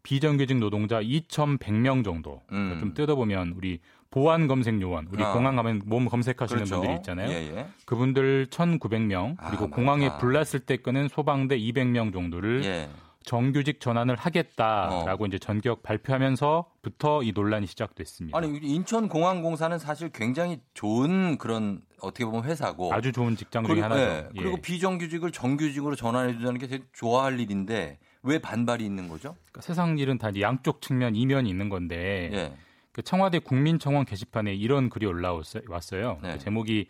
비정규직 0.07 0.59
노동자 0.59 1.01
2,100명 1.03 2.05
정도. 2.05 2.41
그러니까 2.47 2.75
음. 2.77 2.79
좀 2.81 2.95
뜯어보면 2.95 3.55
우리 3.57 3.81
보안 4.09 4.47
검색 4.47 4.81
요원, 4.81 5.09
우리 5.11 5.25
아. 5.25 5.33
공항 5.33 5.57
가면 5.57 5.83
몸 5.85 6.09
검색하시는 6.09 6.63
그렇죠. 6.63 6.77
분들이 6.77 6.97
있잖아요. 6.99 7.29
예, 7.29 7.35
예. 7.57 7.67
그분들 7.87 8.47
1,900명 8.47 9.35
아, 9.37 9.49
그리고 9.49 9.65
많다. 9.65 9.75
공항에 9.75 10.17
불났을 10.19 10.61
때 10.61 10.77
끄는 10.77 11.09
소방대 11.09 11.59
200명 11.59 12.13
정도를 12.13 12.65
예. 12.65 12.89
정규직 13.25 13.81
전환을 13.81 14.15
하겠다라고 14.15 15.25
어. 15.25 15.27
이제 15.27 15.41
전격 15.41 15.83
발표하면서부터 15.83 17.25
이 17.25 17.33
논란이 17.35 17.67
시작됐습니다. 17.67 18.39
아니 18.39 18.59
인천공항공사는 18.59 19.77
사실 19.81 20.11
굉장히 20.11 20.61
좋은 20.75 21.37
그런 21.37 21.83
어떻게 22.01 22.25
보면 22.25 22.45
회사고 22.45 22.95
아주 22.95 23.11
좋은 23.11 23.35
직장 23.35 23.65
중에 23.65 23.75
그리고, 23.75 23.85
하나죠. 23.87 24.01
예, 24.01 24.29
예. 24.37 24.41
그리고 24.41 24.59
비정규직을 24.59 25.33
정규직으로 25.33 25.97
전환해 25.97 26.33
준다는 26.35 26.61
게 26.61 26.69
되게 26.69 26.85
좋아할 26.93 27.41
일인데 27.41 27.99
왜 28.27 28.39
반발이 28.39 28.85
있는 28.85 29.09
거죠? 29.09 29.35
그러니까 29.47 29.61
세상 29.63 29.99
일은 29.99 30.19
다 30.19 30.31
양쪽 30.41 30.83
측면 30.83 31.15
이면이 31.17 31.49
있는 31.49 31.69
건데 31.69 32.31
예. 32.33 32.53
그 32.93 33.03
청와대 33.03 33.39
국민청원 33.39 34.05
게시판에 34.05 34.55
이런 34.55 34.89
글이 34.91 35.07
올라왔어요. 35.07 36.19
네. 36.23 36.33
그 36.35 36.39
제목이 36.39 36.89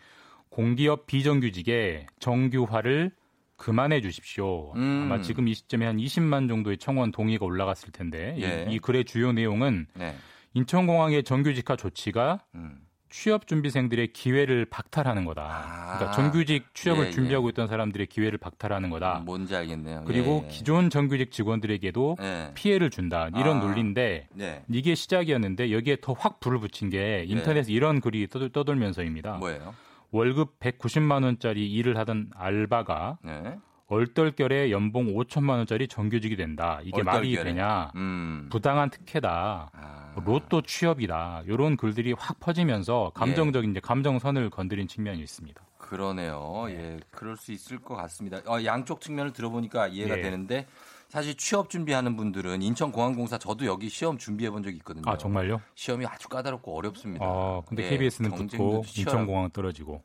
공기업 0.49 1.07
비정규직의 1.07 2.07
정규화를 2.21 3.11
그만해 3.57 4.01
주십시오. 4.01 4.73
음. 4.75 5.03
아마 5.11 5.21
지금 5.23 5.49
이 5.49 5.55
시점에 5.55 5.87
한 5.87 5.97
20만 5.97 6.49
정도의 6.49 6.79
청원 6.79 7.11
동의가 7.13 7.45
올라갔을 7.45 7.91
텐데 7.91 8.35
이- 8.39 8.43
예. 8.43 8.67
이, 8.71 8.79
글의 8.79 9.05
주요 9.05 9.33
내용은 9.33 9.87
네. 9.95 10.15
인천공항의 10.55 11.25
정규직화 11.25 11.77
조치가 11.77 12.41
음. 12.55 12.79
취업 13.09 13.47
준비생들의 13.47 14.13
기회를 14.13 14.65
박탈하는 14.67 15.25
거다. 15.25 15.43
아. 15.43 15.97
그러니까 15.99 16.11
정규직 16.13 16.75
취업을 16.75 17.07
예, 17.07 17.11
준비하고 17.11 17.47
예. 17.47 17.51
있던 17.51 17.67
사람들의 17.69 18.07
기회를 18.09 18.39
박탈하는 18.39 18.91
거다. 18.91 19.23
뭔지 19.25 19.55
알겠네요. 19.55 20.05
그리고 20.07 20.41
예, 20.43 20.47
예. 20.47 20.51
기존 20.51 20.91
정규직 20.91 21.31
직원들에게도 21.31 22.17
예. 22.21 22.51
피해를 22.55 22.91
준다. 22.91 23.29
이런 23.37 23.59
아. 23.59 23.61
논리인데 23.61 24.29
네. 24.35 24.65
이게 24.69 24.95
시작이었는데 24.95 25.73
여기에 25.73 25.99
더 26.03 26.17
확 26.19 26.41
불을 26.41 26.59
붙인 26.61 26.89
게 26.91 27.25
인터넷에 27.29 27.71
이런 27.73 28.01
글이 28.01 28.27
떠돌, 28.29 28.49
떠돌 28.51 28.77
면서입니다. 28.77 29.37
뭐예요? 29.37 29.75
월급 30.13 30.59
190만 30.61 31.25
원짜리 31.25 31.71
일을 31.73 31.97
하던 31.99 32.31
알바가 32.35 33.19
네. 33.23 33.59
얼떨결에 33.89 34.71
연봉 34.73 35.15
5천만 35.15 35.51
원짜리 35.59 35.87
정규직이 35.87 36.37
된다. 36.37 36.81
이게 36.83 37.03
말이 37.03 37.29
얼떨결에. 37.29 37.45
되냐? 37.55 37.93
음. 37.95 38.49
부당한 38.51 38.91
특혜다. 38.91 39.71
아. 39.73 40.15
로또 40.25 40.63
취업이다. 40.63 41.43
이런 41.47 41.77
글들이 41.77 42.13
확 42.19 42.41
퍼지면서 42.41 43.13
감정적인 43.15 43.71
이제 43.71 43.81
감정선을 43.81 44.51
건드린 44.51 44.89
측면이 44.89 45.21
있습니다. 45.21 45.61
그러네요. 45.79 46.65
예, 46.71 46.99
그럴 47.13 47.37
수 47.37 47.53
있을 47.53 47.79
것 47.79 47.95
같습니다. 47.95 48.39
어, 48.47 48.65
양쪽 48.65 49.01
측면을 49.01 49.33
들어보니까 49.33 49.87
이해가 49.89 50.19
예. 50.19 50.23
되는데 50.23 50.67
사실 51.09 51.37
취업 51.37 51.71
준비하는 51.71 52.17
분들은 52.17 52.61
인천공항공사 52.63 53.39
저도 53.39 53.67
여기 53.67 53.89
시험 53.89 54.19
준비해 54.19 54.51
본 54.51 54.65
적이 54.65 54.79
있거든요. 54.79 55.05
아 55.07 55.17
정말요? 55.17 55.61
시험이 55.77 56.07
아주 56.07 56.29
까다롭고 56.29 56.77
어렵습니다. 56.77 57.25
아 57.25 57.63
근데 57.69 57.85
예, 57.85 57.91
KBS는 57.91 58.33
붙고. 58.33 58.83
인천공항 58.97 59.51
떨어지고. 59.51 60.03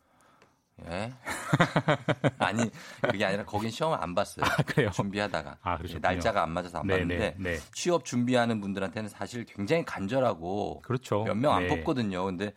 예? 0.90 1.12
아니 2.40 2.70
그게 3.02 3.26
아니라 3.26 3.46
거긴 3.46 3.70
시험을 3.70 3.98
안 4.02 4.16
봤어요. 4.16 4.46
그래요? 4.66 4.90
준비하다가 4.92 5.58
아, 5.62 5.78
예. 5.88 6.00
날짜가 6.00 6.44
안 6.44 6.52
맞아서 6.52 6.80
안 6.80 6.88
네, 6.88 7.00
봤는데 7.00 7.36
네, 7.38 7.52
네. 7.52 7.58
취업 7.74 8.06
준비하는 8.06 8.62
분들한테는 8.62 9.10
사실 9.10 9.46
굉장히 9.46 9.84
간절하고 9.86 10.82
그렇죠. 10.82 11.24
몇 11.24 11.36
명안 11.36 11.68
네. 11.68 11.76
뽑거든요. 11.76 12.24
근데 12.26 12.54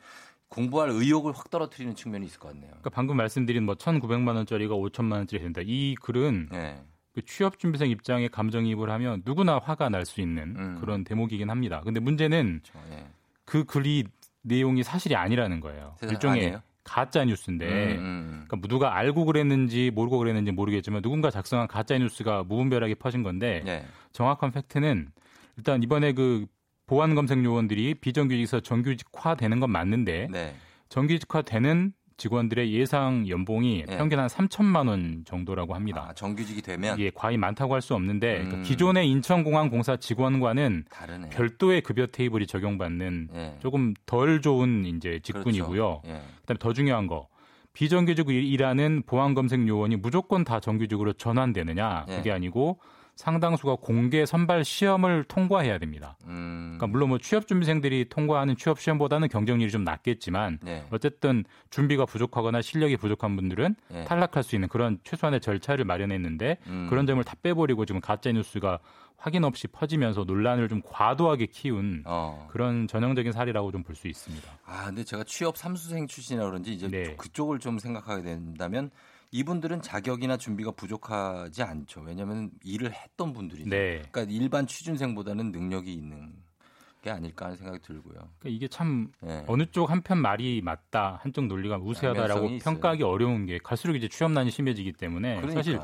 공부할 0.48 0.90
의욕을 0.90 1.32
확 1.32 1.50
떨어뜨리는 1.50 1.94
측면이 1.96 2.26
있을 2.26 2.38
것 2.38 2.48
같네요. 2.48 2.68
그러니까 2.68 2.90
방금 2.90 3.16
말씀드린 3.16 3.64
뭐 3.64 3.74
1,900만 3.74 4.36
원짜리가 4.36 4.74
5천만 4.74 5.12
원짜리 5.14 5.42
된다. 5.42 5.60
이 5.64 5.94
글은 6.00 6.50
예. 6.54 6.82
그 7.12 7.24
취업 7.24 7.58
준비생 7.58 7.90
입장에 7.90 8.28
감정이입을 8.28 8.90
하면 8.90 9.22
누구나 9.24 9.58
화가 9.58 9.88
날 9.88 10.04
수 10.04 10.20
있는 10.20 10.54
음. 10.56 10.78
그런 10.80 11.04
대목이긴 11.04 11.50
합니다. 11.50 11.80
근데 11.84 12.00
문제는 12.00 12.60
그렇죠. 12.72 12.88
예. 12.92 13.06
그 13.44 13.64
글이 13.64 14.04
내용이 14.42 14.82
사실이 14.82 15.16
아니라는 15.16 15.60
거예요. 15.60 15.96
일종의 16.02 16.40
아니에요? 16.44 16.62
가짜 16.84 17.24
뉴스인데 17.24 17.66
음, 17.66 17.98
음. 17.98 18.44
그러니까 18.46 18.68
누가 18.68 18.96
알고 18.96 19.24
그랬는지 19.24 19.90
모르고 19.90 20.18
그랬는지 20.18 20.52
모르겠지만 20.52 21.02
누군가 21.02 21.30
작성한 21.30 21.66
가짜 21.66 21.98
뉴스가 21.98 22.44
무분별하게 22.44 22.94
퍼진 22.94 23.22
건데 23.22 23.62
예. 23.66 23.84
정확한 24.12 24.52
팩트는 24.52 25.08
일단 25.56 25.82
이번에 25.82 26.12
그 26.12 26.46
보안 26.86 27.14
검색 27.14 27.42
요원들이 27.42 27.94
비정규직에서 27.94 28.60
정규직화 28.60 29.36
되는 29.36 29.58
건 29.60 29.70
맞는데 29.70 30.28
네. 30.30 30.54
정규직화 30.90 31.42
되는 31.42 31.92
직원들의 32.16 32.72
예상 32.72 33.28
연봉이 33.28 33.84
네. 33.86 33.96
평균 33.96 34.18
한 34.18 34.28
3천만 34.28 34.88
원 34.88 35.24
정도라고 35.26 35.74
합니다. 35.74 36.06
아, 36.10 36.14
정규직이 36.14 36.62
되면 36.62 36.98
이게 36.98 37.10
과히 37.14 37.36
많다고 37.36 37.74
할 37.74 37.84
수 37.84 37.94
없는데 37.94 38.34
그러니까 38.34 38.56
음. 38.58 38.62
기존의 38.62 39.08
인천공항 39.10 39.68
공사 39.68 39.96
직원과는 39.96 40.84
다르네. 40.90 41.28
별도의 41.30 41.82
급여 41.82 42.06
테이블이 42.06 42.46
적용받는 42.46 43.28
예. 43.34 43.56
조금 43.60 43.92
덜 44.06 44.40
좋은 44.40 44.86
이제 44.86 45.20
직군이고요. 45.22 46.00
그렇죠. 46.00 46.02
예. 46.06 46.22
그다음에 46.42 46.58
더 46.58 46.72
중요한 46.72 47.06
거 47.06 47.28
비정규직으로 47.74 48.34
일하는 48.34 49.02
보안 49.04 49.34
검색 49.34 49.66
요원이 49.68 49.96
무조건 49.96 50.44
다 50.44 50.60
정규직으로 50.60 51.12
전환되느냐 51.14 52.06
예. 52.08 52.16
그게 52.16 52.30
아니고 52.32 52.78
상당수가 53.16 53.76
공개 53.76 54.26
선발 54.26 54.64
시험을 54.64 55.24
통과해야 55.24 55.78
됩니다. 55.78 56.16
음. 56.26 56.76
그러니까 56.76 56.86
물론 56.88 57.10
뭐 57.10 57.18
취업 57.18 57.46
준비생들이 57.46 58.08
통과하는 58.08 58.56
취업 58.56 58.80
시험보다는 58.80 59.28
경쟁률이 59.28 59.70
좀 59.70 59.84
낮겠지만 59.84 60.58
네. 60.62 60.84
어쨌든 60.90 61.44
준비가 61.70 62.06
부족하거나 62.06 62.60
실력이 62.62 62.96
부족한 62.96 63.36
분들은 63.36 63.76
예. 63.92 64.04
탈락할 64.04 64.42
수 64.42 64.56
있는 64.56 64.68
그런 64.68 64.98
최소한의 65.04 65.40
절차를 65.40 65.84
마련했는데 65.84 66.58
음. 66.66 66.86
그런 66.90 67.06
점을 67.06 67.22
다 67.22 67.34
빼버리고 67.42 67.84
지금 67.86 68.00
가짜 68.00 68.32
뉴스가 68.32 68.80
확인 69.16 69.44
없이 69.44 69.68
퍼지면서 69.68 70.24
논란을 70.24 70.68
좀 70.68 70.82
과도하게 70.84 71.46
키운 71.46 72.02
어. 72.04 72.46
그런 72.50 72.86
전형적인 72.88 73.32
사례라고 73.32 73.70
좀 73.72 73.84
볼 73.84 73.94
수 73.94 74.08
있습니다. 74.08 74.50
아, 74.66 74.86
근데 74.86 75.04
제가 75.04 75.24
취업 75.24 75.56
삼수생 75.56 76.08
출신이라 76.08 76.44
그런지 76.46 76.72
이제 76.74 76.88
네. 76.88 77.14
그쪽을 77.16 77.58
좀 77.58 77.78
생각하게 77.78 78.22
된다면 78.22 78.90
이분들은 79.34 79.82
자격이나 79.82 80.36
준비가 80.36 80.70
부족하지 80.70 81.64
않죠. 81.64 82.02
왜냐하면 82.02 82.52
일을 82.62 82.92
했던 82.92 83.32
분들이죠. 83.32 83.68
네. 83.68 84.02
그러니까 84.12 84.32
일반 84.32 84.64
취준생보다는 84.64 85.50
능력이 85.50 85.92
있는 85.92 86.34
게 87.02 87.10
아닐까 87.10 87.46
하는 87.46 87.56
생각이 87.56 87.80
들고요. 87.80 88.14
그러니까 88.14 88.48
이게 88.48 88.68
참 88.68 89.10
네. 89.20 89.44
어느 89.48 89.66
쪽 89.72 89.90
한편 89.90 90.18
말이 90.18 90.62
맞다, 90.62 91.18
한쪽 91.20 91.46
논리가 91.46 91.78
우세하다라고 91.78 92.30
양면성이 92.30 92.56
있어요. 92.58 92.74
평가하기 92.74 93.02
어려운 93.02 93.46
게 93.46 93.58
갈수록 93.58 93.96
이제 93.96 94.06
취업난이 94.06 94.52
심해지기 94.52 94.92
때문에 94.92 95.34
그러니까. 95.34 95.52
사실 95.54 95.80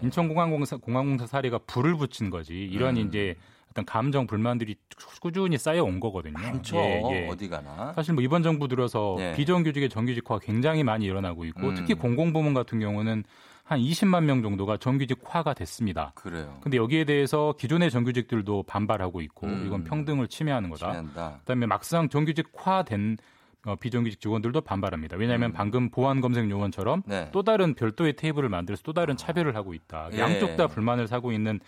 인천공항공사 0.00 0.78
공항공사 0.78 1.26
사례가 1.26 1.58
불을 1.66 1.96
붙인 1.96 2.30
거지 2.30 2.54
이런 2.54 2.96
음. 2.96 3.06
이제 3.06 3.36
어떤 3.76 3.84
감정 3.84 4.26
불만들이 4.26 4.76
꾸준히 5.20 5.58
쌓여 5.58 5.84
온 5.84 6.00
거거든요. 6.00 6.32
많죠. 6.32 6.76
예, 6.76 7.02
예. 7.10 7.28
어디 7.28 7.48
가나. 7.48 7.92
사실 7.94 8.14
뭐 8.14 8.22
이번 8.24 8.42
정부 8.42 8.68
들어서 8.68 9.16
예. 9.18 9.34
비정규직의 9.36 9.90
정규직화가 9.90 10.40
굉장히 10.40 10.82
많이 10.82 11.04
일어나고 11.04 11.44
있고 11.44 11.68
음. 11.68 11.74
특히 11.74 11.92
공공부문 11.92 12.54
같은 12.54 12.80
경우는 12.80 13.24
한 13.64 13.80
20만 13.80 14.24
명 14.24 14.42
정도가 14.42 14.78
정규직화가 14.78 15.52
됐습니다. 15.52 16.12
그래요. 16.14 16.56
근데 16.62 16.78
여기에 16.78 17.04
대해서 17.04 17.54
기존의 17.58 17.90
정규직들도 17.90 18.62
반발하고 18.62 19.20
있고 19.20 19.46
음. 19.46 19.64
이건 19.66 19.84
평등을 19.84 20.28
침해하는 20.28 20.70
거다. 20.70 20.92
친한다. 20.92 21.36
그다음에 21.40 21.66
막상 21.66 22.08
정규직화된 22.08 23.18
어, 23.66 23.74
비정규직 23.74 24.20
직원들도 24.20 24.60
반발합니다. 24.60 25.16
왜냐하면 25.16 25.50
음. 25.50 25.52
방금 25.52 25.90
보안 25.90 26.20
검색 26.20 26.48
요원처럼 26.48 27.02
네. 27.04 27.28
또 27.32 27.42
다른 27.42 27.74
별도의 27.74 28.14
테이블을 28.14 28.48
만들어서 28.48 28.82
또 28.84 28.92
다른 28.92 29.16
차별을 29.16 29.56
하고 29.56 29.74
있다. 29.74 30.08
예. 30.12 30.20
양쪽 30.20 30.56
다 30.56 30.68
불만을 30.68 31.08
사고 31.08 31.32
있는 31.32 31.58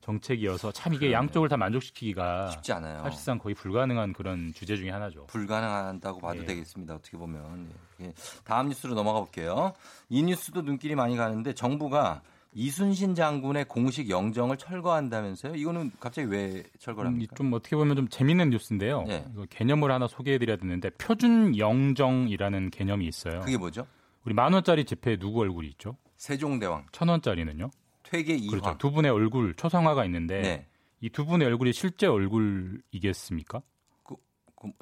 정책이어서 0.00 0.72
참 0.72 0.94
이게 0.94 1.08
그러네요. 1.08 1.18
양쪽을 1.18 1.48
다 1.48 1.56
만족시키기가 1.56 2.50
쉽지 2.50 2.72
않아요. 2.72 3.02
사실상 3.02 3.38
거의 3.38 3.54
불가능한 3.54 4.12
그런 4.12 4.52
주제 4.54 4.76
중에 4.76 4.90
하나죠. 4.90 5.26
불가능하다고 5.26 6.20
봐도 6.20 6.40
예. 6.40 6.44
되겠습니다. 6.46 6.94
어떻게 6.94 7.16
보면. 7.16 7.70
예. 8.00 8.06
예. 8.06 8.12
다음 8.44 8.68
뉴스로 8.68 8.94
넘어가 8.94 9.20
볼게요. 9.20 9.72
이 10.08 10.22
뉴스도 10.22 10.62
눈길이 10.62 10.94
많이 10.94 11.16
가는데 11.16 11.52
정부가 11.54 12.22
이순신 12.52 13.14
장군의 13.14 13.66
공식 13.66 14.10
영정을 14.10 14.56
철거한다면서요? 14.56 15.54
이거는 15.54 15.92
갑자기 16.00 16.28
왜 16.28 16.64
철거를 16.80 17.10
음, 17.10 17.14
합니까? 17.14 17.36
좀 17.36 17.52
어떻게 17.52 17.76
보면 17.76 17.94
좀 17.94 18.08
재밌는 18.08 18.50
뉴스인데요. 18.50 19.04
예. 19.08 19.24
이거 19.32 19.46
개념을 19.48 19.92
하나 19.92 20.08
소개해드려야 20.08 20.56
되는데 20.56 20.90
표준 20.90 21.56
영정이라는 21.56 22.70
개념이 22.70 23.06
있어요. 23.06 23.40
그게 23.40 23.56
뭐죠? 23.56 23.86
우리 24.24 24.34
만 24.34 24.52
원짜리 24.52 24.84
지폐에 24.84 25.16
누구 25.16 25.40
얼굴이 25.40 25.68
있죠? 25.68 25.96
세종대왕, 26.16 26.86
천 26.92 27.08
원짜리는요? 27.08 27.70
퇴계 28.10 28.34
이황. 28.34 28.50
그렇죠. 28.60 28.78
두 28.78 28.90
분의 28.90 29.10
얼굴 29.10 29.54
초상화가 29.54 30.04
있는데 30.06 30.40
네. 30.42 30.66
이두 31.00 31.24
분의 31.24 31.46
얼굴이 31.46 31.72
실제 31.72 32.06
얼굴이겠습니까? 32.06 33.62
그 34.04 34.16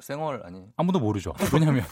생얼 0.01 0.41
아니? 0.45 0.65
아무도 0.75 0.99
모르죠. 0.99 1.33
왜냐하면 1.53 1.85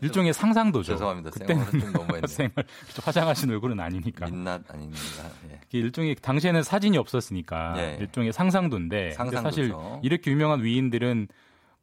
일종의 0.00 0.32
상상도죠. 0.32 0.92
죄송합니다. 0.92 1.30
그때는 1.30 1.64
너무했네요. 1.92 2.26
생얼 2.26 2.52
그렇죠. 2.54 3.02
화장하신 3.02 3.50
얼굴은 3.50 3.78
아니니까. 3.78 4.26
민낯 4.26 4.62
아닙니다. 4.70 5.30
예. 5.50 5.60
이게 5.68 5.78
일종의 5.80 6.14
당시에는 6.14 6.62
사진이 6.62 6.96
없었으니까 6.96 7.74
네. 7.74 7.98
일종의 8.00 8.32
상상도인데 8.32 9.10
상상도죠. 9.10 9.42
사실 9.42 9.74
이렇게 10.02 10.30
유명한 10.30 10.62
위인들은 10.62 11.28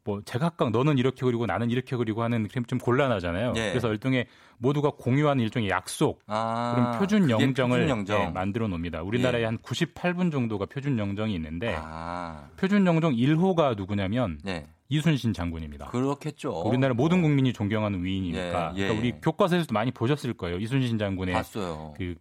뭐 0.08 0.22
제각각 0.24 0.70
너는 0.70 0.96
이렇게 0.96 1.26
그리고 1.26 1.44
나는 1.44 1.68
이렇게 1.68 1.94
그리고 1.94 2.22
하는 2.22 2.48
좀 2.66 2.78
곤란하잖아요. 2.78 3.52
예. 3.56 3.68
그래서 3.68 3.92
일종의 3.92 4.26
모두가 4.56 4.92
공유하는 4.96 5.44
일종의 5.44 5.68
약속 5.68 6.22
아, 6.26 6.72
그런 6.74 6.98
표준 6.98 7.28
영정을 7.28 7.80
표준 7.80 7.90
영정. 7.90 8.22
예, 8.22 8.26
만들어 8.30 8.68
놓습니다. 8.68 9.02
우리나라에 9.02 9.42
예. 9.42 9.44
한 9.44 9.58
98분 9.58 10.32
정도가 10.32 10.64
표준 10.64 10.98
영정이 10.98 11.34
있는데 11.34 11.76
아, 11.78 12.48
표준 12.56 12.86
영정 12.86 13.12
1호가 13.12 13.76
누구냐면 13.76 14.38
네. 14.42 14.66
이순신 14.88 15.34
장군입니다. 15.34 15.88
그렇겠죠. 15.88 16.62
우리나라 16.62 16.94
모든 16.94 17.20
국민이 17.20 17.52
존경하는 17.52 18.02
위인이니까. 18.02 18.72
예, 18.76 18.78
예. 18.78 18.84
그러니까 18.84 18.98
우리 18.98 19.20
교과서에서도 19.20 19.74
많이 19.74 19.90
보셨을 19.90 20.32
거예요. 20.32 20.56
이순신 20.56 20.96
장군의 20.96 21.34
봤어요. 21.34 21.92
그 21.98 22.14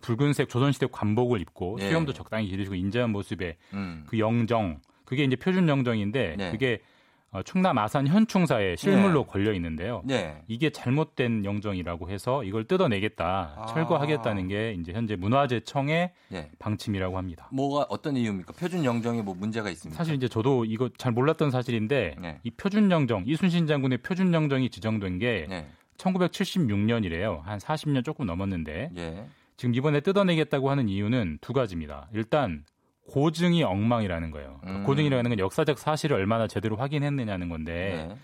붉은색 0.00 0.48
조선시대 0.48 0.86
관복을 0.90 1.42
입고 1.42 1.76
예. 1.82 1.88
수염도 1.88 2.14
적당히 2.14 2.48
기르시고 2.48 2.74
인자한 2.74 3.10
모습의 3.10 3.56
음. 3.74 4.04
그 4.08 4.18
영정 4.18 4.80
그게 5.04 5.24
이제 5.24 5.36
표준 5.36 5.68
영정인데 5.68 6.36
네. 6.38 6.50
그게 6.50 6.80
어, 6.82 6.93
충남 7.42 7.78
아산 7.78 8.06
현충사에 8.06 8.76
실물로 8.76 9.24
걸려 9.24 9.52
있는데요. 9.54 10.02
네. 10.04 10.42
이게 10.46 10.70
잘못된 10.70 11.44
영정이라고 11.44 12.10
해서 12.10 12.44
이걸 12.44 12.64
뜯어내겠다, 12.64 13.54
아. 13.56 13.66
철거하겠다는 13.66 14.48
게 14.48 14.76
이제 14.78 14.92
현재 14.92 15.16
문화재청의 15.16 16.12
네. 16.28 16.50
방침이라고 16.58 17.18
합니다. 17.18 17.48
뭐가 17.52 17.86
어떤 17.88 18.16
이유입니까? 18.16 18.52
표준 18.52 18.84
영정에 18.84 19.22
뭐 19.22 19.34
문제가 19.34 19.70
있습니까? 19.70 19.96
사실 19.96 20.14
이제 20.14 20.28
저도 20.28 20.64
이거 20.64 20.88
잘 20.96 21.12
몰랐던 21.12 21.50
사실인데 21.50 22.16
네. 22.20 22.38
이 22.42 22.50
표준 22.50 22.90
영정 22.90 23.24
이순신 23.26 23.66
장군의 23.66 23.98
표준 23.98 24.32
영정이 24.32 24.70
지정된 24.70 25.18
게 25.18 25.46
네. 25.48 25.66
1976년이래요. 25.98 27.42
한 27.42 27.58
40년 27.58 28.04
조금 28.04 28.26
넘었는데 28.26 28.90
예. 28.96 29.26
지금 29.56 29.74
이번에 29.74 30.00
뜯어내겠다고 30.00 30.70
하는 30.70 30.88
이유는 30.88 31.38
두 31.40 31.52
가지입니다. 31.52 32.08
일단 32.12 32.64
고증이 33.10 33.62
엉망이라는 33.62 34.30
거예요. 34.30 34.58
그러니까 34.60 34.80
음. 34.80 34.84
고증이라는 34.84 35.30
건 35.30 35.38
역사적 35.38 35.78
사실을 35.78 36.16
얼마나 36.16 36.46
제대로 36.46 36.76
확인했느냐는 36.76 37.48
건데 37.48 38.06
네. 38.08 38.16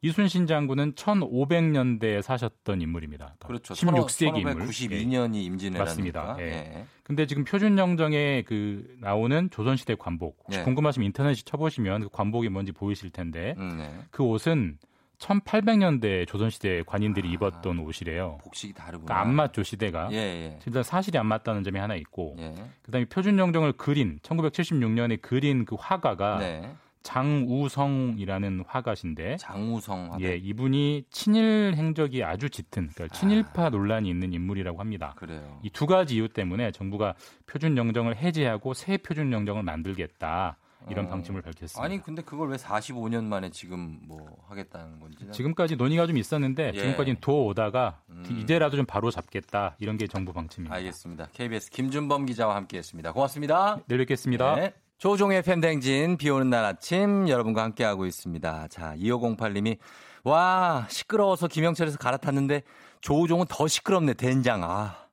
이순신 0.00 0.46
장군은 0.46 0.92
1500년대에 0.94 2.22
사셨던 2.22 2.80
인물입니다. 2.80 3.34
그렇죠. 3.44 3.74
16세기 3.74 4.38
인물. 4.38 4.54
92년이 4.66 5.42
임진왜란입니다. 5.44 6.22
맞습니다. 6.22 6.36
예. 6.40 6.44
예. 6.44 6.86
근데 7.02 7.26
지금 7.26 7.44
표준 7.44 7.78
영정에 7.78 8.42
그 8.46 8.86
나오는 9.00 9.50
조선시대 9.50 9.96
관복 9.96 10.36
혹시 10.44 10.58
네. 10.58 10.64
궁금하시면 10.64 11.06
인터넷에 11.06 11.42
쳐보시면 11.44 12.02
그 12.02 12.08
관복이 12.10 12.48
뭔지 12.48 12.70
보이실 12.70 13.10
텐데 13.10 13.54
음, 13.58 13.78
네. 13.78 13.90
그 14.10 14.22
옷은 14.22 14.78
1800년대 15.18 16.26
조선시대 16.26 16.82
관인들이 16.86 17.30
입었던 17.32 17.78
옷이래요. 17.80 18.38
복식이 18.42 18.72
다르구나. 18.74 19.04
그러니까 19.06 19.20
안 19.20 19.34
맞죠 19.34 19.62
시대가. 19.62 20.06
아. 20.06 20.12
예, 20.12 20.16
예. 20.16 20.58
일단 20.66 20.82
사실이 20.82 21.18
안 21.18 21.26
맞다는 21.26 21.64
점이 21.64 21.78
하나 21.78 21.94
있고 21.96 22.36
예. 22.38 22.54
그 22.82 22.90
다음에 22.92 23.04
표준 23.06 23.38
영정을 23.38 23.72
그린 23.72 24.18
1976년에 24.22 25.20
그린 25.20 25.64
그 25.64 25.76
화가가 25.78 26.38
네. 26.38 26.72
장우성이라는 27.02 28.64
화가신데 28.66 29.36
장우성 29.38 30.12
화가. 30.12 30.20
예, 30.22 30.36
이분이 30.36 31.04
친일 31.10 31.74
행적이 31.76 32.22
아주 32.24 32.50
짙은 32.50 32.90
그러니까 32.94 33.08
친일파 33.16 33.66
아. 33.66 33.70
논란이 33.70 34.08
있는 34.08 34.32
인물이라고 34.32 34.78
합니다. 34.80 35.14
그래요. 35.16 35.58
이 35.62 35.70
두 35.70 35.86
가지 35.86 36.16
이유 36.16 36.28
때문에 36.28 36.70
정부가 36.72 37.14
표준 37.46 37.76
영정을 37.76 38.16
해제하고 38.16 38.74
새 38.74 38.96
표준 38.98 39.32
영정을 39.32 39.62
만들겠다 39.62 40.56
이런 40.88 41.06
어. 41.06 41.08
방침을 41.08 41.42
밝혔습니다. 41.42 41.82
아니 41.82 42.02
근데 42.02 42.22
그걸 42.22 42.50
왜 42.50 42.56
45년 42.56 43.24
만에 43.24 43.50
지금 43.50 43.98
뭐 44.02 44.36
하겠다는 44.48 45.00
건지 45.00 45.26
지금까지 45.32 45.76
논의가 45.76 46.06
좀 46.06 46.16
있었는데 46.16 46.72
예. 46.74 46.78
지금까지는 46.78 47.18
둬 47.20 47.32
오다가 47.32 48.00
음. 48.10 48.24
이제라도 48.40 48.76
좀 48.76 48.86
바로 48.86 49.10
잡겠다 49.10 49.76
이런 49.78 49.96
게 49.96 50.06
정부 50.06 50.32
방침입니다. 50.32 50.74
알겠습니다. 50.76 51.28
KBS 51.32 51.70
김준범 51.70 52.26
기자와 52.26 52.54
함께했습니다. 52.56 53.12
고맙습니다. 53.12 53.80
내일 53.86 53.98
뵙겠습니다. 54.00 54.54
네. 54.56 54.72
조종의 54.98 55.42
팬댕진 55.42 56.16
비 56.16 56.28
오는 56.30 56.50
날 56.50 56.64
아침 56.64 57.28
여러분과 57.28 57.62
함께하고 57.62 58.06
있습니다. 58.06 58.68
자 58.68 58.94
2508님이 58.96 59.78
와 60.24 60.86
시끄러워서 60.90 61.48
김영철에서 61.48 61.98
갈아탔는데 61.98 62.62
조우종은 63.00 63.46
더 63.48 63.68
시끄럽네 63.68 64.14
된장 64.14 64.64
아. 64.64 65.08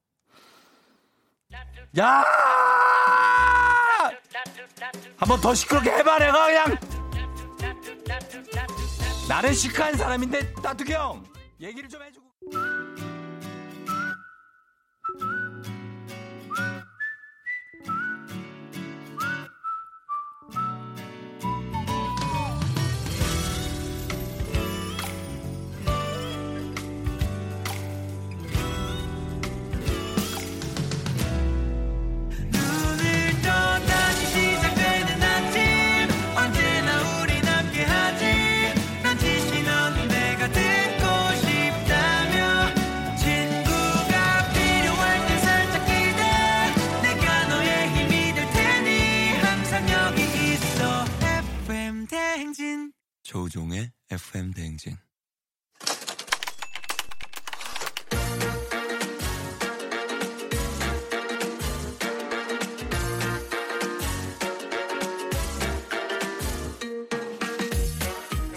야! 1.97 2.25
한번 5.17 5.39
더 5.41 5.53
시끄럽게 5.53 5.91
해봐 5.91 6.19
내가 6.19 6.45
그냥. 6.47 6.77
나는 9.27 9.53
시크한 9.53 9.97
사람인데 9.97 10.53
따뚜기 10.61 10.93
형 10.93 11.23
얘기를 11.59 11.89
좀 11.89 12.01
해주고 12.03 12.25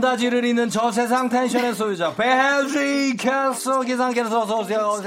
린다지를 0.00 0.44
잇는 0.44 0.68
저 0.68 0.90
세상 0.92 1.28
텐션의 1.28 1.74
소유자 1.74 2.14
배지 2.14 3.16
캐스 3.16 3.80
기상캐스 3.86 4.34
어서오세요 4.34 5.00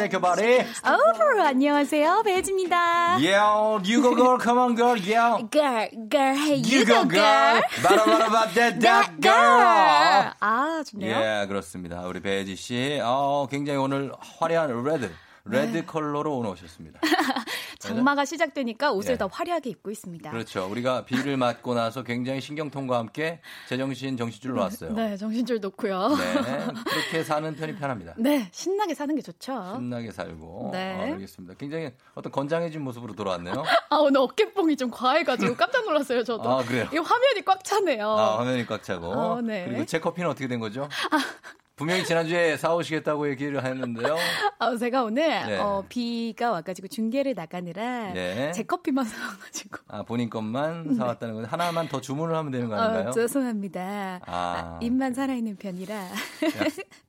어우, 0.83 1.41
안녕하세요. 1.41 2.23
배지입니다. 2.23 3.15
Yeah, 3.17 3.79
you 3.85 4.01
go 4.01 4.15
girl, 4.15 4.37
come 4.41 4.57
on 4.59 4.75
girl, 4.75 4.97
yeah. 4.97 5.37
Girl, 5.51 5.89
girl, 6.09 6.35
hey, 6.35 6.57
You 6.57 6.79
you, 6.79 6.85
go 6.85 7.01
go, 7.03 7.07
girl. 7.07 7.61
바라바라바 7.83 8.47
that 8.53 8.79
that 8.79 9.21
girl. 9.21 9.59
girl. 9.59 10.33
아, 10.39 10.83
좋네요. 10.89 11.15
예, 11.43 11.45
그렇습니다. 11.47 12.01
우리 12.07 12.19
배지 12.21 12.55
씨, 12.55 12.99
어, 13.03 13.47
굉장히 13.49 13.77
오늘 13.79 14.11
화려한 14.39 14.83
레드, 14.83 15.11
레드 15.49 15.77
네. 15.77 15.85
컬러로 15.85 16.37
오늘 16.37 16.51
오셨습니다. 16.51 16.99
장마가 17.79 18.25
시작되니까 18.25 18.91
옷을 18.91 19.13
예. 19.13 19.17
더 19.17 19.27
화려하게 19.27 19.69
입고 19.69 19.89
있습니다. 19.89 20.31
그렇죠. 20.31 20.67
우리가 20.69 21.05
비를 21.05 21.37
맞고 21.37 21.73
나서 21.73 22.03
굉장히 22.03 22.41
신경통과 22.41 22.97
함께 22.97 23.39
제정신 23.69 24.17
정신줄로 24.17 24.59
왔어요. 24.61 24.93
네, 24.93 25.15
정신줄 25.15 25.61
놓고요. 25.61 26.09
네, 26.09 26.65
그렇게 26.83 27.23
사는 27.23 27.55
편이 27.55 27.75
편합니다. 27.75 28.15
네, 28.17 28.49
신나게 28.51 28.93
사는 28.93 29.15
게 29.15 29.21
좋죠. 29.21 29.75
신나게 29.75 30.11
살고. 30.11 30.69
네. 30.73 30.95
어, 30.95 31.01
알겠습니다. 31.13 31.55
굉장히 31.55 31.91
어떤 32.15 32.31
건장해진 32.31 32.81
모습으로 32.81 33.15
돌아왔네요. 33.15 33.63
아, 33.89 33.95
오늘 33.95 34.19
어깨뽕이 34.21 34.75
좀 34.75 34.91
과해가지고 34.91 35.55
깜짝 35.55 35.85
놀랐어요, 35.85 36.23
저도. 36.23 36.49
아, 36.49 36.63
그래요? 36.63 36.87
이 36.93 36.97
화면이 36.97 37.45
꽉 37.45 37.63
차네요. 37.63 38.07
아, 38.07 38.39
화면이 38.39 38.65
꽉 38.65 38.83
차고. 38.83 39.07
어, 39.07 39.41
네. 39.41 39.65
그리고 39.67 39.85
제 39.85 39.99
커피는 39.99 40.29
어떻게 40.29 40.47
된 40.47 40.59
거죠? 40.59 40.89
분명히 41.79 42.03
지난주에 42.03 42.57
사오시겠다고 42.57 43.29
얘기를 43.29 43.63
했는데요. 43.63 44.17
아, 44.59 44.75
제가 44.75 45.03
오늘 45.05 45.23
네. 45.29 45.57
어, 45.59 45.81
비가 45.87 46.51
와가지고 46.51 46.89
중계를 46.89 47.35
나가느라 47.35 48.11
네. 48.11 48.51
제 48.51 48.63
커피만 48.63 49.05
사와가지고 49.05 49.77
아, 49.87 50.03
본인 50.03 50.29
것만 50.29 50.95
사왔다는 50.95 51.35
건데 51.35 51.49
하나만 51.49 51.87
더 51.87 52.01
주문을 52.01 52.35
하면 52.35 52.51
되는 52.51 52.67
거 52.67 52.75
아닌가요? 52.75 53.07
어, 53.07 53.11
죄송합니다. 53.11 54.19
아. 54.25 54.29
아, 54.29 54.79
입만 54.81 55.13
살아있는 55.13 55.55
편이라. 55.55 56.07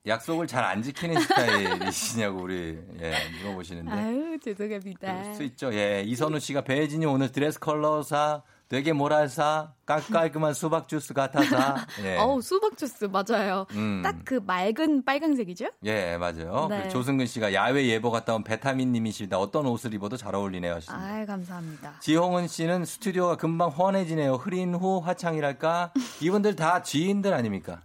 약, 0.07 0.21
속을 0.21 0.47
잘 0.47 0.61
안 0.63 0.81
지키는 0.81 1.19
스타일이시냐고 1.19 2.43
우리 2.43 2.79
예, 3.01 3.13
물어보시는데. 3.41 3.91
아유 3.91 4.37
죄송합니다. 4.41 5.33
수 5.33 5.43
있죠. 5.43 5.73
예, 5.73 6.01
이선우 6.05 6.39
씨가 6.39 6.61
배진이 6.61 7.05
오늘 7.07 7.29
드레스 7.29 7.59
컬러사 7.59 8.41
되게 8.71 8.93
모랄사 8.93 9.73
깔- 9.85 10.01
깔끔한 10.01 10.53
수박 10.53 10.87
주스 10.87 11.13
같아사. 11.13 11.75
예. 12.05 12.15
어우 12.15 12.41
수박 12.41 12.77
주스 12.77 13.03
맞아요. 13.03 13.65
음. 13.71 14.01
딱그 14.01 14.43
맑은 14.47 15.03
빨강색이죠? 15.03 15.71
예, 15.83 16.15
맞아요. 16.15 16.67
네. 16.69 16.87
조승근 16.87 17.25
씨가 17.25 17.53
야외 17.53 17.85
예보 17.87 18.11
갔다 18.11 18.33
온 18.33 18.45
베타민 18.45 18.93
님이시다. 18.93 19.37
어떤 19.37 19.65
옷을 19.65 19.93
입어도 19.93 20.15
잘 20.15 20.35
어울리네요. 20.35 20.79
아 20.87 21.25
감사합니다. 21.25 21.95
지홍은 21.99 22.47
씨는 22.47 22.85
스튜디오가 22.85 23.35
금방 23.35 23.67
훤해지네요. 23.71 24.35
흐린 24.35 24.73
후 24.73 24.99
화창이랄까? 24.99 25.91
이분들 26.21 26.55
다 26.55 26.81
지인들 26.81 27.33
아닙니까? 27.33 27.81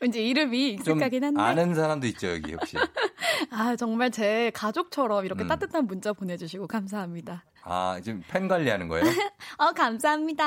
왠지 0.00 0.26
이름이 0.26 0.78
좀 0.84 0.96
익숙하긴 0.96 1.24
한데. 1.24 1.40
아는 1.42 1.74
사람도 1.74 2.06
있죠, 2.08 2.28
여기 2.30 2.54
혹시. 2.54 2.78
아 3.52 3.76
정말 3.76 4.10
제 4.10 4.50
가족처럼 4.54 5.26
이렇게 5.26 5.44
음. 5.44 5.48
따뜻한 5.48 5.86
문자 5.86 6.14
보내주시고 6.14 6.66
감사합니다. 6.66 7.44
아, 7.64 8.00
지금 8.02 8.22
팬 8.28 8.48
관리하는 8.48 8.88
거예요? 8.88 9.04
어 9.58 9.72
감사합니다. 9.72 10.44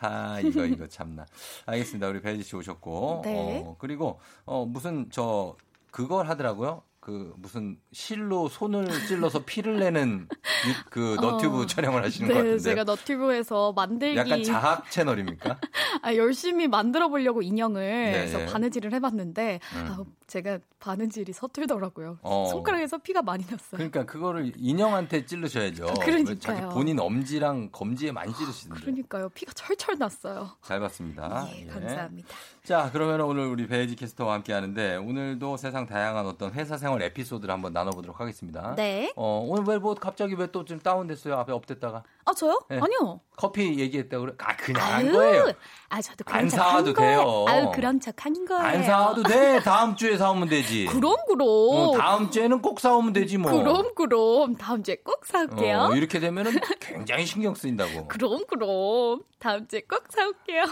하하, 0.00 0.40
이거, 0.40 0.64
이거 0.66 0.86
참나. 0.86 1.24
알겠습니다. 1.66 2.08
우리 2.08 2.20
배지 2.20 2.42
씨 2.42 2.54
오셨고. 2.56 3.22
네. 3.24 3.62
어, 3.64 3.76
그리고, 3.78 4.20
어, 4.44 4.66
무슨, 4.66 5.08
저, 5.10 5.56
그걸 5.90 6.28
하더라고요. 6.28 6.82
그, 7.00 7.32
무슨, 7.38 7.78
실로 7.92 8.48
손을 8.48 8.86
찔러서 9.06 9.44
피를 9.46 9.78
내는 9.78 10.28
유- 10.68 10.84
그 10.90 11.16
너튜브 11.20 11.62
어. 11.62 11.66
촬영을 11.66 12.04
하시는 12.04 12.28
네, 12.28 12.34
것 12.34 12.40
같은데. 12.40 12.58
제가 12.62 12.84
너튜브에서 12.84 13.72
만들기 13.72 14.18
약간 14.18 14.42
자학 14.42 14.90
채널입니까? 14.90 15.58
아, 16.02 16.14
열심히 16.14 16.68
만들어 16.68 17.08
보려고 17.08 17.40
인형을 17.40 17.80
네, 17.82 18.12
그래서 18.12 18.38
네. 18.38 18.46
바느질을 18.46 18.92
해봤는데 18.92 19.60
음. 19.76 19.86
아, 19.90 20.04
제가 20.30 20.58
바느질이 20.78 21.32
서툴더라고요. 21.32 22.18
어. 22.22 22.46
손가락에서 22.50 22.98
피가 22.98 23.20
많이 23.20 23.42
났어요. 23.44 23.72
그러니까 23.72 24.06
그거를 24.06 24.52
인형한테 24.56 25.26
찔르셔야죠. 25.26 25.86
그러니까요. 26.00 26.38
자기 26.38 26.60
본인 26.72 27.00
엄지랑 27.00 27.70
검지에 27.72 28.12
많이 28.12 28.32
찌르시는데. 28.34 28.80
그러니까요. 28.80 29.28
피가 29.30 29.52
철철 29.54 29.98
났어요. 29.98 30.50
잘 30.62 30.78
봤습니다. 30.78 31.46
예, 31.52 31.62
예. 31.62 31.66
감사합니다. 31.66 32.28
자, 32.62 32.90
그러면 32.92 33.20
오늘 33.22 33.46
우리 33.46 33.66
베이지 33.66 33.96
캐스터와 33.96 34.34
함께 34.34 34.52
하는데 34.52 34.96
오늘도 34.96 35.56
세상 35.56 35.86
다양한 35.86 36.26
어떤 36.26 36.52
회사 36.52 36.76
생활 36.78 37.02
에피소드를 37.02 37.52
한번 37.52 37.72
나눠보도록 37.72 38.20
하겠습니다. 38.20 38.74
네. 38.76 39.12
어, 39.16 39.44
오늘 39.48 39.64
왜 39.66 39.80
뭐 39.80 39.94
갑자기 39.94 40.34
왜 40.34 40.46
또 40.46 40.64
좀 40.64 40.78
다운됐어요? 40.78 41.34
앞에 41.36 41.52
업됐다가 41.52 42.04
아 42.26 42.32
저요? 42.34 42.60
네. 42.68 42.78
아니요. 42.80 43.20
커피 43.36 43.78
얘기했다고 43.80 44.24
그래? 44.26 44.34
아 44.38 44.54
그냥 44.56 44.82
한 44.82 44.92
아유, 45.06 45.12
거예요. 45.12 45.52
아 45.88 46.02
저도 46.02 46.22
그런 46.24 46.40
안척 46.42 46.56
사와도 46.58 46.86
한. 46.88 46.94
돼요. 46.94 47.44
아유 47.48 47.70
그런 47.74 47.98
척 47.98 48.24
한 48.26 48.44
거예요. 48.44 48.62
안 48.62 48.82
사와도 48.84 49.22
돼. 49.22 49.58
다음 49.60 49.96
주에 49.96 50.18
사오면 50.20 50.48
되지. 50.50 50.84
그럼 50.86 51.16
그럼. 51.26 51.40
어, 51.48 51.92
다음 51.96 52.30
주에는 52.30 52.60
꼭 52.60 52.78
사오면 52.78 53.12
되지 53.14 53.38
뭐. 53.38 53.50
그럼 53.50 53.94
그럼 53.94 54.54
다음 54.56 54.82
주에 54.82 54.96
꼭 55.02 55.24
사올게요. 55.26 55.78
어, 55.78 55.94
이렇게 55.96 56.20
되면은 56.20 56.52
굉장히 56.78 57.24
신경 57.26 57.54
쓰인다고. 57.54 58.06
그럼 58.08 58.44
그럼 58.46 59.22
다음 59.38 59.66
주에 59.66 59.80
꼭 59.80 60.04
사올게요. 60.10 60.64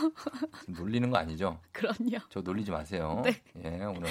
놀리는 0.68 1.08
거 1.10 1.16
아니죠? 1.16 1.58
그럼요. 1.72 2.18
저 2.28 2.40
놀리지 2.42 2.70
마세요. 2.70 3.22
네. 3.24 3.40
예, 3.64 3.84
오늘. 3.84 4.02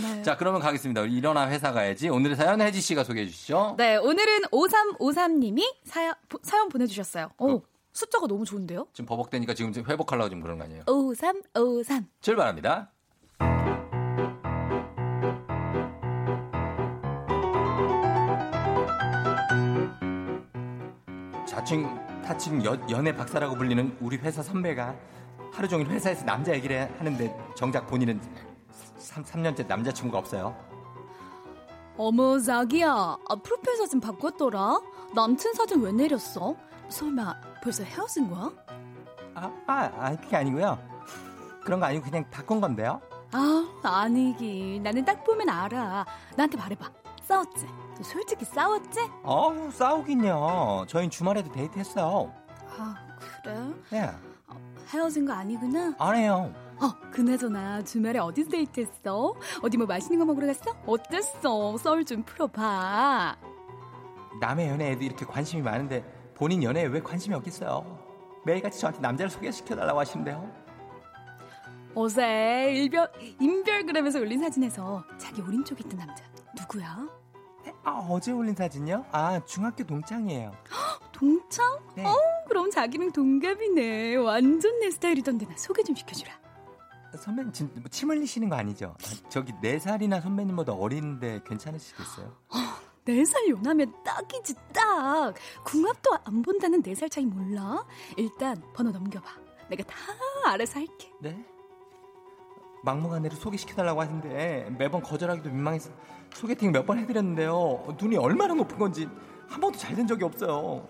네. 0.00 0.22
자, 0.22 0.36
그러면 0.38 0.60
가겠습니다. 0.60 1.02
우리 1.02 1.12
일어나 1.16 1.48
회사 1.50 1.72
가야지. 1.72 2.08
오늘의 2.08 2.36
사연 2.36 2.60
혜지 2.62 2.80
씨가 2.80 3.04
소개해 3.04 3.26
주시죠. 3.26 3.74
네, 3.76 3.96
오늘은 3.96 4.42
5353님이 4.50 5.62
사연, 5.84 6.14
보- 6.28 6.38
사연 6.42 6.68
보내주셨어요. 6.70 7.30
오, 7.38 7.62
숫자가 7.92 8.26
너무 8.26 8.44
좋은데요? 8.44 8.86
지금 8.92 9.06
버벅대니까 9.06 9.54
지금 9.54 9.72
좀 9.72 9.84
회복하려고 9.86 10.28
지금 10.30 10.42
그런 10.42 10.58
거 10.58 10.64
아니에요? 10.64 10.82
5353. 10.86 12.06
출발합니다. 12.20 12.92
자칭 21.68 22.22
타칭 22.24 22.64
여- 22.64 22.78
연애 22.88 23.14
박사라고 23.14 23.54
불리는 23.54 23.98
우리 24.00 24.16
회사 24.16 24.42
선배가 24.42 24.94
하루 25.52 25.68
종일 25.68 25.86
회사에서 25.88 26.24
남자 26.24 26.54
얘기를 26.54 26.90
하는데 26.98 27.38
정작 27.54 27.86
본인은 27.86 28.18
3, 28.96 29.22
삼년째 29.22 29.64
남자친구가 29.64 30.16
없어요. 30.18 30.56
어머, 31.98 32.38
자기야. 32.38 32.88
아, 32.90 33.34
프로필 33.44 33.76
사진 33.76 34.00
바꿨더라? 34.00 34.80
남친 35.14 35.52
사진 35.52 35.82
왜 35.82 35.92
내렸어? 35.92 36.54
설마 36.88 37.34
벌써 37.62 37.84
헤어진 37.84 38.30
거야? 38.30 38.50
아, 39.34 39.52
아, 39.66 39.90
아 39.98 40.16
그게 40.16 40.36
아니고요. 40.36 40.78
그런 41.62 41.80
거 41.80 41.84
아니고 41.86 42.02
그냥 42.02 42.24
바꾼 42.30 42.62
건데요. 42.62 42.98
아, 43.32 43.66
아니기. 43.82 44.80
나는 44.82 45.04
딱 45.04 45.22
보면 45.22 45.50
알아. 45.50 46.06
나한테 46.34 46.56
말해봐. 46.56 46.90
싸웠지? 47.28 47.66
솔직히 48.02 48.44
싸웠지? 48.44 49.00
어, 49.22 49.68
싸우긴요. 49.72 50.86
저희 50.88 51.08
주말에도 51.10 51.50
데이트했어요. 51.52 52.32
아, 52.78 52.94
그래? 53.42 53.54
네, 53.90 54.10
헤어진 54.88 55.26
거 55.26 55.32
아니구나? 55.34 55.94
안 55.98 56.16
해요. 56.16 56.52
어, 56.80 57.10
그나저나 57.10 57.82
주말에 57.82 58.18
어디서 58.18 58.50
데이트했어? 58.50 59.34
어디 59.62 59.76
뭐 59.76 59.86
맛있는 59.86 60.18
거 60.18 60.24
먹으러 60.24 60.46
갔어? 60.46 60.70
어땠어? 60.86 61.76
썰 61.76 62.04
좀 62.04 62.22
풀어봐. 62.22 63.36
남의 64.40 64.68
연애에도 64.68 65.04
이렇게 65.04 65.26
관심이 65.26 65.60
많은데 65.62 66.04
본인 66.34 66.62
연애에 66.62 66.84
왜 66.86 67.00
관심이 67.02 67.34
없겠어요? 67.34 67.98
매일같이 68.46 68.80
저한테 68.80 69.00
남자를 69.00 69.28
소개시켜달라고 69.28 69.98
하시는데요. 69.98 70.48
어제 71.94 72.72
일별, 72.74 73.10
인별그램에서 73.40 74.20
올린 74.20 74.38
사진에서 74.40 75.02
자기 75.18 75.42
오른쪽에 75.42 75.82
있던 75.84 75.98
남자 75.98 76.22
누구야? 76.60 77.08
아, 77.84 77.90
어제 78.10 78.32
올린 78.32 78.54
사진요? 78.54 79.04
아, 79.12 79.40
중학교 79.44 79.84
동창이에요. 79.84 80.52
동창? 81.12 81.78
네. 81.94 82.04
어, 82.04 82.14
그럼 82.48 82.70
자기랑 82.70 83.12
동갑이네. 83.12 84.16
완전 84.16 84.78
내 84.80 84.90
스타일이던데 84.90 85.46
나 85.46 85.56
소개 85.56 85.82
좀 85.82 85.94
시켜주라. 85.94 86.32
선배님, 87.18 87.52
진, 87.52 87.70
뭐침 87.76 88.10
흘리시는 88.10 88.48
거 88.48 88.56
아니죠? 88.56 88.94
아, 89.02 89.28
저기 89.28 89.52
네살이나 89.60 90.20
선배님보다 90.20 90.72
어린데 90.74 91.42
괜찮으시겠어요? 91.46 92.32
네살 93.04 93.48
연하면 93.48 93.92
딱이지 94.04 94.54
딱. 94.72 95.34
궁합도 95.64 96.10
안 96.24 96.42
본다는 96.42 96.82
네 96.82 96.94
살 96.94 97.08
차이 97.08 97.24
몰라? 97.24 97.84
일단 98.16 98.62
번호 98.74 98.90
넘겨봐. 98.90 99.26
내가 99.70 99.82
다 99.84 99.94
알아서 100.46 100.80
할게. 100.80 101.10
네? 101.20 101.44
막무가내로 102.82 103.36
소개시켜달라고 103.36 104.00
하는데 104.00 104.68
매번 104.78 105.02
거절하기도 105.02 105.48
민망해서 105.50 105.90
소개팅 106.34 106.72
몇 106.72 106.86
번 106.86 106.98
해드렸는데요. 106.98 107.96
눈이 108.00 108.16
얼마나 108.16 108.54
높은 108.54 108.78
건지 108.78 109.08
한 109.48 109.60
번도 109.60 109.78
잘 109.78 109.94
된 109.96 110.06
적이 110.06 110.24
없어요. 110.24 110.86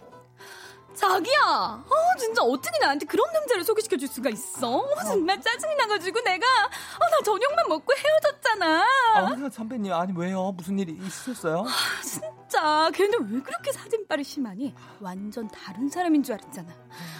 자기야! 0.94 1.84
어, 1.86 2.18
진짜 2.18 2.42
어떻게 2.42 2.76
나한테 2.80 3.06
그런 3.06 3.30
남자를 3.32 3.62
소개시켜 3.62 3.96
줄 3.96 4.08
수가 4.08 4.30
있어? 4.30 4.78
어, 4.78 5.04
정말 5.06 5.40
짜증이 5.40 5.76
나가지고 5.76 6.20
내가, 6.22 6.44
어, 6.44 7.08
나 7.10 7.20
저녁만 7.24 7.68
먹고 7.68 7.92
헤어졌잖아. 7.94 8.84
아, 9.14 9.50
선배님, 9.52 9.92
아니 9.92 10.12
왜요? 10.16 10.50
무슨 10.56 10.76
일이 10.80 10.92
있으셨어요? 11.00 11.64
진짜 12.02 12.90
걔는 12.92 13.32
왜 13.32 13.40
그렇게 13.40 13.70
사진빨이 13.70 14.24
심하니? 14.24 14.74
완전 15.00 15.46
다른 15.48 15.88
사람인 15.88 16.24
줄 16.24 16.34
알았잖아. 16.34 16.72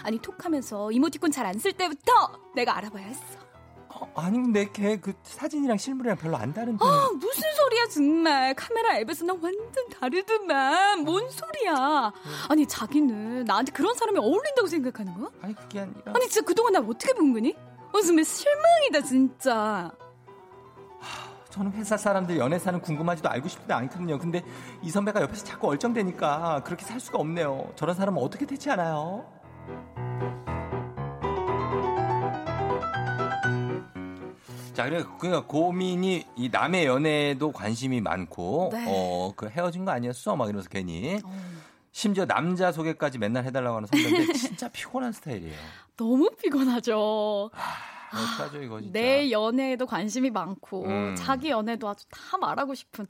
아니 0.03 0.19
톡하면서 0.19 0.91
이모티콘 0.91 1.31
잘 1.31 1.47
안 1.47 1.55
쓸 1.61 1.73
때부터 1.73 2.13
내가 2.57 2.77
알아봐야 2.79 3.05
했어. 3.07 3.48
어, 4.01 4.11
아니 4.15 4.39
근데 4.41 4.69
걔 4.73 4.97
그 5.01 5.13
사진이랑 5.23 5.77
실물이랑 5.77 6.17
별로 6.19 6.37
안 6.37 6.53
다른 6.55 6.77
편이 6.77 6.91
아 6.91 7.09
무슨 7.15 7.43
소리야 7.57 7.87
정말 7.93 8.55
카메라 8.55 8.97
앱에서 8.99 9.25
나 9.25 9.33
완전 9.35 9.89
다르더만 9.99 11.05
뭔 11.05 11.29
소리야? 11.31 12.13
아니 12.49 12.67
자기는 12.67 13.45
나한테 13.45 13.73
그런 13.73 13.95
사람이 13.95 14.19
어울린다고 14.19 14.67
생각하는 14.69 15.15
거야? 15.15 15.31
아니 15.43 15.55
그게 15.55 15.81
아니라 15.81 16.13
아니 16.15 16.29
진짜 16.29 16.45
그동안 16.47 16.73
나 16.73 16.81
어떻게 16.81 17.13
본 17.15 17.33
거니? 17.33 17.55
어 17.93 18.01
정말 18.01 18.25
실망이다 18.25 19.01
진짜. 19.03 19.91
저는 21.51 21.73
회사 21.73 21.97
사람들 21.97 22.37
연애사는 22.37 22.81
궁금하지도 22.81 23.29
알고 23.31 23.49
싶지도 23.49 23.75
않거든요. 23.75 24.19
근데 24.19 24.45
이 24.83 24.91
선배가 24.91 25.23
옆에서 25.23 25.45
자꾸 25.45 25.67
얼쩡대니까 25.69 26.63
그렇게 26.65 26.85
살 26.85 27.01
수가 27.01 27.19
없네요. 27.19 27.73
저런 27.75 27.97
사람은 27.97 28.23
어떻게 28.23 28.47
되지 28.47 28.71
않아요? 28.71 29.27
자, 34.79 34.85
그래 34.85 35.03
그러니까 35.19 35.45
고민이 35.45 36.25
이 36.37 36.49
남의 36.51 36.87
연애도 36.87 37.51
관심이 37.51 38.01
많고 38.01 38.71
네. 38.73 38.85
어, 38.87 39.33
그 39.35 39.49
헤어진 39.49 39.85
거 39.85 39.91
아니었어? 39.91 40.37
막 40.37 40.45
이러면서 40.45 40.69
괜히 40.69 41.19
심지어 41.91 42.25
남자 42.25 42.71
소개까지 42.71 43.19
맨날 43.19 43.43
해달라고 43.45 43.79
하는 43.79 43.89
선배인데 43.89 44.33
진짜 44.39 44.69
피곤한 44.69 45.11
스타일이에요. 45.11 45.57
너무 45.97 46.31
피곤하죠. 46.31 47.51
어떡하죠 48.13 48.63
이거 48.63 48.81
진짜. 48.81 48.93
내 49.01 49.33
연애에도 49.33 49.85
관심이 49.85 50.31
많고 50.31 50.85
음. 50.85 51.17
자기 51.19 51.51
연애도 51.51 51.89
아주 51.89 52.07
다 52.09 52.39
말하고 52.39 52.77
싶은 52.77 53.05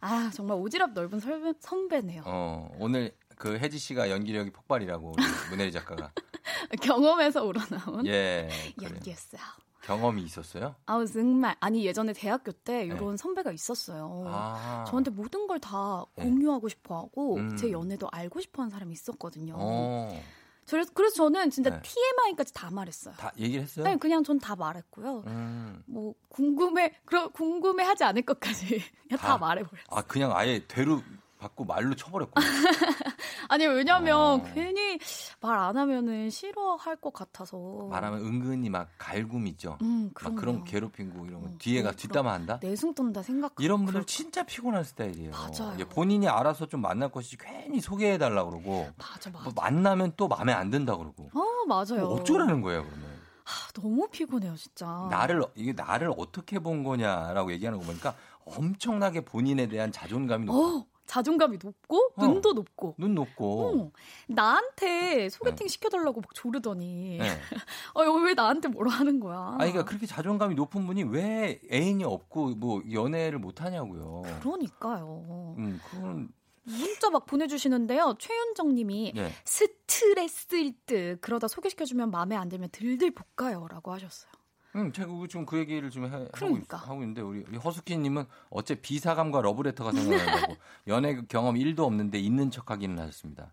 아 0.00 0.28
정말 0.34 0.58
오지랖 0.58 0.92
넓은 0.92 1.20
설배, 1.20 1.52
선배네요. 1.60 2.24
어, 2.26 2.68
오늘 2.80 3.14
그 3.36 3.58
혜지 3.58 3.78
씨가 3.78 4.10
연기력이 4.10 4.50
폭발이라고 4.50 5.14
문혜리 5.50 5.70
작가가. 5.70 6.10
경험에서 6.82 7.44
우러나온 7.44 8.04
예. 8.08 8.48
연기였어요. 8.82 9.61
경험이 9.82 10.22
있었어요? 10.22 10.74
아우 10.86 11.06
정말 11.06 11.56
아니 11.60 11.84
예전에 11.84 12.12
대학교 12.12 12.52
때 12.52 12.84
이런 12.84 13.16
선배가 13.16 13.52
있었어요. 13.52 14.22
네. 14.24 14.30
아. 14.32 14.84
저한테 14.88 15.10
모든 15.10 15.46
걸다 15.46 16.04
네. 16.16 16.24
공유하고 16.24 16.68
싶어하고 16.68 17.36
음. 17.36 17.56
제 17.56 17.70
연애도 17.72 18.08
알고 18.10 18.40
싶어하는 18.40 18.70
사람이 18.70 18.92
있었거든요. 18.92 19.54
어. 19.56 20.20
그래서 20.68 20.90
그래서 20.94 21.16
저는 21.16 21.50
진짜 21.50 21.70
네. 21.70 21.82
TMI까지 21.82 22.54
다 22.54 22.70
말했어요. 22.70 23.14
다 23.16 23.32
얘기를 23.36 23.62
했어요? 23.64 23.84
네, 23.84 23.96
그냥 23.96 24.22
전 24.24 24.38
다 24.38 24.54
말했고요. 24.56 25.24
음. 25.26 25.82
뭐 25.86 26.14
궁금해 26.28 26.94
그러 27.04 27.28
궁금해하지 27.28 28.04
않을 28.04 28.22
것까지 28.22 28.66
그냥 29.08 29.18
다, 29.18 29.26
다. 29.28 29.38
말해버렸어요. 29.38 29.86
아, 29.90 30.02
그냥 30.02 30.34
아예 30.34 30.64
대로 30.66 31.02
받고 31.42 31.64
말로 31.64 31.94
쳐버렸구나. 31.94 32.46
아니 33.48 33.66
왜냐면 33.66 34.16
어. 34.16 34.42
괜히 34.54 34.98
말 35.40 35.62
안 35.62 35.76
하면은 35.76 36.30
싫어할 36.30 36.96
것 36.96 37.12
같아서. 37.12 37.86
말하면 37.90 38.20
은근히 38.24 38.68
막 38.70 38.88
갈굼 38.98 39.46
있죠. 39.48 39.76
음, 39.82 40.04
막 40.06 40.14
그럼요. 40.14 40.36
그런 40.36 40.64
괴롭히고 40.64 41.26
이런 41.26 41.40
거. 41.42 41.48
어, 41.48 41.50
뒤에가 41.58 41.90
그럼- 41.90 41.96
뒷담화 41.96 42.32
한다? 42.32 42.58
내숭 42.62 42.94
떤다 42.94 43.22
생각. 43.22 43.52
이런 43.58 43.84
분들 43.84 44.04
진짜 44.04 44.42
피곤한 44.44 44.82
스타일이에요. 44.84 45.30
맞아요. 45.32 45.88
본인이 45.88 46.28
알아서 46.28 46.66
좀 46.66 46.80
만날 46.80 47.10
것이지 47.10 47.36
괜히 47.38 47.80
소개해 47.80 48.18
달라고 48.18 48.50
그러고. 48.50 48.88
맞아 48.96 49.30
맞아. 49.30 49.44
뭐 49.44 49.52
만나면 49.54 50.14
또 50.16 50.26
마음에 50.28 50.52
안 50.52 50.70
든다 50.70 50.96
그러고. 50.96 51.30
어 51.34 51.66
맞아요. 51.66 52.06
뭐 52.08 52.20
어쩌라는 52.20 52.60
거예요, 52.62 52.82
그러면. 52.84 53.12
아, 53.44 53.72
너무 53.80 54.08
피곤해요 54.08 54.56
진짜. 54.56 55.06
나를 55.10 55.42
이게 55.54 55.72
나를 55.72 56.12
어떻게 56.16 56.58
본 56.58 56.82
거냐라고 56.84 57.52
얘기하는 57.52 57.78
거 57.80 57.84
보니까 57.86 58.14
엄청나게 58.44 59.22
본인에 59.24 59.66
대한 59.68 59.92
자존감이 59.92 60.46
높고 60.46 60.78
어 60.78 60.86
자존감이 61.12 61.58
높고 61.62 62.12
어. 62.16 62.26
눈도 62.26 62.54
높고. 62.54 62.94
눈 62.96 63.14
높고 63.14 63.66
어, 63.66 63.92
나한테 64.28 65.28
소개팅 65.28 65.68
시켜달라고 65.68 66.22
막 66.22 66.34
조르더니 66.34 67.18
네. 67.18 67.28
어, 67.92 68.02
왜 68.24 68.32
나한테 68.32 68.68
뭐라 68.68 68.90
하는 68.92 69.20
거야? 69.20 69.56
아니 69.58 69.72
그러니까 69.72 69.84
그렇게 69.84 70.06
자존감이 70.06 70.54
높은 70.54 70.86
분이 70.86 71.02
왜 71.02 71.60
애인이 71.70 72.02
없고 72.02 72.54
뭐 72.54 72.82
연애를 72.90 73.38
못 73.38 73.60
하냐고요. 73.60 74.22
그러니까요. 74.40 75.54
음, 75.58 75.78
그건 75.90 76.30
문자 76.62 77.10
막 77.10 77.26
보내주시는데요. 77.26 78.14
최윤정님이 78.18 79.12
네. 79.14 79.32
스트레스일 79.44 80.72
듯 80.86 81.18
그러다 81.20 81.46
소개시켜주면 81.46 82.10
마음에 82.10 82.36
안 82.36 82.48
들면 82.48 82.70
들들 82.72 83.12
볶아요라고 83.36 83.92
하셨어요. 83.92 84.32
음, 84.74 84.90
그- 84.92 85.26
지금 85.28 85.44
그 85.44 85.58
얘기를 85.58 85.90
좀 85.90 86.06
해, 86.06 86.08
하고, 86.10 86.24
있, 86.24 86.30
그러니까. 86.32 86.76
하고 86.78 87.02
있는데 87.02 87.20
우리, 87.20 87.44
우리 87.48 87.58
허수키님은 87.58 88.24
어째 88.50 88.74
비사감과 88.76 89.42
러브레터가 89.42 89.92
생각난다고 89.92 90.56
연애 90.88 91.20
경험 91.28 91.56
1도 91.56 91.80
없는데 91.80 92.18
있는 92.18 92.50
척하기는 92.50 92.98
하셨습니다. 92.98 93.52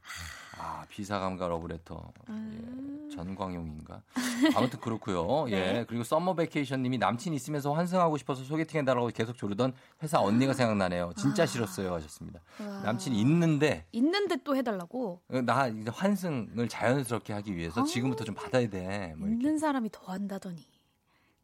아 0.62 0.86
비사감과 0.90 1.48
러브레터 1.48 2.12
예, 2.30 3.16
전광용인가? 3.16 4.02
아무튼 4.56 4.80
그렇고요. 4.82 5.46
네. 5.52 5.52
예 5.80 5.86
그리고 5.88 6.04
Summer 6.04 6.36
Vacation님이 6.36 6.98
남친 6.98 7.34
있으면서 7.34 7.74
환승하고 7.74 8.18
싶어서 8.18 8.44
소개팅 8.44 8.82
해달라고 8.82 9.08
계속 9.08 9.38
조르던 9.38 9.74
회사 10.04 10.20
언니가 10.20 10.52
생각나네요. 10.54 11.14
진짜 11.18 11.46
싫었어요 11.46 11.94
하셨습니다. 11.94 12.42
와. 12.60 12.82
남친이 12.82 13.20
있는데 13.22 13.86
있는데 13.94 14.36
또 14.44 14.56
해달라고 14.56 15.22
나 15.46 15.68
이제 15.68 15.90
환승을 15.94 16.68
자연스럽게 16.68 17.32
하기 17.34 17.56
위해서 17.56 17.84
지금부터 17.86 18.24
좀 18.26 18.36
받아야 18.36 18.68
돼. 18.70 19.14
뭐. 19.18 19.28
있는 19.30 19.58
사람이 19.58 19.90
더 19.94 20.12
한다더니 20.12 20.58
누, 20.58 20.79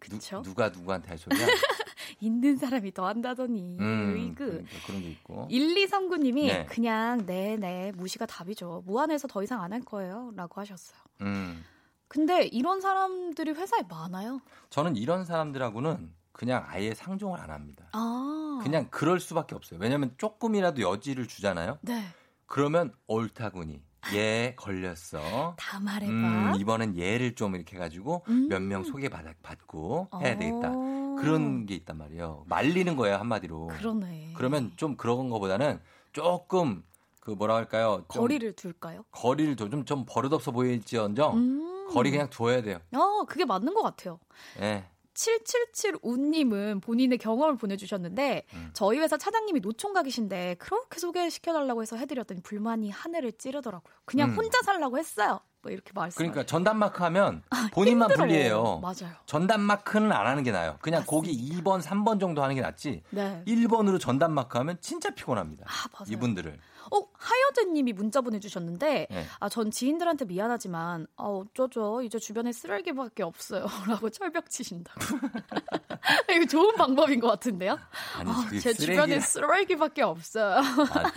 그쵸? 0.10 0.42
누 0.44 0.54
가 0.54 0.70
누구한테 0.70 1.10
할 1.10 1.18
소리야? 1.18 1.46
있는 2.22 2.56
사람이 2.58 2.94
더 2.94 3.08
한다더니 3.08 3.78
음, 3.80 4.14
으이그 4.16 4.36
그러니까 4.46 4.72
그런 4.88 5.02
게 5.02 5.10
있고. 5.12 5.48
1239님이 5.52 6.48
네. 6.48 6.66
그냥 6.66 7.26
네네 7.26 7.94
무시가 7.96 8.26
답이죠. 8.26 8.84
무한해서 8.86 9.28
더 9.28 9.44
이상 9.44 9.62
안 9.62 9.74
할 9.74 9.82
거예요. 9.82 10.32
라고 10.36 10.62
하셨어요. 10.62 10.98
음. 11.22 11.64
근데 12.08 12.44
이런 12.46 12.80
사람들이 12.82 13.52
회사에 13.52 13.82
많아요. 13.90 14.40
저는 14.70 14.96
이런 14.96 15.26
사람들하고는 15.26 16.14
그냥 16.32 16.64
아예 16.68 16.94
상종을 16.94 17.40
안 17.40 17.50
합니다. 17.50 17.86
아. 17.94 18.60
그냥 18.64 18.88
그럴 18.92 19.20
수밖에 19.20 19.56
없어요. 19.56 19.80
왜냐하면 19.82 20.14
조금이라도 20.18 20.82
여지를 20.82 21.28
주잖아요. 21.28 21.80
네. 21.82 22.04
그러면 22.46 22.94
옳다구니 23.08 23.82
얘 24.14 24.54
걸렸어. 24.58 25.56
다 25.58 25.80
말해봐. 25.80 26.12
음, 26.12 26.54
이번엔 26.58 26.98
얘를 26.98 27.36
좀 27.36 27.56
이렇게 27.56 27.76
해가지고 27.76 28.24
음. 28.28 28.48
몇명 28.48 28.84
소개받고 28.84 30.10
해야 30.22 30.38
되겠다. 30.38 30.72
어. 30.74 31.16
그런 31.20 31.66
게 31.66 31.76
있단 31.76 31.98
말이에요. 31.98 32.44
말리는 32.48 32.96
거예요 32.96 33.18
한마디로. 33.18 33.68
그러네. 33.68 34.34
그러면 34.36 34.72
좀 34.76 34.96
그런 34.96 35.30
거보다는 35.30 35.80
조금 36.14 36.84
그 37.20 37.32
뭐라 37.32 37.56
할까요? 37.56 38.06
좀 38.12 38.22
거리를 38.22 38.54
둘까요? 38.54 39.04
거리를 39.12 39.56
좀, 39.56 39.86
좀 39.86 40.06
버릇없어 40.08 40.52
보일지언정 40.52 41.38
음. 41.38 41.88
거리 41.90 42.12
그냥 42.12 42.30
둬야 42.30 42.62
돼요. 42.62 42.80
어, 42.94 43.26
그게 43.26 43.46
맞는 43.46 43.74
것 43.74 43.82
같아요. 43.82 44.20
예. 44.62 44.86
7775님은 45.16 46.82
본인의 46.82 47.18
경험을 47.18 47.58
보내주셨는데 47.58 48.44
음. 48.54 48.70
저희 48.74 49.00
회사 49.00 49.18
차장님이 49.18 49.62
노총각이신데 49.62 50.56
그렇게 50.60 51.00
소개시켜달라고 51.00 51.82
해서 51.82 51.96
해드렸더니 51.96 52.42
불만이 52.42 52.92
하늘을 52.92 53.32
찌르더라고요. 53.34 53.94
그냥 54.06 54.32
음. 54.32 54.36
혼자 54.36 54.62
살라고 54.62 54.98
했어요. 54.98 55.40
뭐 55.62 55.72
이렇게 55.72 55.92
말씀. 55.96 56.18
그러니까 56.18 56.46
전담 56.46 56.78
마크 56.78 57.02
하면 57.04 57.42
본인만 57.72 58.12
아, 58.12 58.14
힘들어. 58.14 58.28
불리해요. 58.28 58.80
맞아요. 58.84 59.16
전담 59.26 59.62
마크는 59.62 60.12
안 60.12 60.28
하는 60.28 60.44
게 60.44 60.52
나아요. 60.52 60.78
그냥 60.80 61.04
거기 61.08 61.32
2번, 61.36 61.82
3번 61.82 62.20
정도 62.20 62.44
하는 62.44 62.54
게 62.54 62.62
낫지. 62.62 63.02
네. 63.10 63.42
1번으로 63.48 64.00
전담 64.00 64.34
마크 64.34 64.60
하면 64.60 64.78
진짜 64.80 65.10
피곤합니다. 65.10 65.66
맞아요. 65.66 66.06
이분들을. 66.12 66.60
어, 66.92 67.08
하여제님이 67.14 67.94
문자 67.94 68.22
보내주셨는데, 68.22 69.08
네. 69.10 69.26
아, 69.40 69.50
전 69.50 69.72
지인들한테 69.72 70.26
미안하지만, 70.26 71.08
아, 71.18 71.24
어쩌죠. 71.24 72.02
이제 72.04 72.20
주변에 72.20 72.52
쓰레기밖에 72.52 73.24
없어요. 73.24 73.66
라고 73.88 74.10
철벽 74.10 74.50
치신다고. 74.50 75.00
이거 76.36 76.46
좋은 76.46 76.76
방법인 76.76 77.20
것 77.20 77.28
같은데요? 77.30 77.78
아니, 78.18 78.30
아, 78.32 78.46
그제 78.50 78.74
쓰레기- 78.74 78.86
주변에 78.86 79.20
쓰레기밖에 79.20 80.02
없어요. 80.04 80.56
아, 80.60 81.12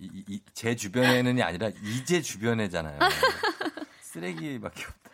이, 0.00 0.24
이- 0.28 0.40
제 0.52 0.74
주변에는이 0.76 1.42
아니라 1.42 1.70
이제 1.82 2.20
주변에잖아요. 2.20 2.98
쓰레기밖에 4.00 4.84
없다. 4.84 5.10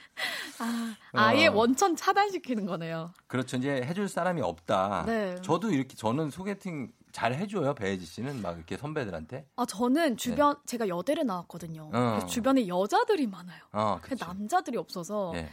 아, 0.58 0.94
아예 1.12 1.46
어. 1.46 1.52
원천 1.52 1.96
차단시키는 1.96 2.66
거네요. 2.66 3.12
그렇죠. 3.26 3.56
이제 3.56 3.82
해줄 3.82 4.08
사람이 4.08 4.42
없다. 4.42 5.04
네. 5.06 5.36
저도 5.42 5.70
이렇게 5.70 5.94
저는 5.96 6.30
소개팅 6.30 6.92
잘 7.12 7.34
해줘요. 7.34 7.74
배혜지 7.74 8.04
씨는 8.06 8.42
막 8.42 8.56
이렇게 8.56 8.76
선배들한테. 8.76 9.46
아, 9.56 9.64
저는 9.66 10.16
주변, 10.16 10.56
제가 10.66 10.88
여대를 10.88 11.26
나왔거든요. 11.26 11.90
네. 11.92 11.98
어. 11.98 12.26
주변에 12.26 12.66
여자들이 12.68 13.26
많아요. 13.26 13.62
어. 13.72 14.00
남자들이 14.18 14.76
없어서, 14.78 15.32
예. 15.34 15.48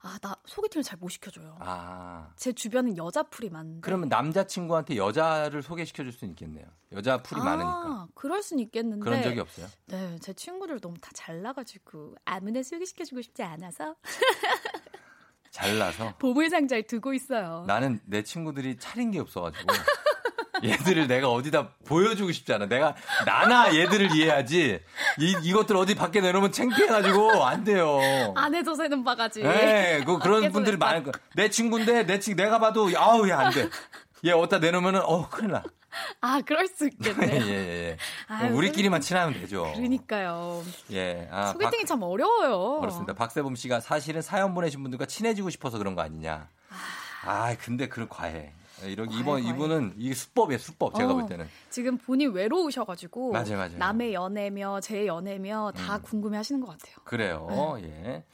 아, 0.00 0.16
나 0.22 0.36
소개팅을 0.46 0.84
잘 0.84 0.96
못 1.00 1.08
시켜줘요. 1.08 1.56
아. 1.60 2.30
제 2.36 2.52
주변은 2.52 2.96
여자 2.96 3.24
풀이 3.24 3.50
많은데. 3.50 3.80
그러면 3.80 4.08
남자 4.08 4.44
친구한테 4.44 4.96
여자를 4.96 5.60
소개시켜 5.62 6.04
줄 6.04 6.12
수는 6.12 6.32
있겠네요. 6.32 6.66
여자 6.92 7.20
풀이 7.20 7.40
아, 7.40 7.44
많으니까. 7.44 8.08
그럴 8.14 8.42
순 8.42 8.60
있겠는데. 8.60 9.02
그런 9.02 9.22
적이 9.22 9.40
없어요? 9.40 9.66
네, 9.86 10.16
제 10.20 10.32
친구들 10.32 10.80
너무 10.80 10.96
다 11.00 11.10
잘나가지고 11.14 12.14
아무나 12.24 12.62
소개시켜주고 12.62 13.22
싶지 13.22 13.42
않아서 13.42 13.96
잘나서. 15.50 16.14
보물상자에 16.18 16.82
두고 16.82 17.12
있어요. 17.14 17.64
나는 17.66 18.00
내 18.04 18.22
친구들이 18.22 18.76
차린 18.78 19.10
게 19.10 19.18
없어가지고. 19.18 19.66
얘들을 20.64 21.06
내가 21.06 21.30
어디다 21.30 21.68
보여주고 21.86 22.32
싶지 22.32 22.52
않아. 22.52 22.66
내가, 22.66 22.94
나나 23.26 23.74
얘들을 23.74 24.14
이해하지. 24.16 24.80
이, 25.20 25.36
이것들 25.42 25.76
어디 25.76 25.94
밖에 25.94 26.20
내놓으면 26.20 26.52
창피해가지고 26.52 27.44
안 27.44 27.64
돼요. 27.64 27.98
안에도 28.36 28.74
새는 28.74 29.04
바가지. 29.04 29.42
예, 29.42 30.02
그, 30.06 30.18
그런 30.18 30.50
분들이. 30.52 30.76
많을 30.76 31.02
거야. 31.02 31.12
내 31.34 31.48
친구인데, 31.50 32.04
내 32.06 32.18
친, 32.18 32.36
내가 32.36 32.58
봐도, 32.58 32.88
아우, 32.96 33.28
야, 33.28 33.40
안 33.40 33.52
돼. 33.52 33.68
얘 34.24 34.32
어디다 34.32 34.58
내놓으면은, 34.58 35.00
어, 35.04 35.28
큰일 35.28 35.52
나. 35.52 35.62
아, 36.20 36.40
그럴 36.44 36.66
수 36.68 36.84
예, 37.04 37.08
있겠네요. 37.08 37.44
예, 37.46 37.50
예. 37.90 37.96
아유, 38.28 38.54
우리끼리만 38.54 39.00
친하면 39.00 39.34
되죠. 39.40 39.72
그러니까요. 39.74 40.62
예. 40.92 41.28
아, 41.32 41.46
소개팅이 41.52 41.82
박- 41.82 41.86
참 41.88 42.02
어려워요. 42.02 42.80
그렇습니다. 42.80 43.14
박세범 43.14 43.56
씨가 43.56 43.80
사실은 43.80 44.20
사연 44.22 44.54
보내신 44.54 44.82
분들과 44.82 45.06
친해지고 45.06 45.50
싶어서 45.50 45.78
그런 45.78 45.94
거 45.94 46.02
아니냐. 46.02 46.48
아, 47.24 47.56
근데 47.60 47.88
그런 47.88 48.08
과해. 48.08 48.52
이런 48.86 49.10
이번. 49.12 49.42
이분은 49.42 49.94
이게 49.98 50.14
수법이에요, 50.14 50.58
수법. 50.58 50.94
제가 50.94 51.10
어, 51.12 51.14
볼 51.14 51.26
때는. 51.26 51.46
지금 51.70 51.96
본인 51.98 52.32
외로우셔가지고 52.32 53.32
맞아요, 53.32 53.56
맞아요. 53.56 53.76
남의 53.78 54.14
연애며 54.14 54.80
제 54.80 55.06
연애며 55.06 55.72
다 55.76 55.96
음. 55.96 56.02
궁금해하시는 56.02 56.60
것 56.60 56.68
같아요. 56.68 56.96
그래요. 57.04 57.76
예. 57.82 58.24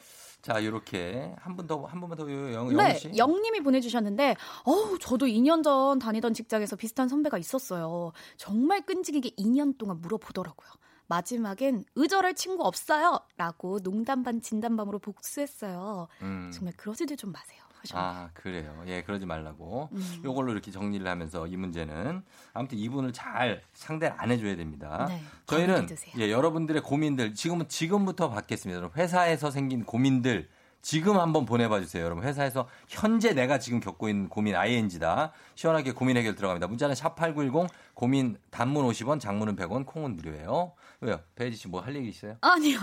자, 0.43 0.63
요렇게 0.63 1.35
한 1.39 1.57
분 1.57 1.67
더한 1.67 2.01
번만 2.01 2.19
더 2.19 2.31
영, 2.31 2.53
영희 2.53 2.75
네, 2.77 2.95
씨. 2.99 3.11
영님이 3.17 3.61
보내주셨는데, 3.61 4.37
어우, 4.65 4.99
저도 4.99 5.25
2년 5.27 5.63
전 5.65 5.99
다니던 5.99 6.35
직장에서 6.35 6.77
비슷한 6.77 7.09
선배가 7.09 7.39
있었어요. 7.39 8.13
정말 8.37 8.83
끈질기게 8.83 9.37
2년 9.43 9.79
동안 9.79 10.03
물어보더라고요. 10.03 10.69
마지막엔 11.07 11.85
의절할 11.95 12.35
친구 12.35 12.65
없어요. 12.65 13.21
라고 13.39 13.79
농담 13.81 14.23
반 14.23 14.43
진담 14.43 14.77
반으로 14.77 14.99
복수했어요. 14.99 16.09
음. 16.23 16.51
정말 16.53 16.75
그러지도 16.77 17.17
좀 17.17 17.33
마세요. 17.33 17.63
하셨네요. 17.85 18.25
아, 18.25 18.31
그래요. 18.35 18.83
예, 18.87 19.03
그러지 19.03 19.27
말라고. 19.27 19.89
음. 19.93 20.23
요걸로 20.25 20.53
이렇게 20.53 20.71
정리를 20.71 21.07
하면서 21.07 21.47
이 21.47 21.57
문제는 21.57 22.23
아무튼 22.53 22.79
이분을 22.79 23.13
잘 23.13 23.63
상대를 23.73 24.17
안 24.19 24.31
해줘야 24.31 24.57
됩니다. 24.57 25.07
네, 25.09 25.23
저희는. 25.47 25.89
예, 26.19 26.31
여러분들의 26.31 26.83
고민들 26.83 27.35
지금은 27.35 27.69
지금부터 27.69 28.31
받겠습니다. 28.31 28.91
회사에서 28.97 29.51
생긴 29.51 29.85
고민들 29.85 30.49
지금 30.85 31.19
한번 31.19 31.47
보내봐 31.47 31.81
주세요. 31.81 32.05
여러분 32.05 32.25
회사에서 32.25 32.69
현재 32.89 33.33
내가 33.33 33.59
지금 33.59 33.81
겪고 33.81 34.11
있는 34.11 34.29
고민 34.29 34.55
ING다. 34.55 35.33
시원하게 35.55 35.93
고민 35.93 36.19
해결 36.19 36.35
들어갑니다. 36.35 36.67
문자는 36.67 36.95
샵8910 36.95 37.69
고민 37.95 38.37
단문 38.51 38.87
50원 38.89 39.19
장문은 39.19 39.57
100원 39.57 39.87
콩은 39.87 40.15
무료예요. 40.17 40.73
왜요? 41.01 41.21
배지 41.37 41.57
씨 41.57 41.69
뭐 41.69 41.81
할 41.81 41.97
얘기 41.97 42.11
있어요? 42.11 42.37
아니요. 42.43 42.79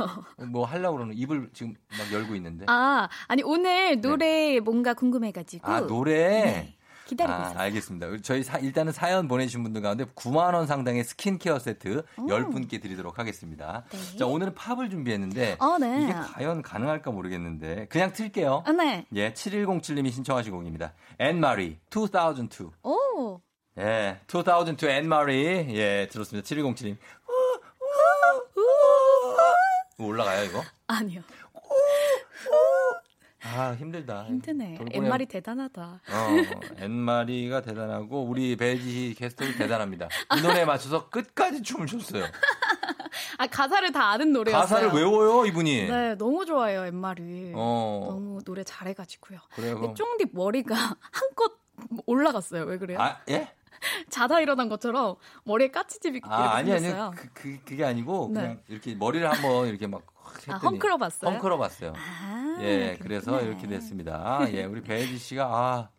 뭐 0.48 0.66
하려고 0.66 0.98
그러는 0.98 1.16
입을 1.16 1.52
지금 1.54 1.76
막 1.96 2.12
열고 2.12 2.34
있는데. 2.38 2.66
아, 2.68 3.08
아니, 3.28 3.44
오늘 3.44 4.02
노래 4.02 4.60
뭔가 4.60 4.96
궁금해가지고. 4.96 5.68
네. 5.68 5.74
아, 5.74 5.82
노래? 5.82 6.14
네, 6.44 6.76
기다리고 7.12 7.34
아, 7.38 7.42
있어요. 7.50 7.60
알겠습니다. 7.60 8.08
저희 8.24 8.42
사- 8.44 8.58
일단은 8.58 8.94
사연 8.94 9.28
보내주신 9.28 9.64
분들 9.64 9.82
가운데 9.82 10.06
9만 10.06 10.54
원 10.54 10.66
상당의 10.66 11.04
스킨케어 11.04 11.60
세트 11.60 12.04
음. 12.20 12.26
10분께 12.28 12.82
드리도록 12.82 13.20
하겠습니다. 13.20 13.84
네. 13.92 14.18
자, 14.18 14.26
오늘은 14.26 14.56
팝을 14.56 14.90
준비했는데 14.90 15.58
어, 15.60 15.78
네. 15.78 16.04
이게 16.04 16.14
과연 16.14 16.62
가능할까 16.62 17.12
모르겠는데 17.12 17.88
그냥 17.90 18.14
틀게요. 18.14 18.64
아, 18.66 18.72
네. 18.72 19.06
예, 19.14 19.34
7107님이 19.34 20.12
신청하신 20.12 20.54
곡입니다. 20.54 20.94
앤 21.20 21.40
마리 21.42 21.78
2002. 21.94 22.72
오. 22.84 23.42
예, 23.78 24.20
2002 24.28 24.88
앤 24.88 25.08
마리. 25.10 25.46
예, 25.76 26.08
들었습니다. 26.10 26.48
7107님. 26.48 26.98
올라가요, 29.98 30.46
이거? 30.46 30.64
아니요. 30.88 31.22
아, 33.44 33.74
힘들다. 33.74 34.26
힘드네. 34.26 34.78
앤마리 34.92 35.26
대단하다. 35.26 35.82
어, 35.84 36.82
앤마리가 36.84 37.62
대단하고 37.62 38.24
우리 38.24 38.56
베지 38.56 39.16
게스트도 39.18 39.58
대단합니다. 39.58 40.08
이 40.38 40.42
노래에 40.42 40.66
맞춰서 40.66 41.10
끝까지 41.10 41.62
춤을 41.64 41.88
췄어요. 41.88 42.26
아, 43.38 43.48
가사를 43.48 43.92
다 43.92 44.10
아는 44.12 44.32
노래였어요. 44.32 44.62
가사를 44.62 44.90
외워요, 44.90 45.46
이분이. 45.48 45.88
네, 45.88 46.16
너무 46.16 46.46
좋아요, 46.46 46.86
앤마리. 46.86 47.54
어. 47.56 48.08
너무 48.10 48.44
노래 48.44 48.64
잘해가지고요. 48.64 49.40
그래요. 49.56 49.94
쫑디 49.96 50.28
머리가 50.34 50.76
한껏 51.12 51.52
올라갔어요. 52.06 52.64
왜 52.66 52.78
그래요? 52.78 53.00
아, 53.02 53.20
예? 53.30 53.52
자다 54.12 54.40
일어난 54.42 54.70
것처럼 54.70 55.16
머리에 55.44 55.72
까치집이 55.72 56.18
이렇게 56.18 56.32
아, 56.32 56.54
아니, 56.56 56.72
아니, 56.72 56.82
생겼어요. 56.82 57.12
그, 57.16 57.30
그, 57.34 57.60
그게 57.66 57.84
아니고, 57.84 58.30
네. 58.32 58.42
그냥 58.42 58.62
이렇게 58.68 58.94
머리를 58.94 59.28
한번 59.28 59.68
이렇게 59.68 59.88
막 59.88 60.04
했더니. 60.40 60.60
헝클어 60.60 60.98
봤어요? 60.98 61.32
헝클어 61.32 61.58
봤어요. 61.58 61.94
아, 61.96 62.58
예, 62.62 62.98
그래서 63.02 63.32
그렇구나. 63.32 63.52
이렇게 63.52 63.68
됐습니다. 63.68 64.46
예, 64.52 64.64
우리 64.66 64.82
배혜지 64.82 65.18
씨가 65.18 65.46
아 65.46 65.90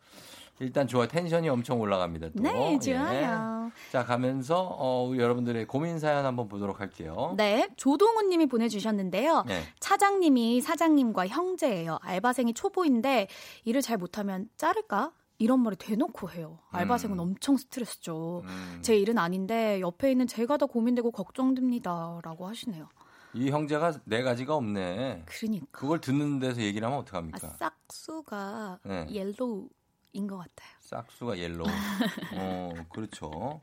일단 0.60 0.86
좋아 0.86 1.06
텐션이 1.06 1.48
엄청 1.48 1.80
올라갑니다. 1.80 2.28
또. 2.36 2.42
네, 2.42 2.72
예. 2.74 2.78
좋아요. 2.78 3.70
자 3.90 4.04
가면서 4.04 4.60
어, 4.60 5.04
우리 5.09 5.18
여러분들의 5.18 5.66
고민 5.66 5.98
사연 5.98 6.24
한번 6.24 6.48
보도록 6.48 6.80
할게요. 6.80 7.34
네, 7.36 7.68
조동훈 7.76 8.28
님이 8.28 8.46
보내주셨는데요. 8.46 9.44
네. 9.46 9.62
차장님이 9.80 10.60
사장님과 10.60 11.28
형제예요. 11.28 11.98
알바생이 12.02 12.54
초보인데 12.54 13.28
일을 13.64 13.80
잘 13.80 13.96
못하면 13.96 14.48
자를까? 14.56 15.12
이런 15.38 15.60
말을 15.60 15.76
대놓고 15.76 16.30
해요. 16.30 16.60
알바생은 16.70 17.18
엄청 17.18 17.56
스트레스죠. 17.56 18.42
음. 18.44 18.78
제 18.82 18.96
일은 18.96 19.18
아닌데 19.18 19.80
옆에 19.80 20.12
있는 20.12 20.28
제가 20.28 20.56
더 20.56 20.66
고민되고 20.66 21.10
걱정됩니다. 21.10 22.20
라고 22.22 22.46
하시네요. 22.46 22.88
이 23.34 23.50
형제가 23.50 23.92
네 24.04 24.22
가지가 24.22 24.54
없네. 24.54 25.24
그러니까. 25.26 25.66
그걸 25.70 26.00
듣는 26.00 26.38
데서 26.38 26.60
얘기를 26.60 26.84
하면 26.86 26.98
아, 26.98 27.00
어떡합니까? 27.00 27.48
싹수가 27.48 28.80
네. 28.84 29.06
yellow인 29.10 30.27
것 30.28 30.36
같아요. 30.38 30.70
싹수가 30.80 31.38
yellow. 31.39 31.66
어, 32.36 32.72
그렇죠. 32.92 33.60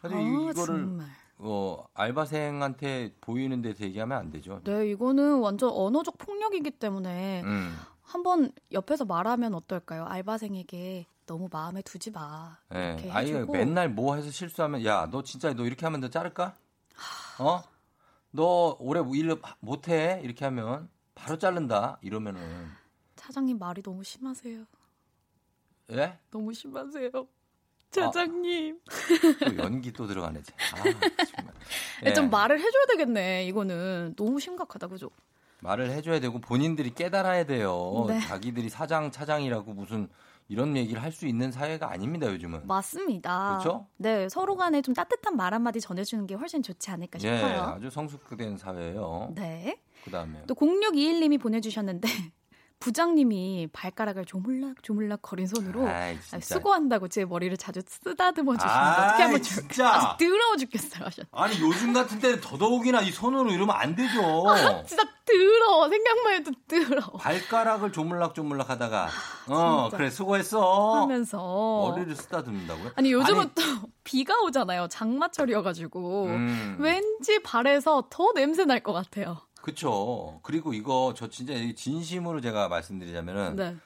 근데 0.00 0.16
아, 0.16 0.20
이거를 0.20 0.66
정말. 0.66 1.06
어, 1.38 1.84
알바생한테 1.94 3.16
보이는 3.20 3.60
데서 3.62 3.84
얘기하면 3.84 4.16
안 4.18 4.30
되죠. 4.30 4.60
네, 4.64 4.90
이거는 4.90 5.40
완전 5.40 5.70
언어적 5.70 6.18
폭력이기 6.18 6.70
때문에 6.72 7.42
음. 7.42 7.76
한번 8.02 8.52
옆에서 8.70 9.04
말하면 9.04 9.54
어떨까요? 9.54 10.04
알바생에게 10.04 11.06
너무 11.26 11.48
마음에 11.50 11.82
두지 11.82 12.10
마. 12.10 12.58
예. 12.74 12.96
이렇게 12.98 13.10
아이가. 13.10 13.44
맨날 13.50 13.88
뭐 13.88 14.14
해서 14.14 14.30
실수하면 14.30 14.84
야, 14.84 15.08
너 15.10 15.22
진짜 15.22 15.52
너 15.54 15.64
이렇게 15.64 15.86
하면 15.86 16.00
너 16.00 16.08
자를까? 16.10 16.54
어? 17.38 17.62
너 18.32 18.76
올해 18.80 19.02
일 19.14 19.40
못해? 19.60 20.20
이렇게 20.24 20.44
하면 20.46 20.88
바로 21.14 21.38
자른다. 21.38 21.98
이러면은 22.02 22.66
차장님 23.16 23.58
말이 23.58 23.82
너무 23.82 24.02
심하세요. 24.02 24.64
예? 25.92 26.18
너무 26.30 26.52
심하세요. 26.52 27.10
아. 27.14 27.24
차장님. 27.90 28.80
또 29.46 29.56
연기 29.58 29.92
또 29.92 30.06
들어가네. 30.06 30.40
아, 30.40 30.82
정말. 30.82 31.54
네, 32.02 32.14
좀 32.14 32.24
예. 32.24 32.28
말을 32.28 32.58
해줘야 32.58 32.86
되겠네. 32.88 33.44
이거는 33.46 34.14
너무 34.16 34.40
심각하다, 34.40 34.86
그죠? 34.88 35.10
말을 35.60 35.90
해줘야 35.90 36.18
되고 36.18 36.40
본인들이 36.40 36.94
깨달아야 36.94 37.44
돼요. 37.44 38.06
네. 38.08 38.18
자기들이 38.20 38.70
사장 38.70 39.10
차장이라고 39.10 39.74
무슨 39.74 40.08
이런 40.52 40.76
얘기를 40.76 41.02
할 41.02 41.12
수 41.12 41.26
있는 41.26 41.50
사회가 41.50 41.90
아닙니다 41.90 42.26
요즘은. 42.26 42.66
맞습니다. 42.66 43.58
그렇죠? 43.58 43.86
네, 43.96 44.28
서로 44.28 44.56
간에 44.56 44.82
좀 44.82 44.94
따뜻한 44.94 45.36
말 45.36 45.52
한마디 45.54 45.80
전해주는 45.80 46.26
게 46.26 46.34
훨씬 46.34 46.62
좋지 46.62 46.90
않을까 46.90 47.18
예, 47.22 47.36
싶어요. 47.36 47.62
아주 47.74 47.90
성숙된 47.90 48.56
사회예요. 48.58 49.32
네. 49.34 49.78
그다음에 50.04 50.42
또 50.46 50.54
0621님이 50.54 51.40
보내주셨는데 51.40 52.08
부장님이 52.82 53.68
발가락을 53.72 54.24
조물락 54.24 54.82
조물락 54.82 55.22
거린 55.22 55.46
손으로 55.46 55.86
아이, 55.88 56.18
진짜. 56.20 56.40
수고한다고 56.40 57.06
제 57.06 57.24
머리를 57.24 57.56
자주 57.56 57.80
쓰다듬어 57.86 58.54
주시는데 58.56 58.76
아이, 58.78 59.06
어떻게 59.08 59.22
하면 59.22 59.42
좋을까? 59.42 59.68
진짜. 59.68 59.88
아, 59.94 60.16
더러워 60.16 60.56
죽겠어요. 60.56 61.04
하셨. 61.04 61.26
아니 61.30 61.60
요즘 61.60 61.92
같은 61.92 62.18
때는 62.18 62.40
더더욱이나 62.40 63.00
이 63.02 63.10
손으로 63.12 63.50
이러면 63.52 63.76
안 63.78 63.94
되죠. 63.94 64.44
진짜 64.86 65.04
더러워. 65.24 65.88
생각만 65.88 66.32
해도 66.34 66.50
더러워. 66.66 67.12
발가락을 67.18 67.92
조물락 67.92 68.34
조물락 68.34 68.68
하다가 68.70 69.08
어 69.48 69.82
진짜. 69.84 69.96
그래 69.96 70.10
수고했어 70.10 71.02
하면서 71.02 71.38
머리를 71.90 72.14
쓰다듬는다고요? 72.16 72.90
아니 72.96 73.12
요즘은 73.12 73.40
아니, 73.40 73.50
또 73.54 73.62
비가 74.02 74.34
오잖아요. 74.42 74.88
장마철이어가지고 74.88 76.24
음. 76.26 76.76
왠지 76.80 77.40
발에서 77.42 78.08
더 78.10 78.32
냄새 78.34 78.64
날 78.64 78.82
것 78.82 78.92
같아요. 78.92 79.38
그쵸. 79.62 80.40
그리고 80.42 80.74
이거 80.74 81.14
저 81.16 81.28
진짜 81.28 81.54
진심으로 81.74 82.40
제가 82.40 82.68
말씀드리자면은 82.68 83.56
네. 83.56 83.76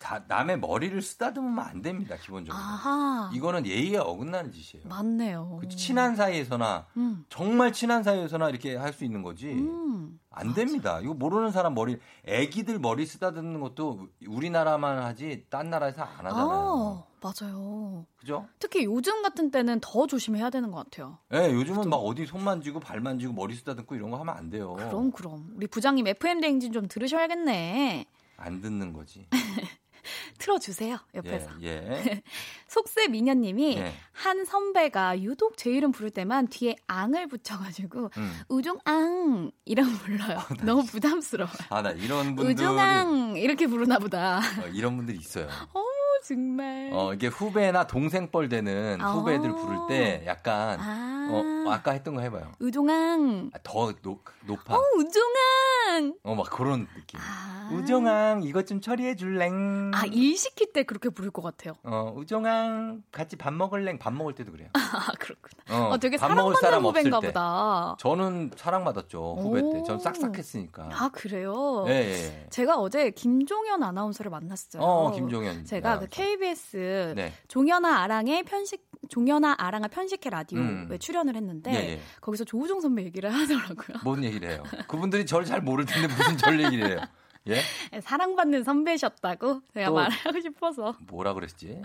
다 0.00 0.24
남의 0.26 0.58
머리를 0.58 1.00
쓰다듬으면 1.02 1.58
안 1.62 1.82
됩니다 1.82 2.16
기본적으로. 2.16 2.60
아하. 2.60 3.30
이거는 3.34 3.66
예의에 3.66 3.98
어긋나는 3.98 4.50
짓이에요. 4.50 4.88
맞네요. 4.88 5.58
그 5.60 5.68
친한 5.68 6.16
사이에서나 6.16 6.86
음. 6.96 7.24
정말 7.28 7.70
친한 7.72 8.02
사이에서나 8.02 8.48
이렇게 8.48 8.74
할 8.76 8.90
수 8.94 9.04
있는 9.04 9.22
거지. 9.22 9.52
음. 9.52 10.18
안 10.30 10.54
됩니다. 10.54 11.00
이거 11.00 11.12
모르는 11.12 11.50
사람 11.52 11.74
머리, 11.74 11.98
애기들 12.24 12.78
머리 12.78 13.04
쓰다듬는 13.04 13.60
것도 13.60 14.08
우리나라만 14.26 14.98
하지 15.02 15.44
딴 15.50 15.68
나라에서 15.70 16.02
안 16.02 16.26
하잖아요. 16.26 17.04
아, 17.04 17.04
맞아요. 17.20 18.06
그죠? 18.16 18.46
특히 18.58 18.84
요즘 18.84 19.22
같은 19.22 19.50
때는 19.50 19.80
더 19.82 20.06
조심해야 20.06 20.48
되는 20.50 20.70
것 20.70 20.78
같아요. 20.84 21.18
예, 21.34 21.52
요즘은 21.52 21.90
막 21.90 21.96
어디 21.98 22.24
손 22.26 22.42
만지고 22.42 22.80
발 22.80 23.00
만지고 23.00 23.34
머리 23.34 23.54
쓰다듬고 23.54 23.94
이런 23.96 24.10
거 24.10 24.18
하면 24.18 24.34
안 24.34 24.48
돼요. 24.50 24.74
그럼 24.76 25.10
그럼 25.12 25.52
우리 25.56 25.66
부장님 25.66 26.06
FM 26.06 26.40
대행진 26.40 26.72
좀 26.72 26.88
들으셔야겠네. 26.88 28.06
안 28.38 28.60
듣는 28.62 28.92
거지. 28.94 29.28
틀어주세요 30.38 30.98
옆에서. 31.14 31.50
예, 31.62 31.68
예. 31.68 32.22
속세 32.68 33.08
미녀님이 33.08 33.76
예. 33.78 33.92
한 34.12 34.44
선배가 34.44 35.20
유독 35.22 35.56
제 35.56 35.70
이름 35.70 35.92
부를 35.92 36.10
때만 36.10 36.48
뒤에 36.48 36.76
앙을 36.86 37.28
붙여가지고 37.28 38.10
음. 38.16 38.40
우종앙 38.48 39.50
이라고 39.64 39.90
불러요. 39.90 40.38
너무 40.62 40.84
부담스러워요. 40.84 41.54
아, 41.70 41.82
나 41.82 41.90
이런 41.90 42.36
분들이 42.36 42.52
우종앙 42.52 43.36
이렇게 43.36 43.66
부르나 43.66 43.98
보다. 43.98 44.38
어, 44.38 44.68
이런 44.72 44.96
분들이 44.96 45.18
있어요. 45.18 45.48
어 45.74 45.84
정말. 46.24 46.90
어, 46.92 47.14
이게 47.14 47.26
후배나 47.28 47.86
동생 47.86 48.30
뻘 48.30 48.48
되는 48.48 48.98
아. 49.00 49.12
후배들 49.12 49.52
부를 49.54 49.78
때 49.88 50.22
약간 50.26 50.78
아. 50.80 51.28
어, 51.32 51.70
아까 51.70 51.92
했던 51.92 52.14
거 52.14 52.20
해봐요. 52.20 52.52
우종앙. 52.58 53.50
아, 53.54 53.58
더 53.62 53.92
높, 54.02 54.22
높아. 54.46 54.74
어 54.76 54.80
우종앙. 54.96 56.14
어, 56.24 56.34
막 56.34 56.48
그런 56.50 56.86
느낌. 56.96 57.20
아. 57.20 57.70
우정왕, 57.72 58.42
이것 58.42 58.66
좀 58.66 58.80
처리해 58.80 59.14
줄랭. 59.14 59.92
아, 59.94 60.04
일 60.06 60.36
시킬 60.36 60.72
때 60.72 60.82
그렇게 60.82 61.08
부를 61.08 61.30
것 61.30 61.42
같아요. 61.42 61.74
어, 61.84 62.12
우정왕, 62.16 63.04
같이 63.12 63.36
밥 63.36 63.52
먹을랭. 63.54 63.98
밥 63.98 64.12
먹을 64.12 64.34
때도 64.34 64.50
그래요. 64.50 64.68
아, 64.72 64.78
그렇구나. 65.20 65.60
어, 65.70 65.90
어, 65.90 65.98
되게 65.98 66.18
사랑받는 66.18 66.56
사람 66.60 66.84
후배인가 66.84 67.20
때. 67.20 67.28
보다. 67.28 67.96
저는 68.00 68.50
사랑받았죠. 68.56 69.36
후배 69.40 69.60
때. 69.62 69.82
전 69.84 69.96
오. 69.96 69.98
싹싹했으니까. 70.00 70.88
아, 70.92 71.10
그래요? 71.12 71.84
예, 71.88 71.92
예, 71.92 72.24
예. 72.24 72.46
제가 72.50 72.76
어제 72.78 73.10
김종현 73.10 73.82
아나운서를 73.84 74.30
만났어요. 74.30 74.82
어, 74.82 75.12
김종현. 75.12 75.64
제가 75.64 75.80
그 75.80 75.88
아나운서. 75.88 76.09
KBS 76.10 77.14
네. 77.16 77.32
종현아 77.48 78.02
아랑의 78.02 78.42
편식 78.44 78.88
종현아 79.08 79.56
아랑아 79.58 79.88
편식회 79.88 80.30
라디오에 80.30 80.60
음. 80.62 80.96
출연을 80.98 81.34
했는데 81.36 81.72
예, 81.72 81.76
예. 81.94 82.00
거기서 82.20 82.44
조우종 82.44 82.80
선배 82.80 83.02
얘기를 83.04 83.32
하더라고요. 83.32 83.98
뭔 84.04 84.22
얘기를 84.22 84.50
해요? 84.50 84.62
그분들이 84.88 85.24
저를 85.26 85.46
잘 85.46 85.60
모를 85.60 85.84
텐데 85.86 86.06
무슨 86.14 86.36
절 86.36 86.62
얘기를 86.62 86.88
해요? 86.90 87.00
예? 87.48 87.60
사랑받는 88.02 88.62
선배셨다고 88.64 89.62
제가 89.72 89.86
또- 89.88 89.94
말하고 89.94 90.40
싶어서. 90.40 90.94
뭐라 91.08 91.32
그랬지? 91.32 91.80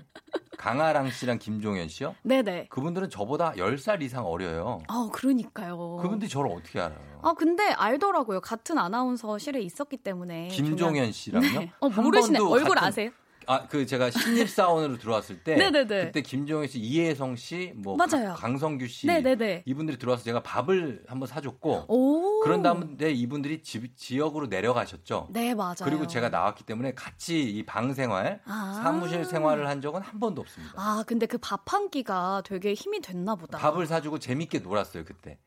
강아랑 0.58 1.10
씨랑 1.12 1.40
김종현 1.40 1.88
씨요? 1.88 2.16
네네. 2.24 2.68
그분들은 2.70 3.10
저보다 3.10 3.54
10살 3.54 4.02
이상 4.02 4.26
어려요. 4.26 4.82
아, 4.88 5.10
그러니까요. 5.14 5.98
그분들이 6.02 6.30
저를 6.30 6.52
어떻게 6.52 6.80
알아요? 6.80 7.00
아, 7.22 7.34
근데 7.34 7.64
알더라고요. 7.72 8.42
같은 8.42 8.78
아나운서실에 8.78 9.62
있었기 9.62 9.98
때문에. 9.98 10.50
김종현 10.50 11.12
씨랑요? 11.12 11.60
네. 11.60 11.72
어, 11.80 11.88
한 11.88 12.04
모르시네. 12.04 12.40
얼굴 12.40 12.76
같은- 12.76 12.84
아세요? 12.84 13.12
아, 13.48 13.68
그 13.68 13.86
제가 13.86 14.10
신입 14.12 14.50
사원으로 14.50 14.98
들어왔을 14.98 15.44
때 15.44 15.56
네네네. 15.58 16.06
그때 16.08 16.22
김종현 16.22 16.68
씨, 16.68 16.80
이혜성 16.80 17.36
씨, 17.36 17.74
뭐 17.76 17.96
맞아요. 17.96 18.34
강- 18.36 18.56
강성규 18.56 18.88
씨 18.88 19.08
네네네. 19.08 19.64
이분들이 19.66 19.98
들어와서 19.98 20.24
제가 20.24 20.42
밥을 20.44 21.04
한번 21.08 21.28
사줬고 21.28 21.86
오. 21.88 22.40
그런 22.42 22.62
다음에 22.62 23.12
이분들이 23.12 23.62
집, 23.64 23.96
지역으로 23.98 24.48
내려가셨죠. 24.48 25.28
네, 25.32 25.54
맞아요. 25.54 25.76
그리고 25.84 26.08
제가 26.08 26.30
나왔기 26.30 26.64
때문에 26.66 26.94
같이 26.94 27.42
이 27.44 27.66
방 27.66 27.94
생활, 27.94 28.40
아. 28.46 28.80
사무실 28.84 29.26
생활을 29.26 29.68
한 29.68 29.82
적은 29.82 30.02
한 30.02 30.20
번도 30.20 30.42
없습니다. 30.42 30.74
아, 30.78 31.04
근데 31.06 31.26
그 31.26 31.38
밥 31.38 31.64
한 31.68 31.90
끼가 31.90 32.44
되게 32.46 32.74
힘이 32.74 33.02
됐나 33.02 33.36
보다. 33.36 33.58
밥을 33.58 33.86
사주고 33.88 34.20
재밌게 34.20 34.60
놀았어요 34.60 35.04
그때. 35.04 35.38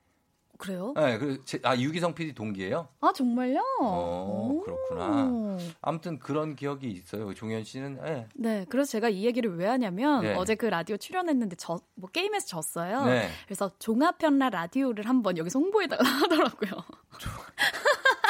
그래요? 0.59 0.93
네, 0.97 1.17
그 1.19 1.41
제- 1.45 1.61
아 1.63 1.77
유기성 1.77 2.15
PD 2.15 2.35
동기예요. 2.35 2.89
아, 3.01 3.13
정말요? 3.13 3.61
어, 3.81 4.49
오. 4.53 4.61
그렇구나. 4.65 5.57
아무튼 5.81 6.19
그런 6.19 6.57
기억이 6.57 6.91
있어요. 6.91 7.33
종현 7.33 7.63
씨는 7.65 8.01
예. 8.05 8.27
네, 8.35 8.67
그래서 8.69 8.91
제가 8.91 9.09
이 9.09 9.25
얘기를 9.25 9.57
왜 9.57 9.67
하냐면 9.67 10.23
네. 10.23 10.35
어제 10.35 10.57
그 10.57 10.67
라디오 10.67 10.97
출연했는데 10.97 11.57
저 11.57 11.79
뭐 11.95 12.09
게임에서 12.11 12.47
졌어요. 12.47 13.05
네. 13.07 13.29
그래서 13.47 13.71
종합 13.81 14.19
편라 14.19 14.51
라디오를 14.51 15.09
한번 15.09 15.37
여기서 15.39 15.59
홍보에다가 15.59 16.03
하더라고요. 16.05 16.71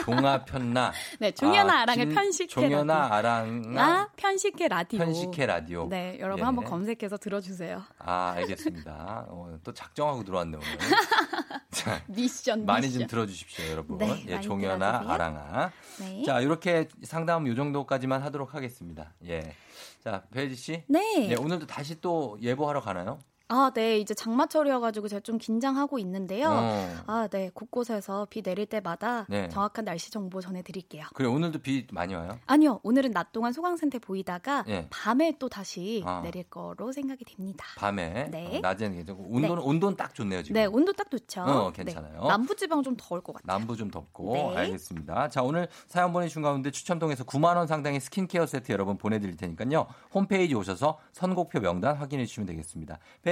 종아 0.04 0.44
편나. 0.44 0.92
네, 1.20 1.32
종현아 1.32 1.80
아 1.80 1.84
랑의 1.86 2.06
김- 2.06 2.14
편식회 2.14 2.48
종현아 2.48 2.94
라디오. 3.08 3.14
아랑아 3.14 3.82
아, 3.82 4.08
편식회 4.16 4.68
라디오. 4.68 4.98
편식회 4.98 5.46
라디오. 5.46 5.88
네, 5.88 6.16
여러분 6.20 6.40
예. 6.40 6.44
한번 6.44 6.64
검색해서 6.64 7.16
들어주세요. 7.16 7.82
아, 7.98 8.32
알겠습니다. 8.36 9.26
어, 9.28 9.58
또 9.64 9.72
작정하고 9.72 10.24
들어왔네, 10.24 10.56
오늘. 10.56 10.68
자, 11.70 12.00
미션, 12.08 12.64
많이 12.66 12.86
미션. 12.86 13.00
좀 13.00 13.08
들어주십시오, 13.08 13.66
여러분. 13.70 13.98
네, 13.98 14.24
예, 14.26 14.34
많이 14.34 14.46
종현아. 14.46 15.04
아랑아. 15.06 15.70
네. 16.00 16.22
자, 16.24 16.40
이렇게 16.40 16.88
상담 17.02 17.46
요 17.46 17.54
정도까지만 17.54 18.22
하도록 18.22 18.54
하겠습니다. 18.54 19.12
예. 19.26 19.54
자, 20.02 20.22
배지 20.32 20.54
씨. 20.56 20.82
네. 20.88 21.28
예, 21.30 21.34
오늘도 21.34 21.66
다시 21.66 22.00
또 22.00 22.38
예보하러 22.40 22.80
가나요? 22.80 23.18
아, 23.48 23.70
네. 23.74 23.98
이제 23.98 24.12
장마철이어가지고 24.14 25.08
제가 25.08 25.20
좀 25.20 25.38
긴장하고 25.38 25.98
있는데요. 25.98 26.50
어. 26.50 26.96
아, 27.06 27.28
네. 27.28 27.50
곳곳에서 27.54 28.26
비 28.28 28.42
내릴 28.42 28.66
때마다 28.66 29.24
네. 29.28 29.48
정확한 29.48 29.86
날씨 29.86 30.10
정보 30.10 30.40
전해드릴게요. 30.40 31.06
그래 31.14 31.28
오늘도 31.28 31.60
비 31.60 31.86
많이 31.90 32.14
와요? 32.14 32.38
아니요. 32.46 32.80
오늘은 32.82 33.12
낮 33.12 33.32
동안 33.32 33.52
소강센터 33.52 34.00
보이다가 34.00 34.64
예. 34.68 34.86
밤에 34.90 35.34
또 35.38 35.48
다시 35.48 36.02
아. 36.06 36.20
내릴 36.22 36.44
거로 36.44 36.92
생각이 36.92 37.24
됩니다. 37.24 37.64
밤에 37.76 38.28
네. 38.30 38.58
어, 38.58 38.60
낮에는 38.60 38.96
괜찮고 38.98 39.26
온도는 39.28 39.62
온도는 39.62 39.96
딱 39.96 40.14
좋네요 40.14 40.42
지금. 40.42 40.54
네, 40.54 40.66
온도 40.66 40.92
딱 40.92 41.10
좋죠. 41.10 41.42
어, 41.42 41.72
괜찮아요. 41.72 42.20
네. 42.22 42.28
남부지방 42.28 42.82
좀 42.82 42.96
더울 42.98 43.22
것 43.22 43.32
같아요. 43.34 43.46
남부 43.46 43.76
좀 43.76 43.90
덥고 43.90 44.34
네. 44.34 44.56
알겠습니다. 44.56 45.28
자 45.30 45.42
오늘 45.42 45.68
사연 45.86 46.12
보내주신 46.12 46.42
가운데 46.42 46.70
추첨 46.70 46.98
통해서 46.98 47.24
9만 47.24 47.56
원 47.56 47.66
상당의 47.66 48.00
스킨케어 48.00 48.44
세트 48.46 48.72
여러분 48.72 48.98
보내드릴 48.98 49.36
테니까요. 49.36 49.86
홈페이지 50.12 50.54
오셔서 50.54 50.98
선곡표 51.12 51.60
명단 51.60 51.96
확인해 51.96 52.26
주시면 52.26 52.46
되겠습니다. 52.46 52.98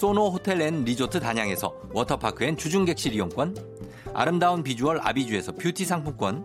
소노 0.00 0.30
호텔 0.30 0.62
앤 0.62 0.82
리조트 0.82 1.20
단양에서 1.20 1.74
워터파크 1.92 2.42
and 2.44 2.56
주중객실 2.56 3.12
이용권. 3.12 3.54
아름다운 4.14 4.62
비주얼 4.62 4.98
아비주에서 5.02 5.52
뷰티 5.52 5.84
상품권. 5.84 6.42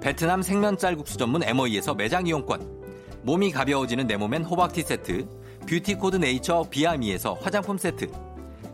베트남 0.00 0.40
생면 0.40 0.78
쌀국수 0.78 1.18
전문 1.18 1.42
에머이에서 1.42 1.94
매장 1.94 2.26
이용권. 2.26 3.20
몸이 3.24 3.50
가벼워지는 3.50 4.06
내 4.06 4.16
몸엔 4.16 4.44
호박티 4.44 4.80
세트. 4.80 5.28
beauty 5.68 5.96
code 5.96 6.16
nature 6.16 6.64
비아미에서 6.70 7.34
화장품 7.34 7.76
세트. 7.76 8.10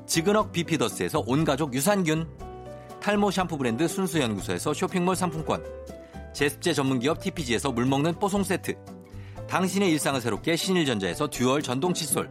지근억 0.07 0.53
비피더스에서 0.53 1.25
온가족 1.27 1.75
유산균. 1.75 2.29
탈모 3.03 3.33
샴푸 3.33 3.59
브랜드 3.59 3.89
순수연구소에서 3.89 4.73
쇼핑몰 4.73 5.17
상품권. 5.17 5.65
제습제 6.33 6.73
전문기업 6.73 7.19
TPG에서 7.19 7.73
물먹는 7.73 8.21
뽀송 8.21 8.45
세트. 8.45 8.77
당신의 9.49 9.91
일상을 9.91 10.21
새롭게 10.21 10.55
신일전자에서 10.55 11.31
듀얼 11.31 11.63
전동 11.63 11.93
칫솔. 11.93 12.31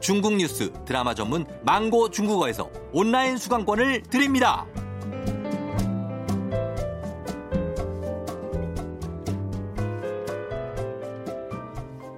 중국 0.00 0.34
뉴스 0.36 0.72
드라마 0.84 1.14
전문 1.14 1.44
망고 1.62 2.10
중국어에서 2.10 2.70
온라인 2.92 3.36
수강권을 3.36 4.02
드립니다. 4.02 4.66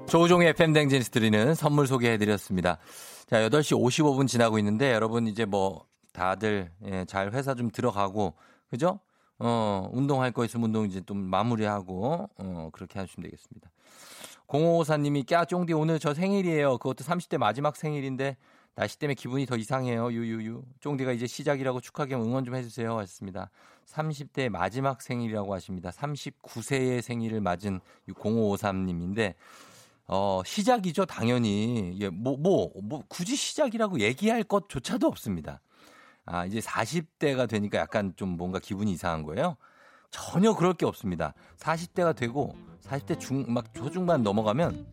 조종의 0.08 0.48
FM 0.48 0.72
댕진스 0.72 1.10
드리는 1.10 1.54
선물 1.54 1.86
소개해드렸습니다. 1.86 2.78
자, 3.26 3.48
8시 3.48 3.80
55분 3.80 4.26
지나고 4.26 4.58
있는데 4.58 4.92
여러분 4.92 5.28
이제 5.28 5.44
뭐 5.44 5.86
다들 6.12 6.72
예, 6.84 7.04
잘 7.04 7.32
회사 7.32 7.54
좀 7.54 7.70
들어가고 7.70 8.34
그죠? 8.68 8.98
어, 9.38 9.88
운동할 9.92 10.32
거 10.32 10.44
있으면 10.44 10.64
운동 10.66 10.84
이제 10.84 11.00
좀 11.06 11.16
마무리하고 11.16 12.28
어, 12.36 12.70
그렇게 12.72 12.98
하시면 12.98 13.22
되겠습니다. 13.22 13.70
0554님이 14.50 15.24
꺄 15.26 15.46
쫑디 15.46 15.72
오늘 15.72 15.98
저 16.00 16.12
생일이에요. 16.12 16.78
그것도 16.78 17.04
30대 17.04 17.38
마지막 17.38 17.76
생일인데 17.76 18.36
날씨 18.74 18.98
때문에 18.98 19.14
기분이 19.14 19.46
더 19.46 19.56
이상해요. 19.56 20.12
유유유. 20.12 20.62
쫑디가 20.80 21.12
이제 21.12 21.26
시작이라고 21.26 21.80
축하 21.80 22.04
겸 22.06 22.22
응원 22.22 22.44
좀 22.44 22.56
해주세요. 22.56 22.98
하셨습니다. 22.98 23.50
30대 23.86 24.48
마지막 24.48 25.02
생일이라고 25.02 25.54
하십니다. 25.54 25.90
39세의 25.90 27.00
생일을 27.00 27.40
맞은 27.40 27.80
0553님인데 28.08 29.34
어, 30.06 30.42
시작이죠, 30.44 31.06
당연히. 31.06 31.96
예, 32.00 32.08
뭐, 32.08 32.36
뭐, 32.36 32.72
뭐, 32.82 33.04
굳이 33.06 33.36
시작이라고 33.36 34.00
얘기할 34.00 34.42
것조차도 34.42 35.06
없습니다. 35.06 35.60
아, 36.24 36.44
이제 36.46 36.58
40대가 36.58 37.48
되니까 37.48 37.78
약간 37.78 38.12
좀 38.16 38.30
뭔가 38.30 38.58
기분이 38.58 38.90
이상한 38.90 39.22
거예요. 39.22 39.56
전혀 40.10 40.52
그럴 40.54 40.74
게 40.74 40.84
없습니다. 40.84 41.34
40대가 41.58 42.16
되고 42.16 42.56
40대 42.82 43.18
중, 43.18 43.44
막 43.48 43.72
초중반 43.74 44.22
넘어가면 44.22 44.86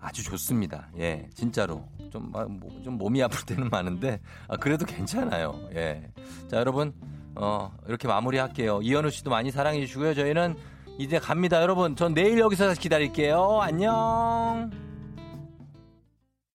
아주 0.00 0.22
좋습니다. 0.24 0.88
예, 0.98 1.28
진짜로. 1.34 1.84
좀, 2.10 2.30
막 2.30 2.50
뭐, 2.50 2.70
좀 2.82 2.98
몸이 2.98 3.22
아플 3.22 3.46
때는 3.46 3.68
많은데, 3.70 4.20
아, 4.48 4.56
그래도 4.56 4.84
괜찮아요. 4.84 5.58
예. 5.74 6.10
자, 6.48 6.58
여러분, 6.58 6.92
어, 7.34 7.72
이렇게 7.86 8.08
마무리 8.08 8.38
할게요. 8.38 8.80
이현우 8.82 9.10
씨도 9.10 9.30
많이 9.30 9.50
사랑해 9.50 9.80
주시고요. 9.80 10.14
저희는 10.14 10.56
이제 10.98 11.18
갑니다. 11.18 11.62
여러분, 11.62 11.96
전 11.96 12.14
내일 12.14 12.38
여기서 12.38 12.74
기다릴게요. 12.74 13.60
안녕! 13.62 14.91